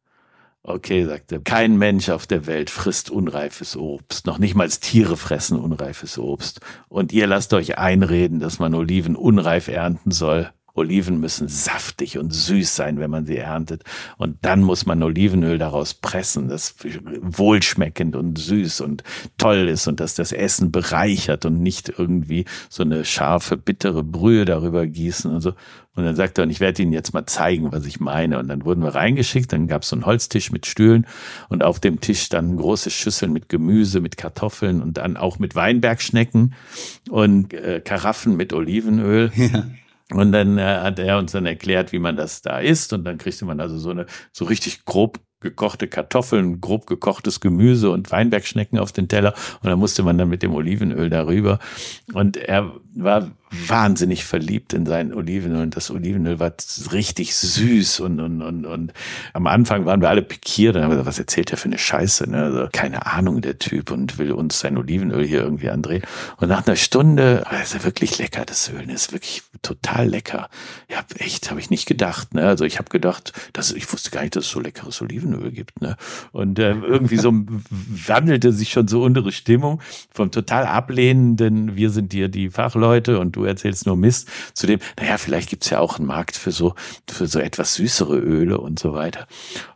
Okay, 0.62 1.04
sagte, 1.04 1.40
kein 1.40 1.76
Mensch 1.76 2.08
auf 2.08 2.26
der 2.26 2.46
Welt 2.46 2.70
frisst 2.70 3.10
unreifes 3.10 3.76
Obst. 3.76 4.26
Noch 4.26 4.38
nicht 4.38 4.54
mal 4.54 4.68
Tiere 4.68 5.16
fressen 5.16 5.58
unreifes 5.58 6.18
Obst. 6.18 6.60
Und 6.88 7.12
ihr 7.12 7.26
lasst 7.26 7.52
euch 7.54 7.78
einreden, 7.78 8.40
dass 8.40 8.58
man 8.58 8.74
Oliven 8.74 9.14
unreif 9.14 9.68
ernten 9.68 10.10
soll. 10.10 10.50
Oliven 10.78 11.20
müssen 11.20 11.48
saftig 11.48 12.18
und 12.18 12.32
süß 12.32 12.74
sein, 12.74 12.98
wenn 12.98 13.10
man 13.10 13.26
sie 13.26 13.36
erntet. 13.36 13.84
Und 14.16 14.38
dann 14.42 14.62
muss 14.62 14.86
man 14.86 15.02
Olivenöl 15.02 15.58
daraus 15.58 15.94
pressen, 15.94 16.48
das 16.48 16.74
wohlschmeckend 17.20 18.16
und 18.16 18.38
süß 18.38 18.80
und 18.80 19.02
toll 19.36 19.68
ist 19.68 19.86
und 19.86 20.00
dass 20.00 20.14
das 20.14 20.32
Essen 20.32 20.72
bereichert 20.72 21.44
und 21.44 21.62
nicht 21.62 21.92
irgendwie 21.98 22.44
so 22.68 22.82
eine 22.82 23.04
scharfe, 23.04 23.56
bittere 23.56 24.02
Brühe 24.02 24.44
darüber 24.44 24.86
gießen 24.86 25.30
und 25.30 25.40
so. 25.40 25.52
Und 25.98 26.04
dann 26.04 26.14
sagt 26.14 26.38
er, 26.38 26.44
und 26.44 26.50
ich 26.50 26.60
werde 26.60 26.80
Ihnen 26.80 26.92
jetzt 26.92 27.12
mal 27.12 27.26
zeigen, 27.26 27.72
was 27.72 27.84
ich 27.84 27.98
meine. 27.98 28.38
Und 28.38 28.46
dann 28.46 28.64
wurden 28.64 28.84
wir 28.84 28.94
reingeschickt, 28.94 29.52
dann 29.52 29.66
gab 29.66 29.82
es 29.82 29.88
so 29.88 29.96
einen 29.96 30.06
Holztisch 30.06 30.52
mit 30.52 30.64
Stühlen 30.64 31.08
und 31.48 31.64
auf 31.64 31.80
dem 31.80 32.00
Tisch 32.00 32.22
standen 32.22 32.56
große 32.56 32.90
Schüsseln 32.90 33.32
mit 33.32 33.48
Gemüse, 33.48 34.00
mit 34.00 34.16
Kartoffeln 34.16 34.80
und 34.80 34.96
dann 34.96 35.16
auch 35.16 35.40
mit 35.40 35.56
Weinbergschnecken 35.56 36.54
und 37.10 37.52
äh, 37.52 37.80
Karaffen 37.84 38.36
mit 38.36 38.52
Olivenöl. 38.52 39.32
Und 40.12 40.32
dann 40.32 40.58
äh, 40.58 40.62
hat 40.62 40.98
er 40.98 41.18
uns 41.18 41.32
dann 41.32 41.46
erklärt, 41.46 41.92
wie 41.92 41.98
man 41.98 42.16
das 42.16 42.40
da 42.40 42.60
isst. 42.60 42.92
Und 42.92 43.04
dann 43.04 43.18
kriegte 43.18 43.44
man 43.44 43.60
also 43.60 43.78
so 43.78 43.90
eine 43.90 44.06
so 44.32 44.44
richtig 44.46 44.84
grob 44.84 45.20
gekochte 45.40 45.86
Kartoffeln, 45.86 46.60
grob 46.60 46.86
gekochtes 46.86 47.40
Gemüse 47.40 47.90
und 47.90 48.10
Weinbergschnecken 48.10 48.78
auf 48.78 48.92
den 48.92 49.08
Teller. 49.08 49.34
Und 49.62 49.70
dann 49.70 49.78
musste 49.78 50.02
man 50.02 50.18
dann 50.18 50.28
mit 50.28 50.42
dem 50.42 50.52
Olivenöl 50.52 51.10
darüber. 51.10 51.60
Und 52.12 52.36
er 52.36 52.72
war 52.94 53.30
wahnsinnig 53.50 54.24
verliebt 54.24 54.72
in 54.72 54.84
sein 54.84 55.14
Olivenöl. 55.14 55.62
Und 55.62 55.76
das 55.76 55.90
Olivenöl 55.90 56.40
war 56.40 56.52
richtig 56.92 57.36
süß. 57.36 58.00
Und, 58.00 58.20
und, 58.20 58.42
und, 58.42 58.66
und 58.66 58.92
am 59.32 59.46
Anfang 59.46 59.86
waren 59.86 60.00
wir 60.00 60.08
alle 60.08 60.22
pikiert. 60.22 60.74
Und 60.74 60.82
haben 60.82 60.90
gesagt, 60.90 61.06
was 61.06 61.18
erzählt 61.18 61.50
der 61.50 61.58
für 61.58 61.66
eine 61.66 61.78
Scheiße? 61.78 62.28
Ne? 62.28 62.42
Also, 62.42 62.68
keine 62.72 63.06
Ahnung, 63.06 63.40
der 63.40 63.58
Typ. 63.58 63.92
Und 63.92 64.18
will 64.18 64.32
uns 64.32 64.58
sein 64.58 64.76
Olivenöl 64.76 65.24
hier 65.24 65.42
irgendwie 65.42 65.70
andrehen. 65.70 66.02
Und 66.38 66.48
nach 66.48 66.66
einer 66.66 66.76
Stunde, 66.76 67.44
das 67.50 67.74
ist 67.74 67.84
wirklich 67.84 68.18
lecker, 68.18 68.44
das 68.44 68.68
Öl. 68.70 68.88
Ist 68.90 69.12
wirklich 69.12 69.42
total 69.62 70.08
lecker. 70.08 70.48
Ja, 70.90 71.04
echt, 71.18 71.50
habe 71.50 71.60
ich 71.60 71.70
nicht 71.70 71.86
gedacht. 71.86 72.34
Ne? 72.34 72.44
Also 72.44 72.64
ich 72.64 72.78
habe 72.78 72.90
gedacht, 72.90 73.32
dass, 73.52 73.72
ich 73.72 73.90
wusste 73.92 74.10
gar 74.10 74.22
nicht, 74.22 74.34
dass 74.34 74.46
es 74.46 74.50
so 74.50 74.60
leckeres 74.60 75.00
Olivenöl 75.00 75.27
gibt. 75.50 75.80
Ne? 75.80 75.96
Und 76.32 76.58
äh, 76.58 76.72
irgendwie 76.72 77.16
so 77.16 77.32
wandelte 78.06 78.52
sich 78.52 78.70
schon 78.70 78.88
so 78.88 79.02
unsere 79.02 79.32
Stimmung 79.32 79.80
vom 80.10 80.30
total 80.30 80.66
ablehnenden, 80.66 81.76
wir 81.76 81.90
sind 81.90 82.12
hier 82.12 82.28
die 82.28 82.50
Fachleute 82.50 83.18
und 83.18 83.36
du 83.36 83.44
erzählst 83.44 83.86
nur 83.86 83.96
Mist, 83.96 84.28
zu 84.54 84.66
dem, 84.66 84.80
naja, 84.98 85.18
vielleicht 85.18 85.50
gibt's 85.50 85.70
ja 85.70 85.80
auch 85.80 85.98
einen 85.98 86.06
Markt 86.06 86.36
für 86.36 86.52
so, 86.52 86.74
für 87.08 87.26
so 87.26 87.38
etwas 87.38 87.74
süßere 87.74 88.18
Öle 88.18 88.58
und 88.58 88.78
so 88.78 88.92
weiter. 88.94 89.26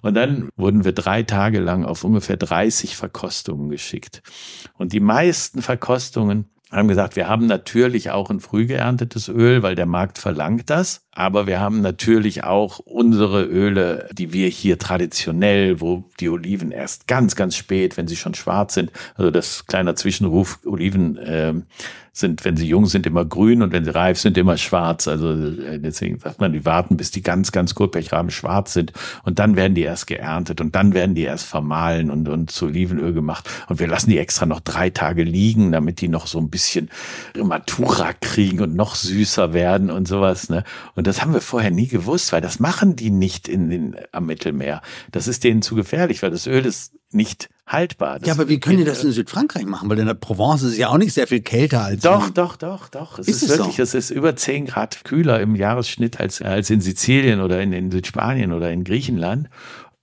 Und 0.00 0.14
dann 0.14 0.48
wurden 0.56 0.84
wir 0.84 0.92
drei 0.92 1.22
Tage 1.22 1.60
lang 1.60 1.84
auf 1.84 2.04
ungefähr 2.04 2.36
30 2.36 2.96
Verkostungen 2.96 3.68
geschickt. 3.68 4.22
Und 4.78 4.92
die 4.92 5.00
meisten 5.00 5.62
Verkostungen 5.62 6.46
haben 6.72 6.88
gesagt, 6.88 7.16
wir 7.16 7.28
haben 7.28 7.46
natürlich 7.46 8.10
auch 8.10 8.30
ein 8.30 8.40
früh 8.40 8.66
geerntetes 8.66 9.28
Öl, 9.28 9.62
weil 9.62 9.74
der 9.74 9.86
Markt 9.86 10.18
verlangt 10.18 10.70
das. 10.70 11.06
Aber 11.14 11.46
wir 11.46 11.60
haben 11.60 11.82
natürlich 11.82 12.42
auch 12.42 12.78
unsere 12.78 13.44
Öle, 13.44 14.08
die 14.12 14.32
wir 14.32 14.48
hier 14.48 14.78
traditionell, 14.78 15.80
wo 15.80 16.04
die 16.20 16.30
Oliven 16.30 16.72
erst 16.72 17.06
ganz, 17.06 17.36
ganz 17.36 17.54
spät, 17.54 17.98
wenn 17.98 18.08
sie 18.08 18.16
schon 18.16 18.34
schwarz 18.34 18.74
sind, 18.74 18.90
also 19.14 19.30
das 19.30 19.66
kleiner 19.66 19.94
Zwischenruf, 19.94 20.58
Oliven 20.64 21.18
ähm, 21.22 21.66
sind, 22.14 22.44
wenn 22.44 22.58
sie 22.58 22.66
jung 22.66 22.84
sind, 22.86 23.06
immer 23.06 23.24
grün 23.24 23.62
und 23.62 23.72
wenn 23.72 23.84
sie 23.84 23.94
reif 23.94 24.18
sind, 24.18 24.36
immer 24.36 24.58
schwarz. 24.58 25.08
Also 25.08 25.32
äh, 25.32 25.78
deswegen 25.78 26.18
sagt 26.18 26.40
man, 26.40 26.52
die 26.52 26.66
warten, 26.66 26.98
bis 26.98 27.10
die 27.10 27.22
ganz, 27.22 27.52
ganz 27.52 27.74
Kotpechrahmen 27.74 28.30
schwarz 28.30 28.74
sind 28.74 28.92
und 29.24 29.38
dann 29.38 29.56
werden 29.56 29.74
die 29.74 29.82
erst 29.82 30.06
geerntet 30.06 30.60
und 30.60 30.74
dann 30.74 30.92
werden 30.92 31.14
die 31.14 31.22
erst 31.22 31.46
vermahlen 31.46 32.10
und, 32.10 32.28
und 32.28 32.50
zu 32.50 32.66
Olivenöl 32.66 33.14
gemacht. 33.14 33.48
Und 33.68 33.80
wir 33.80 33.88
lassen 33.88 34.10
die 34.10 34.18
extra 34.18 34.44
noch 34.44 34.60
drei 34.60 34.90
Tage 34.90 35.22
liegen, 35.22 35.72
damit 35.72 36.02
die 36.02 36.08
noch 36.08 36.26
so 36.26 36.38
ein 36.38 36.50
bisschen 36.50 36.90
Matura 37.42 38.12
kriegen 38.20 38.60
und 38.60 38.74
noch 38.76 38.94
süßer 38.94 39.54
werden 39.54 39.90
und 39.90 40.06
sowas. 40.06 40.50
Ne? 40.50 40.64
Und 40.94 41.01
das 41.06 41.22
haben 41.22 41.32
wir 41.32 41.40
vorher 41.40 41.70
nie 41.70 41.88
gewusst, 41.88 42.32
weil 42.32 42.40
das 42.40 42.60
machen 42.60 42.96
die 42.96 43.10
nicht 43.10 43.48
in 43.48 43.70
den, 43.70 43.96
am 44.12 44.26
Mittelmeer. 44.26 44.82
Das 45.10 45.28
ist 45.28 45.44
denen 45.44 45.62
zu 45.62 45.74
gefährlich, 45.74 46.22
weil 46.22 46.30
das 46.30 46.46
Öl 46.46 46.64
ist 46.66 46.92
nicht 47.10 47.48
haltbar. 47.66 48.18
Das 48.18 48.28
Ja, 48.28 48.34
aber 48.34 48.48
wie 48.48 48.60
können 48.60 48.78
die 48.78 48.84
das 48.84 49.04
in 49.04 49.12
Südfrankreich 49.12 49.66
machen? 49.66 49.88
Weil 49.88 49.98
in 49.98 50.06
der 50.06 50.14
Provence 50.14 50.62
ist 50.62 50.72
es 50.72 50.78
ja 50.78 50.88
auch 50.88 50.98
nicht 50.98 51.12
sehr 51.12 51.26
viel 51.26 51.40
kälter 51.40 51.82
als 51.82 52.02
Doch, 52.02 52.28
in, 52.28 52.34
doch, 52.34 52.56
doch, 52.56 52.88
doch. 52.88 53.18
Es 53.18 53.28
Ist 53.28 53.42
ist, 53.42 53.50
es 53.50 53.58
wirklich, 53.58 53.76
so? 53.76 53.82
es 53.82 53.94
ist 53.94 54.10
über 54.10 54.36
10 54.36 54.66
Grad 54.66 55.04
kühler 55.04 55.40
im 55.40 55.54
Jahresschnitt 55.54 56.20
als, 56.20 56.42
als 56.42 56.70
in 56.70 56.80
Sizilien 56.80 57.40
oder 57.40 57.60
in, 57.60 57.72
in 57.72 57.90
Südspanien 57.90 58.52
oder 58.52 58.70
in 58.70 58.84
Griechenland. 58.84 59.48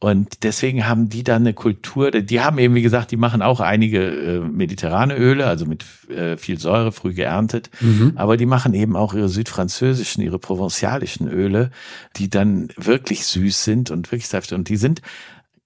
Und 0.02 0.43
deswegen 0.43 0.88
haben 0.88 1.10
die 1.10 1.24
dann 1.24 1.41
eine 1.41 1.54
Kultur, 1.54 2.10
die 2.12 2.39
haben 2.39 2.58
eben, 2.58 2.74
wie 2.74 2.82
gesagt, 2.82 3.12
die 3.12 3.18
machen 3.18 3.41
auch 3.41 3.60
einige 3.60 4.00
äh, 4.08 4.39
mediterrane 4.39 5.18
Öle, 5.18 5.45
also 5.45 5.66
mit 5.66 5.84
äh, 6.10 6.38
viel 6.38 6.58
Säure, 6.58 6.93
früh 6.93 7.14
geerntet. 7.14 7.70
Aber 8.16 8.38
die 8.38 8.45
machen 8.45 8.74
eben 8.74 8.95
auch 8.95 9.14
ihre 9.14 9.28
südfranzösischen, 9.28 10.24
ihre 10.24 10.39
provenzialischen 10.39 11.28
Öle, 11.28 11.72
die 12.16 12.30
dann 12.30 12.70
wirklich 12.78 13.26
süß 13.26 13.66
sind 13.66 13.91
und 13.91 14.10
wirklich 14.10 14.30
saftig. 14.30 14.58
Und 14.58 14.70
die 14.70 14.78
sind, 14.78 15.02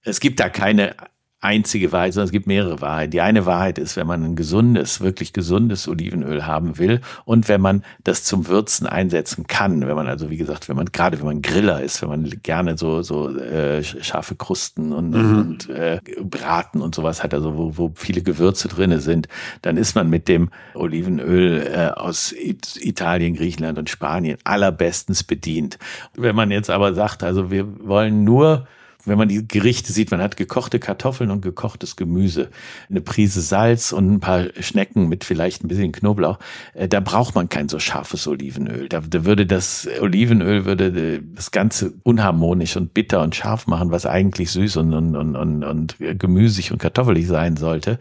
es 0.02 0.18
gibt 0.18 0.40
da 0.40 0.48
keine 0.48 0.96
einzige 1.44 1.92
Wahrheit, 1.92 2.14
sondern 2.14 2.26
es 2.26 2.32
gibt 2.32 2.46
mehrere 2.46 2.80
Wahrheiten. 2.80 3.10
Die 3.10 3.20
eine 3.20 3.46
Wahrheit 3.46 3.78
ist, 3.78 3.96
wenn 3.96 4.06
man 4.06 4.24
ein 4.24 4.36
gesundes, 4.36 5.00
wirklich 5.00 5.32
gesundes 5.32 5.86
Olivenöl 5.88 6.46
haben 6.46 6.78
will 6.78 7.00
und 7.24 7.48
wenn 7.48 7.60
man 7.60 7.84
das 8.02 8.24
zum 8.24 8.48
Würzen 8.48 8.86
einsetzen 8.86 9.46
kann, 9.46 9.86
wenn 9.86 9.94
man 9.94 10.08
also 10.08 10.30
wie 10.30 10.36
gesagt, 10.36 10.68
wenn 10.68 10.76
man 10.76 10.86
gerade 10.86 11.18
wenn 11.18 11.26
man 11.26 11.42
Griller 11.42 11.82
ist, 11.82 12.02
wenn 12.02 12.08
man 12.08 12.30
gerne 12.42 12.76
so 12.78 13.02
so 13.02 13.36
äh, 13.36 13.82
scharfe 13.82 14.34
Krusten 14.34 14.92
und, 14.92 15.14
und 15.14 15.68
äh, 15.68 16.00
Braten 16.22 16.80
und 16.80 16.94
sowas 16.94 17.22
hat, 17.22 17.34
also 17.34 17.56
wo, 17.56 17.76
wo 17.76 17.92
viele 17.94 18.22
Gewürze 18.22 18.68
drinne 18.68 19.00
sind, 19.00 19.28
dann 19.62 19.76
ist 19.76 19.94
man 19.94 20.08
mit 20.08 20.28
dem 20.28 20.50
Olivenöl 20.74 21.66
äh, 21.66 21.90
aus 21.98 22.32
It 22.32 22.76
Italien, 22.80 23.34
Griechenland 23.34 23.78
und 23.78 23.90
Spanien 23.90 24.38
allerbestens 24.44 25.24
bedient. 25.24 25.78
Wenn 26.14 26.36
man 26.36 26.50
jetzt 26.50 26.70
aber 26.70 26.94
sagt, 26.94 27.22
also 27.22 27.50
wir 27.50 27.66
wollen 27.86 28.24
nur 28.24 28.66
wenn 29.06 29.18
man 29.18 29.28
die 29.28 29.46
Gerichte 29.46 29.92
sieht, 29.92 30.10
man 30.10 30.20
hat 30.20 30.36
gekochte 30.36 30.78
Kartoffeln 30.78 31.30
und 31.30 31.42
gekochtes 31.42 31.96
Gemüse, 31.96 32.50
eine 32.88 33.00
Prise 33.00 33.40
Salz 33.40 33.92
und 33.92 34.10
ein 34.10 34.20
paar 34.20 34.46
Schnecken 34.60 35.08
mit 35.08 35.24
vielleicht 35.24 35.62
ein 35.62 35.68
bisschen 35.68 35.92
Knoblauch, 35.92 36.38
äh, 36.74 36.88
da 36.88 37.00
braucht 37.00 37.34
man 37.34 37.48
kein 37.48 37.68
so 37.68 37.78
scharfes 37.78 38.26
Olivenöl. 38.26 38.88
Da, 38.88 39.02
würde 39.10 39.46
das 39.46 39.88
Olivenöl 40.00 40.64
würde 40.64 40.86
äh, 40.86 41.20
das 41.34 41.50
Ganze 41.50 41.92
unharmonisch 42.02 42.76
und 42.76 42.94
bitter 42.94 43.22
und 43.22 43.34
scharf 43.34 43.66
machen, 43.66 43.90
was 43.90 44.06
eigentlich 44.06 44.50
süß 44.50 44.76
und, 44.78 44.94
und, 44.94 45.16
und, 45.16 45.36
und, 45.36 45.64
und 45.64 45.96
gemüsig 46.18 46.72
und 46.72 46.78
kartoffelig 46.78 47.26
sein 47.26 47.56
sollte. 47.56 47.98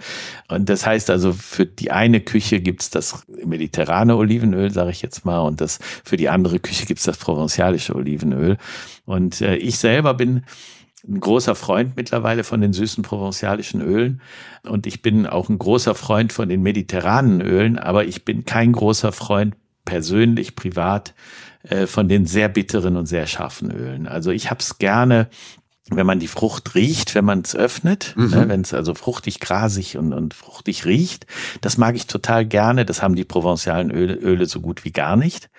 Und 0.47 0.69
das 0.69 0.85
heißt 0.85 1.09
also, 1.09 1.33
für 1.33 1.65
die 1.65 1.91
eine 1.91 2.21
Küche 2.21 2.61
gibt's 2.61 2.89
das 2.89 3.25
mediterrane 3.45 4.15
Olivenöl, 4.15 4.71
sage 4.71 4.91
ich 4.91 5.01
jetzt 5.01 5.25
mal, 5.25 5.39
und 5.39 5.61
das 5.61 5.79
für 6.03 6.17
die 6.17 6.29
andere 6.29 6.59
Küche 6.59 6.85
gibt's 6.85 7.03
das 7.03 7.17
provenzialische 7.17 7.95
Olivenöl. 7.95 8.57
Und 9.05 9.41
äh, 9.41 9.55
ich 9.55 9.77
selber 9.77 10.13
bin 10.13 10.43
ein 11.07 11.19
großer 11.19 11.55
Freund 11.55 11.95
mittlerweile 11.95 12.43
von 12.43 12.61
den 12.61 12.73
süßen 12.73 13.03
provenzialischen 13.03 13.81
Ölen 13.81 14.21
und 14.63 14.87
ich 14.87 15.01
bin 15.01 15.27
auch 15.27 15.49
ein 15.49 15.59
großer 15.59 15.95
Freund 15.95 16.31
von 16.31 16.47
den 16.47 16.61
mediterranen 16.61 17.41
Ölen, 17.41 17.77
aber 17.77 18.05
ich 18.05 18.23
bin 18.23 18.45
kein 18.45 18.71
großer 18.71 19.11
Freund 19.11 19.55
persönlich, 19.85 20.55
privat 20.55 21.13
äh, 21.63 21.87
von 21.87 22.07
den 22.07 22.25
sehr 22.25 22.47
bitteren 22.47 22.95
und 22.95 23.05
sehr 23.05 23.27
scharfen 23.27 23.71
Ölen. 23.71 24.07
Also 24.07 24.31
ich 24.31 24.49
hab's 24.49 24.77
gerne, 24.77 25.27
wenn 25.89 26.05
man 26.05 26.19
die 26.19 26.29
Frucht 26.29 26.75
riecht, 26.75 27.15
wenn 27.15 27.25
man 27.25 27.41
es 27.41 27.55
öffnet, 27.55 28.13
ne, 28.15 28.47
wenn 28.47 28.61
es 28.61 28.73
also 28.73 28.95
fruchtig, 28.95 29.41
grasig 29.41 29.97
und, 29.97 30.13
und 30.13 30.33
fruchtig 30.33 30.85
riecht, 30.85 31.27
das 31.59 31.77
mag 31.77 31.95
ich 31.95 32.07
total 32.07 32.45
gerne. 32.45 32.85
Das 32.85 33.01
haben 33.01 33.15
die 33.15 33.25
provenzialen 33.25 33.91
Öle, 33.91 34.15
Öle 34.15 34.45
so 34.45 34.61
gut 34.61 34.85
wie 34.85 34.91
gar 34.91 35.17
nicht. 35.17 35.49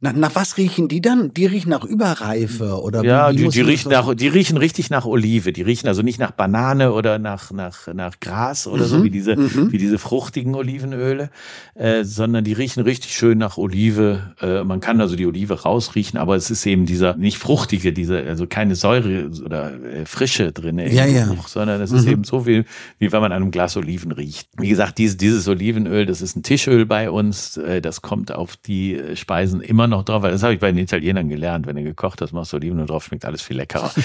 Nach, 0.00 0.12
nach 0.12 0.34
was 0.36 0.56
riechen 0.58 0.86
die 0.86 1.00
dann? 1.00 1.34
Die 1.34 1.46
riechen 1.46 1.70
nach 1.70 1.82
Überreife 1.82 2.80
oder 2.80 3.02
Ja, 3.02 3.32
die, 3.32 3.48
die 3.48 3.60
riechen 3.60 3.90
nach, 3.90 4.14
die 4.14 4.28
riechen 4.28 4.56
richtig 4.56 4.90
nach 4.90 5.04
Olive. 5.04 5.52
Die 5.52 5.62
riechen 5.62 5.88
also 5.88 6.02
nicht 6.02 6.20
nach 6.20 6.30
Banane 6.30 6.92
oder 6.92 7.18
nach, 7.18 7.50
nach, 7.50 7.92
nach 7.92 8.20
Gras 8.20 8.68
oder 8.68 8.84
so, 8.84 9.02
wie 9.02 9.10
diese, 9.10 9.36
wie 9.36 9.76
diese 9.76 9.98
fruchtigen 9.98 10.54
Olivenöle, 10.54 11.30
äh, 11.74 12.04
sondern 12.04 12.44
die 12.44 12.52
riechen 12.52 12.84
richtig 12.84 13.16
schön 13.16 13.38
nach 13.38 13.58
Olive. 13.58 14.34
Äh, 14.40 14.62
man 14.62 14.78
kann 14.78 15.00
also 15.00 15.16
die 15.16 15.26
Olive 15.26 15.62
rausriechen, 15.62 16.16
aber 16.16 16.36
es 16.36 16.48
ist 16.48 16.64
eben 16.64 16.86
dieser 16.86 17.16
nicht 17.16 17.38
fruchtige, 17.38 17.92
diese, 17.92 18.22
also 18.22 18.46
keine 18.46 18.76
Säure 18.76 19.30
oder 19.44 19.72
äh, 19.82 20.06
Frische 20.06 20.52
drin 20.52 20.78
Ja, 20.78 21.06
ja. 21.06 21.24
Geruch, 21.26 21.48
sondern 21.48 21.80
es 21.80 21.90
ist 21.90 22.06
eben 22.06 22.22
so 22.22 22.46
wie, 22.46 22.64
wie 23.00 23.10
wenn 23.10 23.20
man 23.20 23.32
an 23.32 23.42
einem 23.42 23.50
Glas 23.50 23.76
Oliven 23.76 24.12
riecht. 24.12 24.48
Wie 24.58 24.68
gesagt, 24.68 24.98
dieses, 24.98 25.16
dieses 25.16 25.48
Olivenöl, 25.48 26.06
das 26.06 26.22
ist 26.22 26.36
ein 26.36 26.44
Tischöl 26.44 26.86
bei 26.86 27.10
uns. 27.10 27.56
Äh, 27.56 27.80
das 27.80 28.00
kommt 28.00 28.30
auf 28.30 28.56
die 28.56 28.94
äh, 28.94 29.16
Speisen 29.16 29.60
immer 29.60 29.87
noch 29.88 30.04
drauf, 30.04 30.22
weil 30.22 30.32
das 30.32 30.42
habe 30.42 30.54
ich 30.54 30.60
bei 30.60 30.70
den 30.70 30.78
Italienern 30.78 31.28
gelernt. 31.28 31.66
Wenn 31.66 31.76
du 31.76 31.82
gekocht 31.82 32.20
hast, 32.20 32.32
machst 32.32 32.52
du 32.52 32.56
Olivenöl 32.56 32.86
drauf, 32.86 33.04
schmeckt 33.04 33.24
alles 33.24 33.42
viel 33.42 33.56
leckerer. 33.56 33.90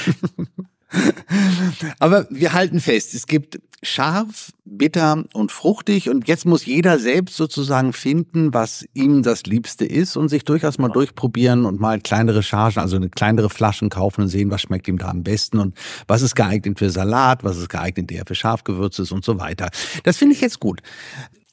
Aber 1.99 2.27
wir 2.29 2.53
halten 2.53 2.79
fest, 2.79 3.13
es 3.13 3.25
gibt 3.25 3.59
scharf, 3.81 4.51
bitter 4.63 5.23
und 5.33 5.51
fruchtig 5.51 6.09
und 6.09 6.27
jetzt 6.27 6.45
muss 6.45 6.65
jeder 6.65 6.99
selbst 6.99 7.35
sozusagen 7.35 7.93
finden, 7.93 8.53
was 8.53 8.85
ihm 8.93 9.23
das 9.23 9.43
Liebste 9.43 9.85
ist 9.85 10.15
und 10.15 10.29
sich 10.29 10.43
durchaus 10.43 10.77
mal 10.77 10.89
durchprobieren 10.89 11.65
und 11.65 11.79
mal 11.79 11.99
kleinere 11.99 12.43
Chargen, 12.43 12.79
also 12.79 12.95
eine 12.95 13.09
kleinere 13.09 13.49
Flaschen 13.49 13.89
kaufen 13.89 14.21
und 14.21 14.27
sehen, 14.29 14.51
was 14.51 14.61
schmeckt 14.61 14.87
ihm 14.87 14.97
da 14.97 15.09
am 15.09 15.23
besten 15.23 15.59
und 15.59 15.75
was 16.07 16.21
ist 16.21 16.35
geeignet 16.35 16.79
für 16.79 16.89
Salat, 16.89 17.43
was 17.43 17.57
ist 17.57 17.69
geeignet 17.69 18.11
eher 18.11 18.25
für 18.25 18.35
Schafgewürze 18.35 19.01
ist 19.01 19.11
und 19.11 19.25
so 19.25 19.39
weiter. 19.39 19.69
Das 20.03 20.17
finde 20.17 20.35
ich 20.35 20.41
jetzt 20.41 20.59
gut. 20.59 20.81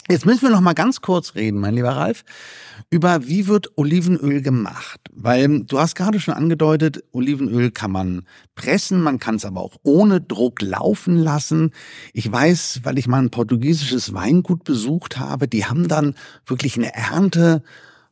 Jetzt 0.09 0.27
müssen 0.27 0.43
wir 0.43 0.51
noch 0.51 0.61
mal 0.61 0.73
ganz 0.73 1.01
kurz 1.03 1.35
reden, 1.35 1.61
mein 1.61 1.75
lieber 1.75 1.91
Ralf, 1.91 2.25
über 2.91 3.29
wie 3.29 3.47
wird 3.47 3.77
Olivenöl 3.77 4.43
gemacht? 4.43 5.01
Weil 5.13 5.65
du 5.65 5.79
hast 5.79 5.95
gerade 5.95 6.19
schon 6.19 6.35
angedeutet, 6.35 7.05
Olivenöl 7.13 7.71
kann 7.71 7.93
man 7.93 8.23
pressen, 8.55 9.03
man 9.03 9.21
kann 9.21 9.37
es 9.37 9.45
aber 9.45 9.61
auch 9.61 9.77
ohne 9.83 10.21
Druck 10.21 10.63
laufen 10.63 11.17
lassen. 11.17 11.71
Ich 12.13 12.31
weiß, 12.31 12.81
weil 12.83 12.99
ich 12.99 13.07
mal 13.07 13.23
ein 13.23 13.31
portugiesisches 13.31 14.13
Weingut 14.13 14.65
besucht 14.65 15.19
habe, 15.19 15.47
die 15.47 15.67
haben 15.67 15.87
dann 15.87 16.15
wirklich 16.47 16.77
eine 16.77 16.95
Ernte, 16.95 17.63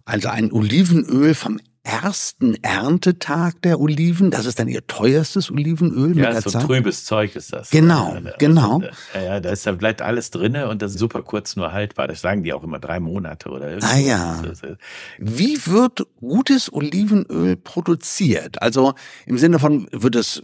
also 0.04 0.28
ein 0.28 0.52
Olivenöl 0.52 1.34
vom 1.34 1.58
ersten 1.88 2.54
Erntetag 2.62 3.62
der 3.62 3.80
Oliven. 3.80 4.30
Das 4.30 4.44
ist 4.46 4.58
dann 4.58 4.68
ihr 4.68 4.86
teuerstes 4.86 5.50
Olivenöl 5.50 6.08
mit 6.10 6.18
Ja, 6.18 6.32
der 6.32 6.42
so 6.42 6.50
Zeit. 6.50 6.66
trübes 6.66 7.04
Zeug 7.04 7.34
ist 7.34 7.52
das. 7.52 7.70
Genau, 7.70 8.14
Ja, 8.22 8.32
genau. 8.38 8.82
Ja, 9.14 9.20
ja, 9.22 9.40
da 9.40 9.50
ist 9.50 9.66
da 9.66 9.72
bleibt 9.72 10.02
alles 10.02 10.30
drinne 10.30 10.68
und 10.68 10.82
das 10.82 10.92
ist 10.92 10.98
super 10.98 11.22
kurz 11.22 11.56
nur 11.56 11.72
haltbar. 11.72 12.06
Das 12.08 12.20
sagen 12.20 12.42
die 12.42 12.52
auch 12.52 12.62
immer 12.62 12.78
drei 12.78 13.00
Monate 13.00 13.48
oder 13.48 13.68
irgendwas. 13.68 13.90
Ah, 13.92 13.98
ja. 13.98 14.42
Wie 15.18 15.58
wird 15.66 16.06
gutes 16.20 16.72
Olivenöl 16.72 17.56
produziert? 17.56 18.60
Also 18.62 18.94
im 19.26 19.38
Sinne 19.38 19.58
von, 19.58 19.88
wird 19.92 20.14
es 20.14 20.42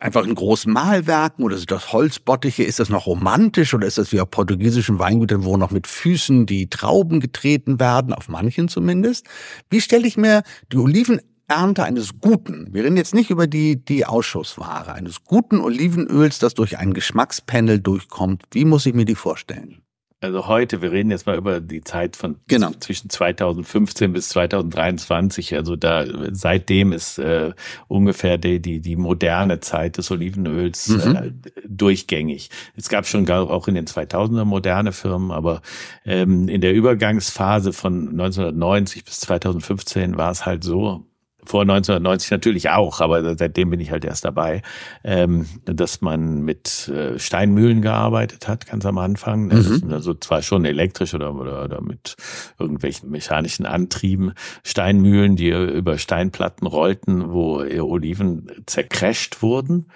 einfach 0.00 0.26
in 0.26 0.34
großen 0.34 0.72
Mahlwerken 0.72 1.44
oder 1.44 1.56
sind 1.56 1.70
das 1.70 1.92
Holzbottiche? 1.92 2.62
Ist 2.62 2.80
das 2.80 2.88
noch 2.88 3.06
romantisch 3.06 3.74
oder 3.74 3.86
ist 3.86 3.98
das 3.98 4.12
wie 4.12 4.20
auf 4.20 4.30
portugiesischen 4.30 4.98
Weingütern, 4.98 5.44
wo 5.44 5.56
noch 5.56 5.70
mit 5.70 5.86
Füßen 5.86 6.46
die 6.46 6.68
Trauben 6.70 7.20
getreten 7.20 7.80
werden, 7.80 8.12
auf 8.12 8.28
manchen 8.28 8.68
zumindest? 8.68 9.26
Wie 9.70 9.80
stelle 9.80 10.06
ich 10.06 10.16
mir 10.16 10.42
die 10.72 10.78
Olivenernte 10.78 11.84
eines 11.84 12.20
guten, 12.20 12.68
wir 12.72 12.84
reden 12.84 12.96
jetzt 12.96 13.14
nicht 13.14 13.30
über 13.30 13.46
die, 13.46 13.84
die 13.84 14.06
Ausschussware, 14.06 14.92
eines 14.92 15.24
guten 15.24 15.60
Olivenöls, 15.60 16.38
das 16.38 16.54
durch 16.54 16.78
ein 16.78 16.94
Geschmackspanel 16.94 17.80
durchkommt, 17.80 18.44
wie 18.52 18.64
muss 18.64 18.86
ich 18.86 18.94
mir 18.94 19.04
die 19.04 19.14
vorstellen? 19.14 19.82
Also 20.22 20.46
heute, 20.46 20.82
wir 20.82 20.92
reden 20.92 21.10
jetzt 21.10 21.26
mal 21.26 21.36
über 21.36 21.60
die 21.60 21.82
Zeit 21.82 22.14
von 22.14 22.36
Genau. 22.46 22.70
zwischen 22.78 23.10
2015 23.10 24.12
bis 24.12 24.28
2023. 24.28 25.56
Also 25.56 25.74
da 25.74 26.04
seitdem 26.30 26.92
ist 26.92 27.18
äh, 27.18 27.52
ungefähr 27.88 28.38
die, 28.38 28.60
die, 28.62 28.80
die 28.80 28.94
moderne 28.94 29.58
Zeit 29.58 29.98
des 29.98 30.12
Olivenöls 30.12 30.88
äh, 30.94 31.32
durchgängig. 31.68 32.50
Es 32.76 32.88
gab 32.88 33.06
schon 33.06 33.28
auch 33.28 33.66
in 33.66 33.74
den 33.74 33.86
2000er 33.86 34.44
moderne 34.44 34.92
Firmen, 34.92 35.32
aber 35.32 35.60
ähm, 36.04 36.48
in 36.48 36.60
der 36.60 36.72
Übergangsphase 36.72 37.72
von 37.72 38.10
1990 38.10 39.04
bis 39.04 39.18
2015 39.20 40.16
war 40.16 40.30
es 40.30 40.46
halt 40.46 40.62
so, 40.62 41.04
vor 41.44 41.62
1990 41.62 42.30
natürlich 42.30 42.70
auch, 42.70 43.00
aber 43.00 43.36
seitdem 43.36 43.70
bin 43.70 43.80
ich 43.80 43.90
halt 43.90 44.04
erst 44.04 44.24
dabei, 44.24 44.62
ähm, 45.02 45.46
dass 45.64 46.00
man 46.00 46.42
mit 46.42 46.88
äh, 46.88 47.18
Steinmühlen 47.18 47.82
gearbeitet 47.82 48.46
hat, 48.46 48.66
ganz 48.66 48.86
am 48.86 48.98
Anfang. 48.98 49.48
Das 49.48 49.66
sind 49.66 49.92
also 49.92 50.14
zwar 50.14 50.42
schon 50.42 50.64
elektrisch 50.64 51.14
oder, 51.14 51.34
oder, 51.34 51.64
oder 51.64 51.80
mit 51.80 52.16
irgendwelchen 52.58 53.10
mechanischen 53.10 53.66
Antrieben, 53.66 54.34
Steinmühlen, 54.62 55.36
die 55.36 55.50
über 55.50 55.98
Steinplatten 55.98 56.66
rollten, 56.66 57.32
wo 57.32 57.56
Oliven 57.56 58.50
zercrasht 58.66 59.42
wurden. 59.42 59.86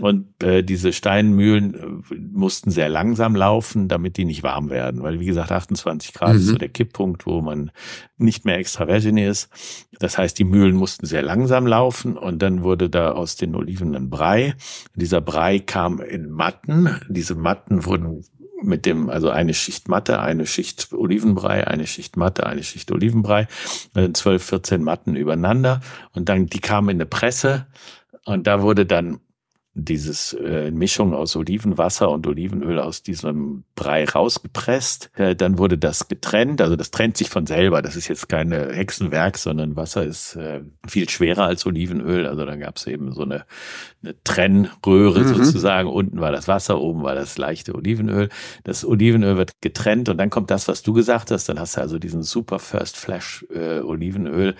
Und 0.00 0.42
äh, 0.42 0.62
diese 0.62 0.92
Steinmühlen 0.92 1.74
äh, 1.74 2.14
mussten 2.32 2.70
sehr 2.70 2.88
langsam 2.88 3.34
laufen, 3.34 3.88
damit 3.88 4.16
die 4.16 4.24
nicht 4.24 4.42
warm 4.42 4.70
werden. 4.70 5.02
Weil, 5.02 5.20
wie 5.20 5.26
gesagt, 5.26 5.50
28 5.50 6.12
Grad 6.12 6.36
ist 6.36 6.46
so 6.46 6.56
der 6.56 6.68
Kipppunkt, 6.68 7.26
wo 7.26 7.40
man 7.40 7.70
nicht 8.18 8.44
mehr 8.44 8.58
extra 8.58 8.86
virgin 8.86 9.16
ist. 9.16 9.48
Das 9.98 10.18
heißt, 10.18 10.38
die 10.38 10.44
Mühlen 10.44 10.76
mussten 10.76 10.89
sehr 10.96 11.22
langsam 11.22 11.66
laufen 11.66 12.16
und 12.16 12.40
dann 12.42 12.62
wurde 12.62 12.90
da 12.90 13.12
aus 13.12 13.36
den 13.36 13.54
Oliven 13.54 13.94
ein 13.94 14.10
Brei. 14.10 14.54
Dieser 14.94 15.20
Brei 15.20 15.58
kam 15.58 16.00
in 16.00 16.30
Matten. 16.30 17.00
Diese 17.08 17.34
Matten 17.34 17.84
wurden 17.84 18.24
mit 18.62 18.86
dem, 18.86 19.08
also 19.08 19.30
eine 19.30 19.54
Schicht 19.54 19.88
Matte, 19.88 20.20
eine 20.20 20.46
Schicht 20.46 20.92
Olivenbrei, 20.92 21.66
eine 21.66 21.86
Schicht 21.86 22.16
Matte, 22.16 22.46
eine 22.46 22.62
Schicht 22.62 22.90
Olivenbrei, 22.92 23.48
äh, 23.94 24.10
12, 24.12 24.42
14 24.42 24.82
Matten 24.82 25.16
übereinander 25.16 25.80
und 26.12 26.28
dann, 26.28 26.46
die 26.46 26.60
kamen 26.60 26.90
in 26.90 26.96
eine 26.96 27.06
Presse 27.06 27.66
und 28.24 28.46
da 28.46 28.62
wurde 28.62 28.86
dann 28.86 29.20
dieses 29.74 30.32
äh, 30.32 30.72
Mischung 30.72 31.14
aus 31.14 31.36
Olivenwasser 31.36 32.10
und 32.10 32.26
Olivenöl 32.26 32.80
aus 32.80 33.02
diesem 33.02 33.62
Brei 33.76 34.04
rausgepresst. 34.04 35.10
Äh, 35.14 35.36
dann 35.36 35.58
wurde 35.58 35.78
das 35.78 36.08
getrennt. 36.08 36.60
Also 36.60 36.74
das 36.74 36.90
trennt 36.90 37.16
sich 37.16 37.30
von 37.30 37.46
selber. 37.46 37.80
Das 37.80 37.94
ist 37.94 38.08
jetzt 38.08 38.28
keine 38.28 38.72
Hexenwerk, 38.72 39.38
sondern 39.38 39.76
Wasser 39.76 40.04
ist 40.04 40.34
äh, 40.34 40.62
viel 40.88 41.08
schwerer 41.08 41.44
als 41.44 41.66
Olivenöl. 41.66 42.26
Also 42.26 42.44
da 42.44 42.56
gab 42.56 42.78
es 42.78 42.86
eben 42.88 43.12
so 43.12 43.22
eine, 43.22 43.44
eine 44.02 44.20
Trennröhre 44.24 45.24
sozusagen. 45.24 45.88
Unten 45.88 46.20
war 46.20 46.32
das 46.32 46.48
Wasser, 46.48 46.80
oben 46.80 47.04
war 47.04 47.14
das 47.14 47.38
leichte 47.38 47.74
Olivenöl. 47.74 48.28
Das 48.64 48.84
Olivenöl 48.84 49.36
wird 49.36 49.60
getrennt 49.60 50.08
und 50.08 50.18
dann 50.18 50.30
kommt 50.30 50.50
das, 50.50 50.66
was 50.66 50.82
du 50.82 50.92
gesagt 50.94 51.30
hast. 51.30 51.48
Dann 51.48 51.60
hast 51.60 51.76
du 51.76 51.80
also 51.80 52.00
diesen 52.00 52.24
Super 52.24 52.58
First 52.58 52.96
Flash 52.96 53.46
äh, 53.54 53.80
Olivenöl, 53.80 54.56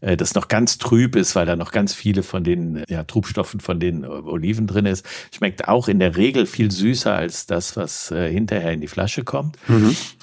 äh, 0.00 0.16
das 0.16 0.34
noch 0.34 0.48
ganz 0.48 0.78
trüb 0.78 1.14
ist, 1.14 1.36
weil 1.36 1.44
da 1.44 1.56
noch 1.56 1.72
ganz 1.72 1.92
viele 1.92 2.22
von 2.22 2.42
den 2.42 2.82
ja, 2.88 3.04
Trubstoffen 3.04 3.60
von 3.60 3.80
den 3.80 4.02
äh, 4.02 4.06
Oliven 4.46 4.66
drin 4.66 4.86
ist. 4.86 5.04
Schmeckt 5.34 5.68
auch 5.68 5.88
in 5.88 5.98
der 5.98 6.16
Regel 6.16 6.46
viel 6.46 6.70
süßer 6.70 7.14
als 7.14 7.46
das, 7.46 7.76
was 7.76 8.10
äh, 8.10 8.30
hinterher 8.30 8.72
in 8.72 8.80
die 8.80 8.88
Flasche 8.88 9.24
kommt. 9.24 9.56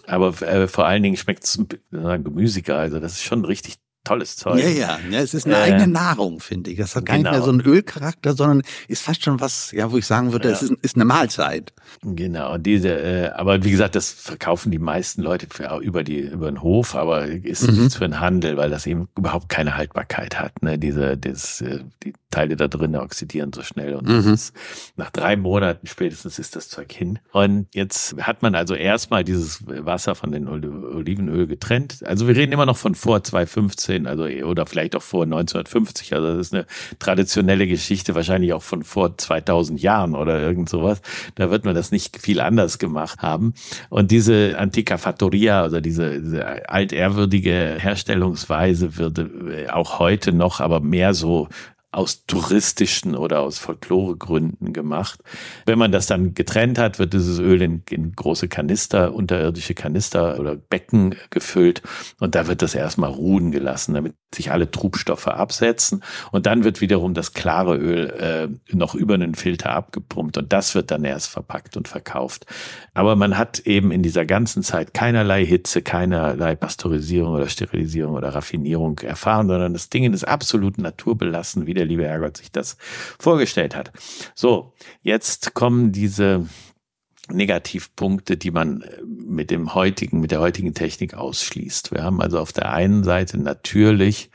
Aber 0.08 0.42
äh, 0.42 0.68
vor 0.68 0.86
allen 0.86 1.04
Dingen 1.04 1.18
schmeckt 1.18 1.44
es 1.44 1.60
gemüsiger. 1.92 2.78
Also 2.78 3.00
das 3.00 3.14
ist 3.14 3.24
schon 3.24 3.46
richtig 3.46 3.76
tolles 4.06 4.36
Zeug. 4.36 4.60
Ja, 4.60 4.68
ja, 4.68 5.00
ja, 5.10 5.20
es 5.20 5.34
ist 5.34 5.46
eine 5.46 5.56
Äh, 5.56 5.62
eigene 5.62 5.88
Nahrung, 5.88 6.42
finde 6.42 6.72
ich. 6.72 6.78
Das 6.78 6.96
hat 6.96 7.06
gar 7.06 7.14
nicht 7.14 7.24
genau. 7.24 7.38
mehr 7.38 7.42
so 7.42 7.52
einen 7.52 7.62
Ölcharakter, 7.62 8.34
sondern 8.34 8.62
ist 8.90 9.02
fast 9.02 9.24
schon 9.24 9.40
was, 9.40 9.72
ja, 9.72 9.92
wo 9.92 9.98
ich 9.98 10.06
sagen 10.06 10.34
würde, 10.34 10.50
es 10.50 10.62
ist, 10.62 10.74
ist 10.82 10.96
eine 10.96 11.06
Mahlzeit. 11.06 11.72
Genau, 12.02 12.56
und 12.56 12.64
diese, 12.64 12.90
äh, 12.90 13.30
aber 13.30 13.64
wie 13.64 13.72
gesagt, 13.72 13.96
das 13.96 14.12
verkaufen 14.12 14.72
die 14.72 14.80
meisten 14.80 15.22
Leute 15.22 15.48
für, 15.50 15.80
über 15.82 16.04
die 16.04 16.20
über 16.20 16.52
den 16.52 16.62
Hof, 16.62 16.96
aber 16.96 17.28
ist 17.28 17.70
nichts 17.72 17.96
für 17.96 18.04
den 18.04 18.20
Handel, 18.20 18.58
weil 18.58 18.70
das 18.70 18.86
eben 18.88 19.08
überhaupt 19.18 19.48
keine 19.48 19.78
Haltbarkeit 19.78 20.38
hat. 20.38 20.62
Ne? 20.62 20.78
Diese, 20.78 21.18
das, 21.18 21.62
äh, 21.62 21.80
die 22.04 22.14
Teile 22.34 22.56
da 22.56 22.68
drin 22.68 22.96
oxidieren 22.96 23.54
so 23.54 23.62
schnell 23.62 23.94
und 23.96 24.10
das 24.10 24.26
ist, 24.26 24.54
nach 24.96 25.12
drei 25.12 25.36
Monaten 25.36 25.86
spätestens 25.86 26.40
ist 26.40 26.56
das 26.56 26.68
Zeug 26.68 26.92
hin. 26.92 27.20
Und 27.32 27.68
jetzt 27.74 28.16
hat 28.20 28.42
man 28.42 28.56
also 28.56 28.74
erstmal 28.74 29.24
dieses 29.24 29.64
Wasser 29.68 30.16
von 30.16 30.32
den 30.32 30.48
Oli- 30.48 30.68
Olivenöl 30.68 31.46
getrennt. 31.46 32.00
Also 32.06 32.28
wir 32.28 32.36
reden 32.36 32.52
immer 32.52 32.66
noch 32.66 32.78
von 32.78 32.96
vor 32.96 33.24
2015, 33.24 34.08
also 34.08 34.24
oder 34.24 34.66
vielleicht 34.66 34.96
auch 34.96 35.02
vor 35.04 35.24
1950. 35.24 36.14
Also 36.14 36.28
das 36.30 36.48
ist 36.48 36.54
eine 36.54 36.66
traditionelle 37.00 37.68
Geschichte, 37.68 38.16
wahrscheinlich 38.16 38.54
auch 38.54 38.64
von 38.64 38.84
vor 38.84 39.16
2000 39.16 39.82
Jahren 39.82 40.16
oder 40.16 40.42
irgend 40.42 40.70
sowas. 40.70 41.02
Da 41.36 41.52
wird 41.52 41.66
man 41.66 41.76
das 41.76 41.92
nicht 41.92 42.18
viel 42.18 42.40
anders 42.40 42.80
gemacht 42.80 43.22
haben. 43.22 43.54
Und 43.90 44.10
diese 44.10 44.58
Antica 44.58 44.98
Fattoria, 44.98 45.62
also 45.62 45.80
diese, 45.82 46.20
diese 46.20 46.70
altehrwürdige 46.70 47.76
Herstellungsweise 47.78 48.98
wird 48.98 49.20
äh, 49.20 49.70
auch 49.70 50.00
heute 50.00 50.34
noch, 50.34 50.60
aber 50.62 50.80
mehr 50.80 51.14
so 51.14 51.48
aus 51.94 52.26
touristischen 52.26 53.16
oder 53.16 53.42
aus 53.42 53.60
Folkloregründen 53.60 54.74
gemacht. 54.74 55.20
Wenn 55.66 55.78
man 55.78 55.92
das 55.92 56.08
dann 56.08 56.34
getrennt 56.34 56.80
hat, 56.80 56.98
wird 56.98 57.14
dieses 57.14 57.40
Öl 57.40 57.62
in, 57.62 57.84
in 57.90 58.14
große 58.14 58.48
Kanister, 58.48 59.14
unterirdische 59.14 59.76
Kanister 59.76 60.40
oder 60.40 60.56
Becken 60.56 61.16
gefüllt 61.30 61.84
und 62.20 62.34
da 62.34 62.48
wird 62.48 62.64
das 62.64 62.74
erstmal 62.74 63.12
ruhen 63.12 63.52
gelassen, 63.52 63.94
damit 63.94 64.16
sich 64.34 64.52
alle 64.52 64.72
Trubstoffe 64.72 65.28
absetzen 65.28 66.04
und 66.32 66.48
dann 66.48 66.64
wird 66.64 66.82
wiederum 66.82 67.14
das 67.14 67.34
klare 67.34 67.78
Öl 67.78 68.10
äh, 68.10 68.76
noch 68.76 68.96
über 68.96 69.14
einen 69.14 69.36
Filter 69.36 69.72
abgepumpt 69.72 70.38
und 70.40 70.52
das 70.52 70.74
wird 70.74 70.90
dann 70.90 71.04
erst 71.04 71.28
verpackt 71.28 71.78
und 71.78 71.88
verkauft. 71.88 72.48
Aber 72.96 73.16
man 73.16 73.38
hat 73.38 73.60
eben 73.60 73.92
in 73.92 74.02
dieser 74.02 74.26
ganzen 74.26 74.64
Zeit 74.64 74.96
keinerlei 74.96 75.46
Hitze, 75.46 75.84
keinerlei 75.84 76.56
Pasteurisierung 76.56 77.34
oder 77.36 77.50
Sterilisierung 77.50 78.16
oder 78.16 78.30
Raffinierung 78.30 78.98
erfahren, 79.00 79.48
sondern 79.48 79.74
das 79.74 79.90
Ding 79.90 80.12
ist 80.12 80.24
absolut 80.24 80.80
naturbelassen, 80.80 81.68
wie 81.68 81.83
der 81.84 81.90
liebe 81.90 82.08
Herrgott 82.08 82.38
sich 82.38 82.52
das 82.52 82.78
vorgestellt 83.20 83.76
hat. 83.76 83.92
So, 84.36 84.74
jetzt 85.02 85.54
kommen 85.54 85.92
diese 85.92 86.48
Negativpunkte, 87.30 88.38
die 88.38 88.52
man 88.52 88.82
äh, 88.82 89.02
mit 89.06 89.52
dem 89.52 89.74
heutigen, 89.74 90.20
mit 90.20 90.32
der 90.32 90.40
heutigen 90.40 90.74
Technik 90.74 91.14
ausschließt. 91.14 91.92
Wir 91.92 92.04
haben 92.04 92.22
also 92.22 92.40
auf 92.40 92.52
der 92.54 92.72
einen 92.72 93.04
Seite 93.04 93.38
natürlich 93.38 94.30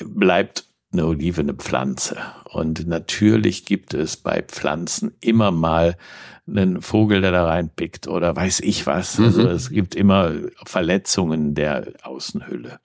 bleibt 0.00 0.66
eine 0.92 1.06
Olive 1.06 1.40
eine 1.40 1.54
Pflanze. 1.54 2.16
Und 2.54 2.86
natürlich 2.86 3.64
gibt 3.64 3.94
es 3.94 4.16
bei 4.16 4.40
Pflanzen 4.40 5.12
immer 5.20 5.50
mal 5.50 5.96
einen 6.46 6.82
Vogel, 6.82 7.22
der 7.22 7.32
da 7.32 7.46
reinpickt 7.46 8.06
oder 8.06 8.36
weiß 8.36 8.60
ich 8.60 8.86
was. 8.86 9.18
Also 9.18 9.48
es 9.48 9.70
gibt 9.70 9.94
immer 9.94 10.30
Verletzungen 10.66 11.54
der 11.54 11.94
Außenhülle. 12.02 12.78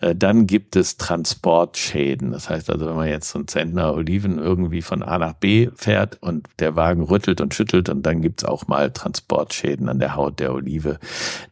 Äh, 0.00 0.14
Dann 0.14 0.46
gibt 0.46 0.76
es 0.76 0.96
Transportschäden. 0.96 2.32
Das 2.32 2.48
heißt 2.48 2.70
also, 2.70 2.86
wenn 2.86 2.96
man 2.96 3.08
jetzt 3.08 3.28
so 3.28 3.38
ein 3.38 3.48
Zentner 3.48 3.94
Oliven 3.94 4.38
irgendwie 4.38 4.80
von 4.82 5.02
A 5.02 5.18
nach 5.18 5.34
B 5.34 5.68
fährt 5.76 6.20
und 6.22 6.48
der 6.58 6.74
Wagen 6.74 7.02
rüttelt 7.02 7.40
und 7.40 7.54
schüttelt 7.54 7.90
und 7.90 8.02
dann 8.04 8.22
gibt's 8.22 8.44
auch 8.44 8.66
mal 8.66 8.90
Transportschäden 8.90 9.88
an 9.88 9.98
der 9.98 10.16
Haut 10.16 10.40
der 10.40 10.54
Olive. 10.54 10.98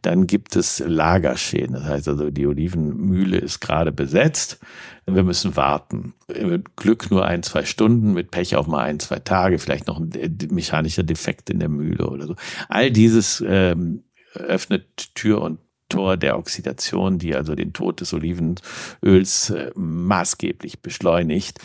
Dann 0.01 0.25
gibt 0.25 0.55
es 0.55 0.79
Lagerschäden. 0.79 1.75
Das 1.75 1.85
heißt 1.85 2.07
also, 2.07 2.31
die 2.31 2.47
Olivenmühle 2.47 3.37
ist 3.37 3.61
gerade 3.61 3.91
besetzt. 3.91 4.59
Wir 5.07 5.23
müssen 5.23 5.55
warten. 5.55 6.15
Mit 6.27 6.75
Glück 6.75 7.11
nur 7.11 7.25
ein, 7.25 7.43
zwei 7.45 7.65
Stunden, 7.65 8.13
mit 8.13 8.31
Pech 8.31 8.55
auch 8.55 8.67
mal 8.67 8.83
ein, 8.83 8.99
zwei 8.99 9.19
Tage, 9.19 9.57
vielleicht 9.59 9.87
noch 9.87 9.99
ein 9.99 10.11
äh, 10.13 10.29
mechanischer 10.51 11.03
Defekt 11.03 11.49
in 11.49 11.59
der 11.59 11.69
Mühle 11.69 12.07
oder 12.07 12.27
so. 12.27 12.35
All 12.69 12.91
dieses 12.91 13.43
ähm, 13.47 14.03
öffnet 14.33 15.15
Tür 15.15 15.41
und 15.41 15.59
Tor 15.87 16.17
der 16.17 16.39
Oxidation, 16.39 17.19
die 17.19 17.35
also 17.35 17.53
den 17.53 17.71
Tod 17.71 18.01
des 18.01 18.11
Olivenöls 18.11 19.51
äh, 19.51 19.69
maßgeblich 19.75 20.81
beschleunigt. 20.81 21.59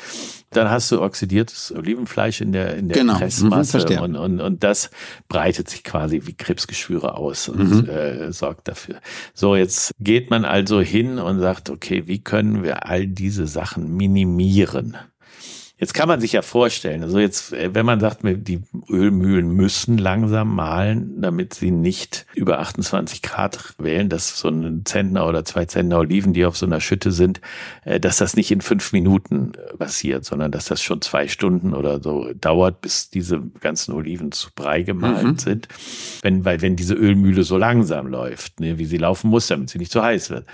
Dann 0.50 0.68
hast 0.70 0.92
du 0.92 1.00
oxidiertes 1.00 1.72
Olivenfleisch 1.74 2.42
in 2.42 2.52
der, 2.52 2.76
in 2.76 2.88
der 2.88 2.98
Genau, 2.98 3.14
mhm, 3.14 3.18
Pressmasse 3.18 3.70
verstehe. 3.80 4.02
und, 4.02 4.16
und, 4.16 4.40
und 4.40 4.62
das 4.62 4.90
breitet 5.28 5.70
sich 5.70 5.84
quasi 5.84 6.20
wie 6.26 6.34
Krebsgeschwüre 6.34 7.14
aus 7.16 7.48
und 7.48 7.84
Mhm. 7.84 7.88
äh, 7.88 8.30
sorgt 8.32 8.68
dafür. 8.68 8.96
So, 9.32 9.56
jetzt 9.56 9.92
geht 10.00 10.28
man 10.28 10.44
also 10.44 10.82
hin 10.82 11.18
und 11.18 11.40
sagt, 11.40 11.70
okay, 11.70 12.06
wie 12.06 12.22
können 12.22 12.62
wir 12.62 12.86
all 12.86 13.06
diese 13.06 13.46
Sachen 13.46 13.96
minimieren? 13.96 14.96
Jetzt 15.80 15.94
kann 15.94 16.08
man 16.08 16.20
sich 16.20 16.32
ja 16.32 16.42
vorstellen, 16.42 17.02
also 17.02 17.18
jetzt, 17.18 17.54
äh, 17.54 17.74
wenn 17.74 17.86
man 17.86 18.00
sagt, 18.00 18.20
die 18.22 18.60
Ölmühlen 18.90 19.50
müssen 19.50 19.96
langsam 19.96 20.54
mahlen, 20.54 21.22
damit 21.22 21.54
sie 21.54 21.70
nicht 21.70 22.26
über 22.34 22.58
28 22.58 23.22
Grad 23.22 23.74
wählen, 23.78 24.10
dass 24.10 24.38
so 24.38 24.48
ein 24.48 24.82
Zentner 24.84 25.26
oder 25.26 25.42
zwei 25.46 25.64
Zentner 25.64 25.98
Oliven, 25.98 26.34
die 26.34 26.44
auf 26.44 26.58
so 26.58 26.66
einer 26.66 26.80
Schütte 26.80 27.12
sind, 27.12 27.40
äh, 27.84 27.98
dass 27.98 28.18
das 28.18 28.36
nicht 28.36 28.50
in 28.50 28.60
fünf 28.60 28.92
Minuten 28.92 29.52
äh, 29.54 29.76
passiert, 29.78 30.26
sondern 30.26 30.52
dass 30.52 30.66
das 30.66 30.82
schon 30.82 31.00
zwei 31.00 31.28
Stunden 31.28 31.72
oder 31.72 32.02
so 32.02 32.30
dauert, 32.34 32.82
bis 32.82 33.08
diese 33.08 33.40
ganzen 33.60 33.94
Oliven 33.94 34.32
zu 34.32 34.50
Brei 34.54 34.82
gemahlen 34.82 35.38
sind. 35.38 35.68
Wenn, 36.20 36.44
weil, 36.44 36.60
wenn 36.60 36.76
diese 36.76 36.94
Ölmühle 36.94 37.42
so 37.42 37.56
langsam 37.56 38.06
läuft, 38.06 38.60
ne, 38.60 38.78
wie 38.78 38.84
sie 38.84 38.98
laufen 38.98 39.30
muss, 39.30 39.46
damit 39.46 39.70
sie 39.70 39.78
nicht 39.78 39.92
zu 39.92 40.02
heiß 40.02 40.28
wird. 40.28 40.44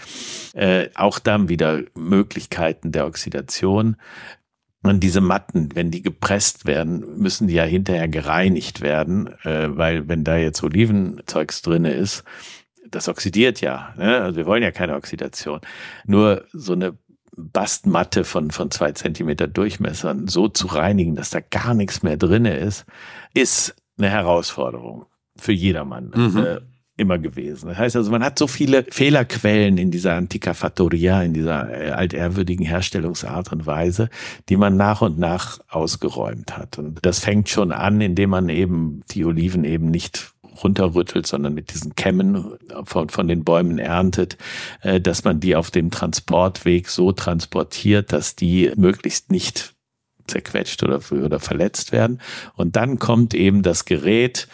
Äh, 0.54 0.90
auch 0.94 1.18
dann 1.18 1.48
wieder 1.48 1.82
Möglichkeiten 1.94 2.92
der 2.92 3.06
Oxidation. 3.06 3.96
Und 4.82 5.00
diese 5.00 5.20
Matten, 5.20 5.70
wenn 5.74 5.90
die 5.90 6.02
gepresst 6.02 6.66
werden, 6.66 7.18
müssen 7.18 7.48
die 7.48 7.54
ja 7.54 7.64
hinterher 7.64 8.08
gereinigt 8.08 8.80
werden, 8.80 9.28
äh, 9.42 9.76
weil 9.76 10.08
wenn 10.08 10.22
da 10.22 10.36
jetzt 10.36 10.62
Olivenzeugs 10.62 11.62
drinne 11.62 11.92
ist, 11.92 12.22
das 12.88 13.08
oxidiert 13.08 13.60
ja. 13.60 13.94
Ne? 13.96 14.20
Also 14.20 14.36
wir 14.36 14.46
wollen 14.46 14.62
ja 14.62 14.70
keine 14.70 14.94
Oxidation. 14.94 15.60
Nur 16.06 16.44
so 16.52 16.74
eine 16.74 16.96
Bastmatte 17.36 18.24
von, 18.24 18.50
von 18.50 18.70
zwei 18.70 18.92
Zentimeter 18.92 19.46
Durchmesser 19.46 20.16
so 20.26 20.48
zu 20.48 20.68
reinigen, 20.68 21.16
dass 21.16 21.30
da 21.30 21.40
gar 21.40 21.74
nichts 21.74 22.02
mehr 22.02 22.16
drinne 22.16 22.56
ist, 22.56 22.86
ist 23.34 23.74
eine 23.98 24.08
Herausforderung 24.08 25.06
für 25.36 25.52
jedermann. 25.52 26.12
Mhm. 26.14 26.58
Immer 26.98 27.18
gewesen. 27.18 27.68
Das 27.68 27.76
heißt 27.76 27.96
also, 27.96 28.10
man 28.10 28.24
hat 28.24 28.38
so 28.38 28.46
viele 28.46 28.84
Fehlerquellen 28.84 29.76
in 29.76 29.90
dieser 29.90 30.14
Antica 30.14 30.54
Fattoria, 30.54 31.22
in 31.22 31.34
dieser 31.34 31.70
äh, 31.70 31.90
altehrwürdigen 31.90 32.64
Herstellungsart 32.64 33.52
und 33.52 33.66
Weise, 33.66 34.08
die 34.48 34.56
man 34.56 34.78
nach 34.78 35.02
und 35.02 35.18
nach 35.18 35.60
ausgeräumt 35.68 36.56
hat. 36.56 36.78
Und 36.78 37.00
das 37.02 37.18
fängt 37.18 37.50
schon 37.50 37.70
an, 37.70 38.00
indem 38.00 38.30
man 38.30 38.48
eben 38.48 39.02
die 39.10 39.26
Oliven 39.26 39.64
eben 39.64 39.90
nicht 39.90 40.32
runterrüttelt, 40.64 41.26
sondern 41.26 41.52
mit 41.52 41.74
diesen 41.74 41.94
Kämmen 41.96 42.54
von, 42.84 43.10
von 43.10 43.28
den 43.28 43.44
Bäumen 43.44 43.78
erntet, 43.78 44.38
äh, 44.80 44.98
dass 44.98 45.22
man 45.22 45.38
die 45.38 45.54
auf 45.54 45.70
dem 45.70 45.90
Transportweg 45.90 46.88
so 46.88 47.12
transportiert, 47.12 48.12
dass 48.12 48.36
die 48.36 48.72
möglichst 48.74 49.30
nicht 49.30 49.75
zerquetscht 50.28 50.82
oder, 50.82 51.00
oder 51.10 51.40
verletzt 51.40 51.92
werden. 51.92 52.20
Und 52.54 52.76
dann 52.76 52.98
kommt 52.98 53.34
eben 53.34 53.62
das 53.62 53.84
Gerät, 53.84 54.48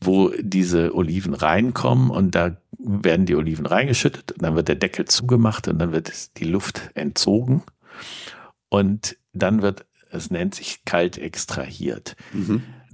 wo 0.00 0.32
diese 0.40 0.94
Oliven 0.94 1.34
reinkommen 1.34 2.10
und 2.10 2.34
da 2.34 2.56
werden 2.78 3.26
die 3.26 3.36
Oliven 3.36 3.66
reingeschüttet 3.66 4.32
und 4.32 4.42
dann 4.42 4.56
wird 4.56 4.68
der 4.68 4.76
Deckel 4.76 5.04
zugemacht 5.04 5.68
und 5.68 5.78
dann 5.78 5.92
wird 5.92 6.38
die 6.38 6.44
Luft 6.44 6.90
entzogen 6.94 7.62
und 8.68 9.16
dann 9.32 9.62
wird, 9.62 9.86
es 10.10 10.30
nennt 10.30 10.54
sich 10.54 10.84
kalt 10.84 11.18
extrahiert. 11.18 12.16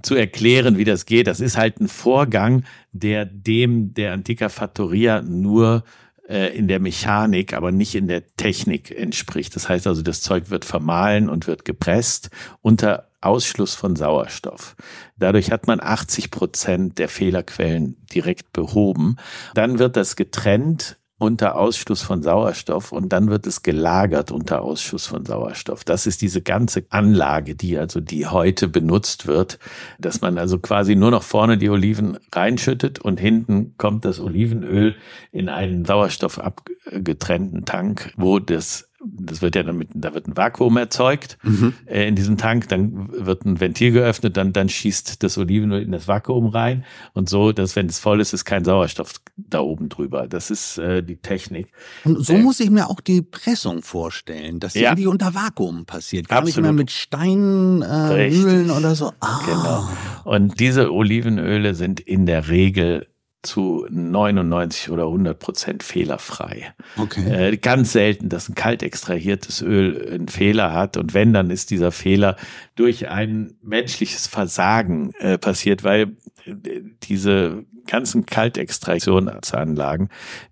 Zu 0.01 0.15
erklären, 0.15 0.77
wie 0.77 0.85
das 0.85 1.05
geht, 1.05 1.27
das 1.27 1.41
ist 1.41 1.57
halt 1.57 1.81
ein 1.81 1.87
Vorgang, 1.89 2.63
der 2.91 3.25
dem 3.25 3.93
der 3.93 4.13
Antica 4.13 4.49
Fattoria 4.49 5.21
nur 5.21 5.83
äh, 6.29 6.55
in 6.55 6.67
der 6.67 6.79
Mechanik, 6.79 7.53
aber 7.53 7.71
nicht 7.71 7.95
in 7.95 8.07
der 8.07 8.23
Technik 8.37 8.95
entspricht. 8.95 9.55
Das 9.55 9.67
heißt 9.67 9.87
also, 9.87 10.03
das 10.03 10.21
Zeug 10.21 10.51
wird 10.51 10.63
vermahlen 10.63 11.27
und 11.27 11.47
wird 11.47 11.65
gepresst 11.65 12.29
unter 12.61 13.09
Ausschluss 13.21 13.75
von 13.75 13.95
Sauerstoff. 13.95 14.75
Dadurch 15.17 15.51
hat 15.51 15.67
man 15.67 15.81
80 15.81 16.31
Prozent 16.31 16.99
der 16.99 17.09
Fehlerquellen 17.09 17.97
direkt 18.13 18.53
behoben. 18.53 19.17
Dann 19.55 19.79
wird 19.79 19.97
das 19.97 20.15
getrennt 20.15 20.98
unter 21.19 21.57
Ausschluss 21.57 22.01
von 22.01 22.23
Sauerstoff 22.23 22.91
und 22.93 23.09
dann 23.09 23.29
wird 23.29 23.45
es 23.45 23.61
gelagert 23.61 24.31
unter 24.31 24.61
Ausschuss 24.61 25.05
von 25.05 25.25
Sauerstoff. 25.25 25.83
Das 25.83 26.07
ist 26.07 26.21
diese 26.21 26.41
ganze 26.41 26.85
Anlage, 26.89 27.55
die 27.55 27.77
also 27.77 27.99
die 27.99 28.25
heute 28.25 28.69
benutzt 28.69 29.27
wird, 29.27 29.59
dass 29.99 30.21
man 30.21 30.37
also 30.37 30.59
quasi 30.59 30.95
nur 30.95 31.11
noch 31.11 31.23
vorne 31.23 31.57
die 31.57 31.69
Oliven 31.69 32.17
reinschüttet 32.33 32.99
und 32.99 33.19
hinten 33.19 33.75
kommt 33.77 34.05
das 34.05 34.21
Olivenöl 34.21 34.95
in 35.31 35.49
einen 35.49 35.83
sauerstoffabgetrennten 35.83 37.65
Tank, 37.65 38.13
wo 38.15 38.39
das 38.39 38.88
das 39.05 39.41
wird 39.41 39.55
ja 39.55 39.63
dann 39.63 39.77
mit, 39.77 39.89
da 39.93 40.13
wird 40.13 40.27
ein 40.27 40.35
Vakuum 40.35 40.77
erzeugt 40.77 41.37
äh, 41.85 42.07
in 42.07 42.15
diesem 42.15 42.37
Tank, 42.37 42.67
dann 42.69 43.09
wird 43.11 43.45
ein 43.45 43.59
Ventil 43.59 43.91
geöffnet, 43.91 44.35
dann, 44.37 44.53
dann 44.53 44.69
schießt 44.69 45.23
das 45.23 45.37
Olivenöl 45.37 45.81
in 45.81 45.91
das 45.91 46.07
Vakuum 46.07 46.47
rein 46.47 46.83
und 47.13 47.29
so, 47.29 47.51
dass 47.51 47.75
wenn 47.75 47.87
es 47.87 47.99
voll 47.99 48.19
ist, 48.19 48.33
ist 48.33 48.45
kein 48.45 48.65
Sauerstoff 48.65 49.13
da 49.37 49.61
oben 49.61 49.89
drüber. 49.89 50.27
Das 50.27 50.51
ist 50.51 50.77
äh, 50.77 51.01
die 51.01 51.17
Technik. 51.17 51.71
Und 52.03 52.25
so 52.25 52.33
muss 52.33 52.59
ich 52.59 52.69
mir 52.69 52.89
auch 52.89 52.99
die 52.99 53.21
Pressung 53.21 53.81
vorstellen, 53.81 54.59
dass 54.59 54.73
die 54.73 54.79
Ja. 54.81 54.95
unter 55.07 55.33
Vakuum 55.33 55.85
passiert. 55.85 56.27
Gar 56.27 56.43
nicht 56.43 56.59
mehr 56.59 56.73
mit 56.73 56.91
Steinmühlen 56.91 57.83
äh. 57.83 58.29
Mühlen 58.29 58.71
oder 58.71 58.95
so. 58.95 59.13
Ah. 59.19 59.39
Genau. 59.45 59.89
Und 60.25 60.59
diese 60.59 60.91
Olivenöle 60.93 61.75
sind 61.75 61.99
in 61.99 62.25
der 62.25 62.49
Regel 62.49 63.07
zu 63.41 63.85
99 63.89 64.89
oder 64.89 65.03
100 65.03 65.39
Prozent 65.39 65.83
fehlerfrei. 65.83 66.73
Okay. 66.97 67.51
Äh, 67.51 67.57
ganz 67.57 67.93
selten, 67.93 68.27
dass 68.27 68.49
ein 68.49 68.55
kalt 68.55 68.83
extrahiertes 68.83 69.61
Öl 69.61 70.09
einen 70.13 70.27
Fehler 70.27 70.73
hat. 70.73 70.97
Und 70.97 71.13
wenn, 71.13 71.31
dann 71.33 71.49
ist 71.49 71.71
dieser 71.71 71.91
Fehler 71.91 72.35
durch 72.75 73.07
ein 73.07 73.55
menschliches 73.61 74.27
Versagen 74.27 75.13
äh, 75.19 75.37
passiert, 75.37 75.83
weil 75.83 76.17
äh, 76.45 76.81
diese 77.03 77.63
ganzen 77.89 78.25
Kaltextraktionsanlagen 78.25 80.09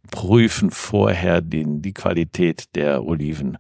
prüfen 0.10 0.72
vorher 0.72 1.42
den, 1.42 1.82
die 1.82 1.94
Qualität 1.94 2.76
der 2.76 3.06
Oliven. 3.06 3.58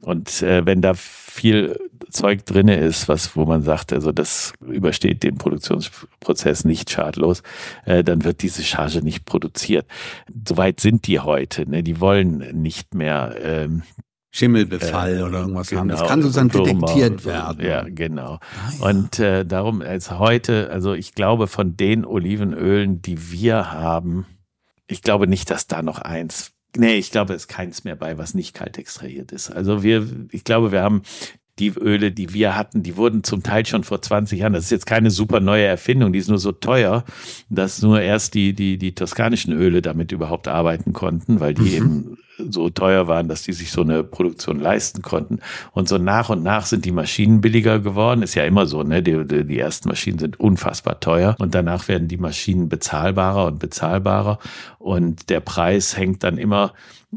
Und 0.00 0.42
äh, 0.42 0.64
wenn 0.64 0.80
da 0.82 0.94
viel 0.94 1.76
Zeug 2.10 2.46
drinne 2.46 2.76
ist, 2.76 3.08
was, 3.08 3.36
wo 3.36 3.44
man 3.44 3.62
sagt, 3.62 3.92
also 3.92 4.12
das 4.12 4.52
übersteht 4.60 5.22
den 5.22 5.36
Produktionsprozess 5.36 6.64
nicht 6.64 6.90
schadlos, 6.90 7.42
äh, 7.84 8.04
dann 8.04 8.24
wird 8.24 8.42
diese 8.42 8.62
Charge 8.62 9.02
nicht 9.02 9.24
produziert. 9.24 9.86
Soweit 10.46 10.80
sind 10.80 11.06
die 11.06 11.20
heute. 11.20 11.68
Ne? 11.68 11.82
Die 11.82 12.00
wollen 12.00 12.38
nicht 12.62 12.94
mehr 12.94 13.34
ähm, 13.42 13.82
Schimmelbefall 14.38 15.22
oder 15.22 15.40
irgendwas 15.40 15.72
haben. 15.72 15.88
Das 15.88 15.98
Genau, 15.98 16.08
kann 16.08 16.22
sozusagen 16.22 16.48
detektiert 16.48 17.24
werden. 17.24 17.66
Ja, 17.66 17.84
genau. 17.88 18.38
Und 18.80 19.18
äh, 19.18 19.44
darum 19.44 19.82
als 19.82 20.10
heute, 20.12 20.70
also 20.70 20.94
ich 20.94 21.14
glaube 21.14 21.48
von 21.48 21.76
den 21.76 22.04
Olivenölen, 22.04 23.02
die 23.02 23.32
wir 23.32 23.72
haben, 23.72 24.26
ich 24.86 25.02
glaube 25.02 25.26
nicht, 25.26 25.50
dass 25.50 25.66
da 25.66 25.82
noch 25.82 25.98
eins, 25.98 26.52
nee, 26.76 26.94
ich 26.94 27.10
glaube, 27.10 27.34
es 27.34 27.42
ist 27.42 27.48
keins 27.48 27.84
mehr 27.84 27.96
bei, 27.96 28.16
was 28.16 28.34
nicht 28.34 28.54
kalt 28.54 28.78
extrahiert 28.78 29.32
ist. 29.32 29.50
Also 29.50 29.82
wir, 29.82 30.06
ich 30.30 30.44
glaube, 30.44 30.70
wir 30.72 30.82
haben 30.82 31.02
die 31.58 31.70
Öle, 31.70 32.12
die 32.12 32.32
wir 32.32 32.56
hatten, 32.56 32.84
die 32.84 32.96
wurden 32.96 33.24
zum 33.24 33.42
Teil 33.42 33.66
schon 33.66 33.82
vor 33.82 34.00
20 34.00 34.38
Jahren. 34.38 34.52
Das 34.52 34.64
ist 34.64 34.70
jetzt 34.70 34.86
keine 34.86 35.10
super 35.10 35.40
neue 35.40 35.64
Erfindung, 35.64 36.12
die 36.12 36.20
ist 36.20 36.28
nur 36.28 36.38
so 36.38 36.52
teuer, 36.52 37.04
dass 37.50 37.82
nur 37.82 38.00
erst 38.00 38.34
die, 38.34 38.52
die, 38.54 38.78
die 38.78 38.94
toskanischen 38.94 39.52
Öle 39.52 39.82
damit 39.82 40.12
überhaupt 40.12 40.46
arbeiten 40.46 40.92
konnten, 40.92 41.40
weil 41.40 41.54
die 41.54 41.74
eben 41.74 42.16
so 42.38 42.70
teuer 42.70 43.08
waren, 43.08 43.28
dass 43.28 43.42
die 43.42 43.52
sich 43.52 43.70
so 43.70 43.82
eine 43.82 44.04
Produktion 44.04 44.60
leisten 44.60 45.02
konnten. 45.02 45.40
Und 45.72 45.88
so 45.88 45.98
nach 45.98 46.30
und 46.30 46.42
nach 46.42 46.66
sind 46.66 46.84
die 46.84 46.92
Maschinen 46.92 47.40
billiger 47.40 47.80
geworden. 47.80 48.22
Ist 48.22 48.34
ja 48.34 48.44
immer 48.44 48.66
so, 48.66 48.82
ne? 48.82 49.02
Die, 49.02 49.26
die, 49.26 49.44
die 49.44 49.58
ersten 49.58 49.88
Maschinen 49.88 50.18
sind 50.18 50.38
unfassbar 50.38 51.00
teuer 51.00 51.36
und 51.38 51.54
danach 51.54 51.88
werden 51.88 52.08
die 52.08 52.16
Maschinen 52.16 52.68
bezahlbarer 52.68 53.46
und 53.46 53.58
bezahlbarer. 53.58 54.38
Und 54.78 55.30
der 55.30 55.40
Preis 55.40 55.96
hängt 55.96 56.24
dann 56.24 56.38
immer 56.38 56.72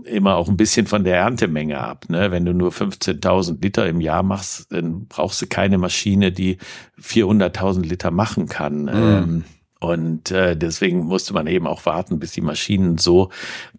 immer 0.06 0.36
auch 0.36 0.48
ein 0.48 0.56
bisschen 0.56 0.88
von 0.88 1.04
der 1.04 1.18
Erntemenge 1.18 1.80
ab. 1.80 2.06
Ne? 2.08 2.32
Wenn 2.32 2.46
du 2.46 2.54
nur 2.54 2.72
15.000 2.72 3.62
Liter 3.62 3.88
im 3.88 4.00
Jahr 4.00 4.24
machst, 4.24 4.72
dann 4.72 5.08
brauchst 5.08 5.42
du 5.42 5.48
keine 5.48 5.78
Maschine, 5.78 6.32
die 6.32 6.60
400.000 7.02 7.82
Liter 7.82 8.10
machen 8.10 8.48
kann. 8.48 8.88
Ähm, 8.88 9.44
und 9.82 10.30
äh, 10.30 10.56
deswegen 10.56 11.06
musste 11.06 11.34
man 11.34 11.48
eben 11.48 11.66
auch 11.66 11.88
warten, 11.88 12.20
bis 12.20 12.34
die 12.34 12.42
Maschinen 12.42 13.00
so 13.00 13.30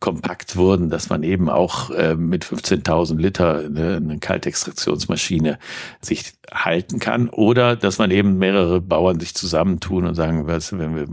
kompakt 0.00 0.56
wurden, 0.56 0.90
dass 0.90 1.08
man 1.10 1.22
eben 1.22 1.48
auch 1.48 1.90
äh, 1.90 2.16
mit 2.16 2.44
15.000 2.44 3.18
Liter 3.18 3.68
ne, 3.68 4.00
eine 4.02 4.18
Kaltextraktionsmaschine 4.18 5.60
sich 6.00 6.32
halten 6.52 6.98
kann. 6.98 7.28
Oder 7.28 7.76
dass 7.76 7.98
man 7.98 8.10
eben 8.10 8.36
mehrere 8.38 8.80
Bauern 8.80 9.20
sich 9.20 9.34
zusammentun 9.34 10.04
und 10.04 10.16
sagen, 10.16 10.48
was, 10.48 10.76
wenn 10.76 10.96
wir 10.96 11.06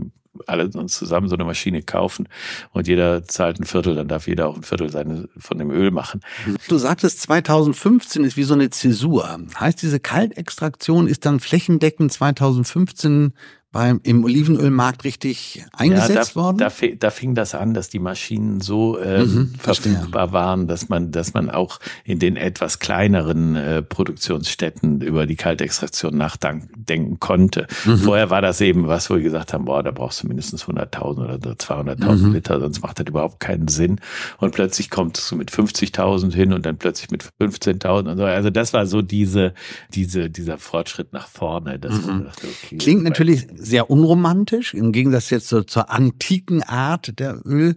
alle 0.46 0.68
uns 0.68 0.96
zusammen 0.96 1.28
so 1.28 1.36
eine 1.36 1.44
Maschine 1.44 1.82
kaufen 1.82 2.28
und 2.72 2.88
jeder 2.88 3.24
zahlt 3.24 3.60
ein 3.60 3.66
Viertel, 3.66 3.94
dann 3.94 4.08
darf 4.08 4.26
jeder 4.26 4.48
auch 4.48 4.56
ein 4.56 4.62
Viertel 4.62 4.90
seine, 4.90 5.28
von 5.36 5.58
dem 5.58 5.70
Öl 5.70 5.92
machen. 5.92 6.20
Du 6.68 6.78
sagtest, 6.78 7.22
2015 7.22 8.24
ist 8.24 8.36
wie 8.36 8.42
so 8.42 8.54
eine 8.54 8.70
Zäsur. 8.70 9.38
Heißt, 9.58 9.82
diese 9.82 10.00
Kaltextraktion 10.00 11.06
ist 11.06 11.26
dann 11.26 11.38
flächendeckend 11.38 12.12
2015 12.12 13.34
beim, 13.72 14.00
im 14.02 14.24
Olivenölmarkt 14.24 15.04
richtig 15.04 15.64
eingesetzt 15.72 16.32
da, 16.34 16.40
worden? 16.40 16.58
Da, 16.58 16.70
da 16.98 17.10
fing 17.10 17.34
das 17.34 17.54
an, 17.54 17.72
dass 17.72 17.88
die 17.88 17.98
Maschinen 18.00 18.60
so 18.60 18.98
ähm, 19.00 19.20
Mhm, 19.34 19.54
verfügbar 19.58 20.32
waren, 20.32 20.66
dass 20.66 20.88
man, 20.88 21.12
dass 21.12 21.34
man 21.34 21.50
auch 21.50 21.78
in 22.04 22.18
den 22.18 22.36
etwas 22.36 22.78
kleineren 22.80 23.54
äh, 23.54 23.82
Produktionsstätten 23.82 25.00
über 25.00 25.26
die 25.26 25.36
Kaltextraktion 25.36 26.16
nachdenken 26.16 27.20
konnte. 27.20 27.66
Mhm. 27.84 27.98
Vorher 27.98 28.30
war 28.30 28.42
das 28.42 28.60
eben 28.60 28.86
was, 28.88 29.08
wo 29.10 29.14
wir 29.14 29.22
gesagt 29.22 29.52
haben, 29.52 29.64
boah, 29.66 29.82
da 29.82 29.90
brauchst 29.90 30.22
du 30.22 30.26
mindestens 30.28 30.64
100.000 30.64 31.34
oder 31.34 31.52
200.000 31.52 32.10
Mhm. 32.20 32.32
Liter, 32.32 32.60
sonst 32.60 32.82
macht 32.82 32.98
das 32.98 33.06
überhaupt 33.06 33.40
keinen 33.40 33.68
Sinn. 33.68 34.00
Und 34.38 34.52
plötzlich 34.54 34.90
kommst 34.90 35.30
du 35.30 35.36
mit 35.36 35.50
50.000 35.50 36.32
hin 36.34 36.52
und 36.52 36.66
dann 36.66 36.76
plötzlich 36.76 37.10
mit 37.10 37.24
15.000 37.40 38.10
und 38.10 38.18
so. 38.18 38.24
Also 38.24 38.50
das 38.50 38.72
war 38.72 38.86
so 38.86 39.00
diese, 39.02 39.54
diese, 39.94 40.28
dieser 40.28 40.58
Fortschritt 40.58 41.12
nach 41.12 41.28
vorne. 41.28 41.78
Dass 41.78 42.04
man 42.06 42.24
dachte, 42.24 42.46
okay, 42.46 42.74
Mhm. 42.74 42.78
Klingt 42.78 43.02
natürlich 43.04 43.46
sehr 43.60 43.90
unromantisch, 43.90 44.74
im 44.74 44.92
Gegensatz 44.92 45.30
jetzt 45.30 45.48
so 45.48 45.62
zur 45.62 45.90
antiken 45.90 46.62
Art 46.62 47.18
der 47.18 47.40
Öl, 47.44 47.76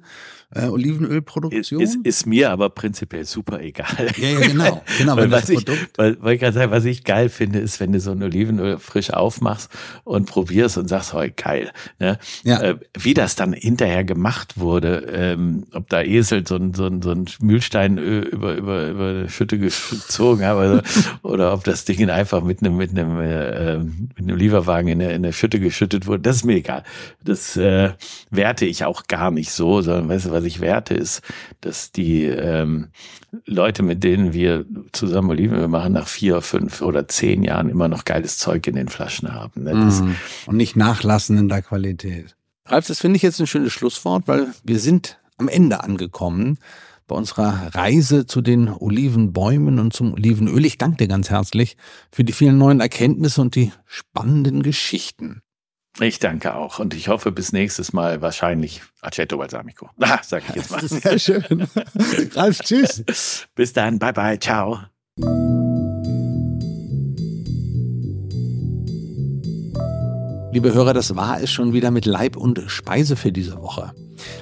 äh, 0.55 0.67
Olivenölproduktion. 0.67 1.81
ist, 1.81 1.97
ist 2.03 2.25
mir 2.25 2.51
aber 2.51 2.69
prinzipiell 2.69 3.25
super 3.25 3.61
egal. 3.61 4.07
ja, 4.17 4.27
ja, 4.29 4.47
genau. 4.47 4.83
genau 4.97 5.17
weil 5.17 5.31
was 5.31 5.49
ich, 5.49 5.65
Produkt. 5.65 5.97
weil, 5.97 6.17
weil 6.21 6.33
ich 6.35 6.39
gerade 6.41 6.53
sagen, 6.53 6.71
was 6.71 6.85
ich 6.85 7.03
geil 7.03 7.29
finde, 7.29 7.59
ist, 7.59 7.79
wenn 7.79 7.91
du 7.91 7.99
so 7.99 8.11
ein 8.11 8.21
Olivenöl 8.23 8.77
frisch 8.79 9.11
aufmachst 9.11 9.69
und 10.03 10.27
probierst 10.27 10.77
und 10.77 10.87
sagst, 10.87 11.13
oh, 11.13 11.23
geil. 11.35 11.71
Ne? 11.99 12.17
Ja. 12.43 12.61
Äh, 12.61 12.75
wie 12.97 13.13
das 13.13 13.35
dann 13.35 13.53
hinterher 13.53 14.03
gemacht 14.03 14.59
wurde, 14.59 15.07
ähm, 15.13 15.65
ob 15.73 15.89
da 15.89 16.01
Esel 16.01 16.45
so 16.47 16.55
ein, 16.55 16.73
so 16.73 16.85
ein, 16.85 17.01
so 17.01 17.11
ein 17.11 17.25
Mühlstein 17.41 17.97
ö- 17.97 18.21
über, 18.21 18.55
über, 18.55 18.87
über 18.89 19.07
eine 19.09 19.29
Schütte 19.29 19.57
gezogen 19.57 20.43
haben 20.45 20.57
oder, 20.57 20.83
oder 21.23 21.53
ob 21.53 21.63
das 21.63 21.85
Ding 21.85 22.09
einfach 22.09 22.43
mit 22.43 22.59
einem, 22.61 22.77
mit 22.77 22.91
einem, 22.91 23.19
äh, 23.19 23.73
ähm, 23.75 24.09
mit 24.17 24.27
einem 24.27 24.37
Lieferwagen 24.37 24.87
in 24.89 25.01
eine, 25.01 25.09
in 25.11 25.15
eine 25.23 25.33
Schütte 25.33 25.59
geschüttet 25.59 26.07
wurde, 26.07 26.21
das 26.23 26.37
ist 26.37 26.45
mir 26.45 26.55
egal. 26.55 26.83
Das 27.23 27.55
äh, 27.57 27.91
werte 28.29 28.65
ich 28.65 28.83
auch 28.85 29.03
gar 29.07 29.31
nicht 29.31 29.51
so, 29.51 29.81
sondern 29.81 30.09
weißt 30.09 30.25
du, 30.27 30.31
was 30.31 30.42
ich 30.43 30.59
werte, 30.59 30.93
ist, 30.93 31.21
dass 31.61 31.91
die 31.91 32.23
ähm, 32.25 32.89
Leute, 33.45 33.83
mit 33.83 34.03
denen 34.03 34.33
wir 34.33 34.65
zusammen 34.91 35.31
Olivenöl 35.31 35.67
machen, 35.67 35.93
nach 35.93 36.07
vier, 36.07 36.41
fünf 36.41 36.81
oder 36.81 37.07
zehn 37.07 37.43
Jahren 37.43 37.69
immer 37.69 37.87
noch 37.87 38.05
geiles 38.05 38.37
Zeug 38.37 38.67
in 38.67 38.75
den 38.75 38.89
Flaschen 38.89 39.33
haben. 39.33 39.63
Ne? 39.63 39.71
Das, 39.71 40.01
Mhm. 40.01 40.15
Und 40.47 40.57
nicht 40.57 40.75
nachlassen 40.75 41.37
in 41.37 41.49
der 41.49 41.61
Qualität. 41.61 42.35
Ralf, 42.65 42.87
das 42.87 42.99
finde 42.99 43.17
ich 43.17 43.23
jetzt 43.23 43.39
ein 43.39 43.47
schönes 43.47 43.73
Schlusswort, 43.73 44.23
weil 44.27 44.47
wir 44.63 44.79
sind 44.79 45.19
am 45.37 45.47
Ende 45.47 45.83
angekommen 45.83 46.57
bei 47.07 47.15
unserer 47.15 47.75
Reise 47.75 48.25
zu 48.25 48.41
den 48.41 48.69
Olivenbäumen 48.69 49.79
und 49.79 49.93
zum 49.93 50.13
Olivenöl. 50.13 50.65
Ich 50.65 50.77
danke 50.77 50.97
dir 50.97 51.07
ganz 51.07 51.29
herzlich 51.29 51.75
für 52.11 52.23
die 52.23 52.33
vielen 52.33 52.57
neuen 52.57 52.79
Erkenntnisse 52.79 53.41
und 53.41 53.55
die 53.55 53.71
spannenden 53.85 54.63
Geschichten. 54.63 55.41
Ich 55.99 56.17
danke 56.17 56.55
auch 56.55 56.79
und 56.79 56.95
ich 56.95 57.07
hoffe 57.07 57.31
bis 57.31 57.53
nächstes 57.53 57.93
Mal 57.93 58.21
wahrscheinlich 58.21 58.81
Aceto 59.01 59.37
Balsamico. 59.37 59.89
Ah, 59.99 60.19
sag 60.23 60.43
ich 60.49 60.55
jetzt 60.55 60.71
mal. 60.71 60.81
Sehr 60.87 61.19
schön. 61.19 61.67
Ralf, 62.35 62.59
tschüss. 62.59 63.47
Bis 63.55 63.73
dann, 63.73 63.99
bye 63.99 64.11
bye, 64.11 64.39
ciao. 64.39 64.79
Liebe 70.51 70.73
Hörer, 70.73 70.93
das 70.93 71.15
war 71.15 71.41
es 71.41 71.51
schon 71.51 71.73
wieder 71.73 71.91
mit 71.91 72.05
Leib 72.05 72.37
und 72.37 72.63
Speise 72.67 73.15
für 73.15 73.31
diese 73.31 73.61
Woche. 73.61 73.93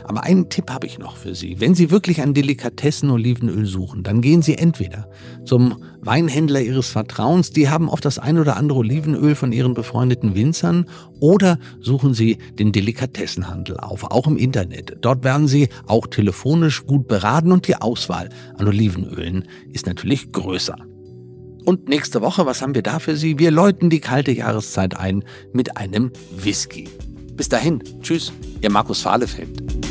Aber 0.04 0.24
einen 0.24 0.50
Tipp 0.50 0.70
habe 0.72 0.88
ich 0.88 1.00
noch 1.00 1.18
für 1.18 1.36
Sie. 1.36 1.60
Wenn 1.60 1.76
Sie 1.76 1.92
wirklich 1.92 2.22
ein 2.22 2.34
Delikatessen-Olivenöl 2.34 3.66
suchen, 3.66 4.04
dann 4.04 4.22
gehen 4.22 4.42
Sie 4.42 4.58
entweder 4.58 5.10
zum 5.46 5.84
Weinhändler 6.02 6.62
Ihres 6.62 6.90
Vertrauens, 6.90 7.52
die 7.52 7.70
haben 7.70 7.90
oft 7.90 8.06
das 8.06 8.20
ein 8.20 8.40
oder 8.40 8.58
andere 8.58 8.80
Olivenöl 8.80 9.36
von 9.36 9.52
Ihren 9.52 9.74
befreundeten 9.74 10.36
Winzern, 10.36 10.86
oder 11.20 11.60
suchen 11.80 12.14
Sie 12.14 12.38
den 12.58 12.72
Delikatessenhandel 12.72 13.78
auf, 13.78 14.04
auch 14.04 14.28
im 14.28 14.38
Internet. 14.38 14.98
Dort 15.02 15.24
werden 15.24 15.48
Sie 15.48 15.70
auch 15.88 16.08
telefonisch 16.08 16.86
gut 16.86 17.08
beraten 17.08 17.52
und 17.52 17.68
die 17.68 17.76
Auswahl 17.76 18.30
an 18.58 18.68
Olivenölen 18.68 19.48
ist 19.72 19.86
natürlich 19.86 20.32
größer. 20.32 20.78
Und 21.66 21.90
nächste 21.90 22.22
Woche, 22.22 22.46
was 22.46 22.62
haben 22.62 22.74
wir 22.74 22.82
da 22.82 23.00
für 23.00 23.16
Sie? 23.16 23.38
Wir 23.38 23.52
läuten 23.52 23.90
die 23.90 24.00
kalte 24.00 24.32
Jahreszeit 24.32 24.98
ein 24.98 25.24
mit 25.54 25.78
einem 25.78 26.12
Whisky. 26.36 26.88
Bis 27.36 27.50
dahin, 27.50 27.82
tschüss, 28.02 28.32
Ihr 28.62 28.70
Markus 28.70 29.02
Fahlefeld. 29.02 29.91